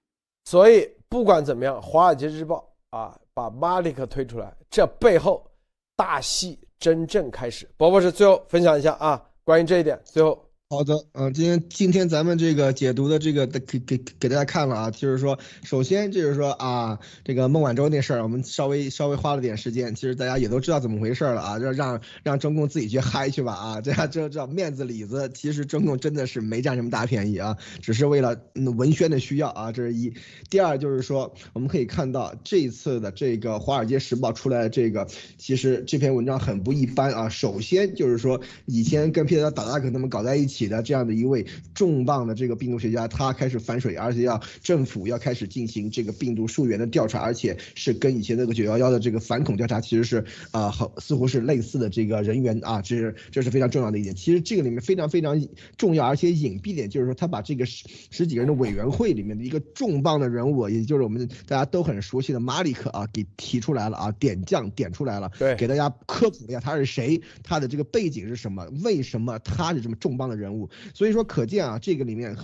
[0.45, 5.51] 所以不管怎么样，《华尔街日报》啊把马里克推出来，这背后
[5.97, 7.65] 大戏真正开始。
[7.77, 10.37] 博博士最后分享一下啊，关于这一点，最后。
[10.73, 28.35] 好的，嗯，今天今天咱们这个解读的这个给给给大家看了啊，就是说，首先就是说啊，这个孟晚舟那事儿，我们稍微稍微花了点时间，其实大家也都知道怎么回事了啊，让让让中共自己去嗨去吧啊，这这这面子里子，其实中共真的是没占什么大便宜啊，只是为了
[28.75, 30.11] 文宣的需要啊，这是一。
[30.49, 37.29] 第二就是说，我们可以看到这一次的这个《华尔街时报》出来的这个，其实这篇文章很不一般啊。
[37.29, 40.62] 首先就是说，以前跟皮特·达拉克他们搞在一起。
[40.67, 54.15] 的这样的一位重磅的这个病毒学家，他开始反水，而且要政府要开始进行这个病毒溯源的调查，而且是跟以前那个九幺幺的这个反恐调查其实是啊，好似乎是类似的这个人员啊，这是这是非常重要的一点。
[54.15, 55.39] 其实这个里面非常非常
[55.77, 70.69] 重要而且隐蔽点，就是说他把这个十十几个人的委员会里面的一个重磅的人物，也就是我们大家都很熟悉的马里克啊，给提出来了啊，点将点出来了，对，给大家科普一下他是谁，他的这个背景是什么，为什么他是这么重磅的人人物。
[70.93, 72.37] 所以说，可见啊，这个里面，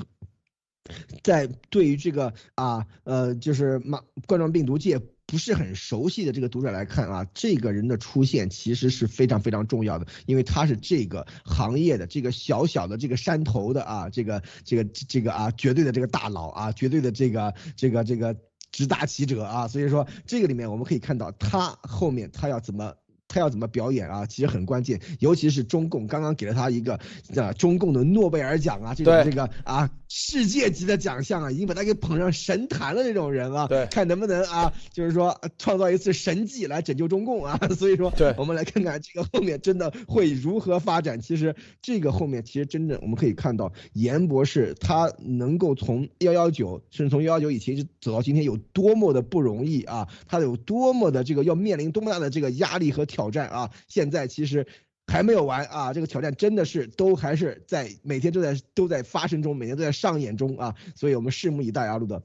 [1.22, 18.36] 在对于这个啊呃，就是马冠状病毒界不是很熟悉的这个读者来看啊，这个人的出现其实是非常非常重要的，因为他是这个行业的这个小小的这个山头的啊，这个这个这个啊，绝对的这个大佬啊，绝对的这个这个这个
[18.72, 22.96] 直达其者啊，所以说这个里面我们可以看到他后面他要怎么。
[23.30, 24.26] 他要怎么表演啊？
[24.26, 27.00] 其实很关键，尤其是中共刚刚给了他一个，
[27.38, 37.56] 啊，中共的诺贝尔奖啊，这种这个啊世界级的奖项啊，已经把他给捧上神坛了那种人啊，对，看能不能啊，就是说创造一次神迹来拯救中共啊。
[37.78, 41.22] 所以说，对，我们来看看这个后面真的会如何发展。
[41.22, 53.19] 其实这个后面其实真正我们可以看到，严博士他能够从幺幺九，甚至从幺幺九以前就走到今天有多么的不容易啊，他有多么的这个要面临多么大的这个压力和挑。
[53.20, 54.66] 挑战啊，现在其实
[55.08, 55.92] 还没有完啊！
[55.92, 60.74] 这个挑战真的是都还是在每天都在都在发生中，每天都在上演中啊！
[60.96, 62.22] 所以我们拭目以待啊，路德。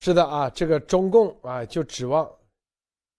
[0.00, 2.26] 是的啊，这个中共啊，就指望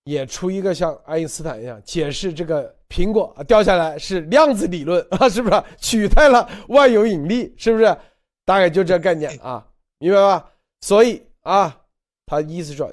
[0.05, 7.53] 也出一个像爱因斯坦一样解释这个苹果掉下来是量子理论 啊，是不是取代了万有引力？
[7.57, 7.95] 是不是？
[8.43, 9.67] 大概就这概念啊，
[9.99, 10.51] 明白吧？
[10.79, 11.79] 所以啊，
[12.25, 12.91] 他意思说。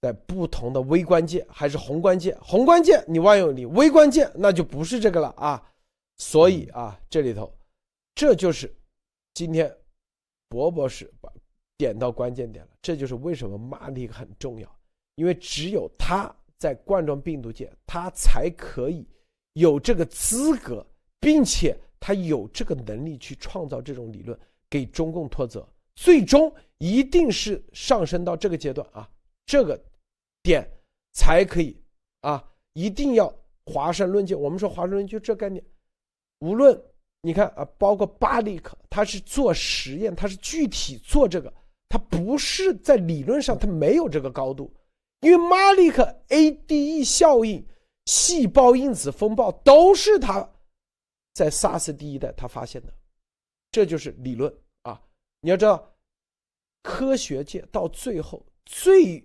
[0.00, 5.62] 在不同的微观界还是宏观界，宏观界你万有引力，微观界那就不是这个了啊。
[6.16, 7.52] 所以啊，这里头，
[8.14, 8.74] 这就是
[9.34, 9.70] 今天
[10.48, 11.30] 博博士把
[11.76, 12.70] 点到关键点了。
[12.80, 14.74] 这就是为什么马里很重要，
[15.16, 19.06] 因为只有他在冠状病毒界，他才可以
[19.52, 20.86] 有这个资格，
[21.20, 24.38] 并且他有这个能力去创造这种理论，
[24.70, 29.06] 给中共托责，最终一定是上升到这个阶段啊，
[29.44, 29.78] 这个。
[30.42, 30.68] 点
[31.12, 31.76] 才可以
[32.20, 32.44] 啊！
[32.72, 33.32] 一定要
[33.66, 35.64] 华山论剑，我们说华山论剑这概念，
[36.38, 36.80] 无论
[37.20, 41.52] 你看啊，包括巴利克，他是做实验，他是具体做这个，
[41.88, 44.72] 他不是在理论上他没有这个高度，
[45.20, 47.66] 因为马利克 ADE 效应、
[48.06, 50.48] 细胞因子风暴都是他
[51.34, 52.94] 在 SARS 第一代他发现的，
[53.70, 54.52] 这就是理论
[54.82, 55.02] 啊！
[55.40, 55.94] 你要知道，
[56.82, 59.22] 科学界到最后最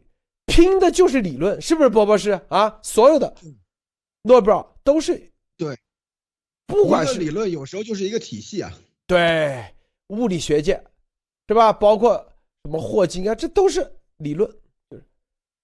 [0.55, 2.79] 拼的就是理论，是不是，波波士啊？
[2.81, 3.35] 所有的
[4.21, 5.77] 诺贝尔都是对，
[6.65, 8.71] 不管是理论，有时候就是一个体系啊。
[9.05, 9.75] 对，
[10.07, 10.81] 物理学界，
[11.49, 11.73] 是吧？
[11.73, 12.15] 包括
[12.63, 14.49] 什么霍金啊，这都是理论，
[14.89, 15.03] 就是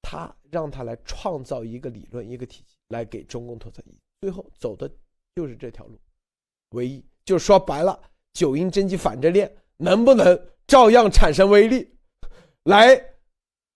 [0.02, 4.92] 他让他来创造一个理论，一个体系来给中共投资意义，最后走的
[5.38, 5.98] 就是这条路，
[6.72, 7.98] 唯一就是说白了，
[8.34, 10.38] 九阴真经反着练，能不能
[10.68, 11.90] 照样产生威力，
[12.66, 13.02] 来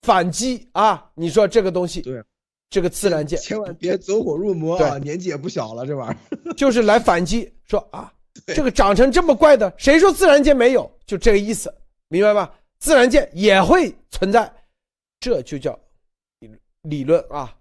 [0.06, 1.11] 反击啊？
[1.15, 2.23] 你说这个东西，对，
[2.69, 4.98] 这个自然界千万别走火入魔啊！
[4.99, 6.18] 年纪也不小了，这玩意
[6.49, 8.11] 儿 就是来反击，说啊。
[8.48, 10.91] 这个长成这么怪的，谁说自然界没有？
[11.06, 11.73] 就这个意思，
[12.10, 12.53] 明白吧？
[12.80, 14.53] 自然界也会存在，
[15.22, 15.80] 这就叫
[16.40, 16.52] 理
[16.82, 17.57] 理论啊。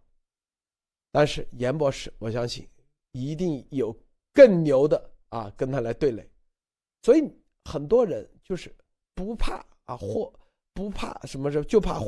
[1.12, 2.66] 但是严博士，我相信
[3.12, 3.97] 一定有
[4.33, 6.29] 更牛的啊，跟他来对垒。
[7.03, 7.23] 所以
[7.65, 8.75] 很多人就是
[9.15, 10.33] 不怕啊，或
[10.73, 12.01] 不怕什么什就怕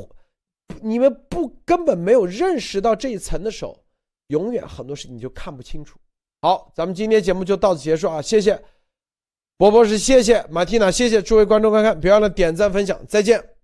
[0.81, 3.77] 你们不根本没有认识到这一层的时候，
[4.27, 5.97] 永远很多事情你就看不清楚。
[6.41, 8.21] 好，咱们今天节目就到此结束啊！
[8.21, 8.61] 谢谢
[9.57, 13.56] 波波是，谢谢马蒂娜，谢谢诸位观众观看，别忘了点赞分享，再见。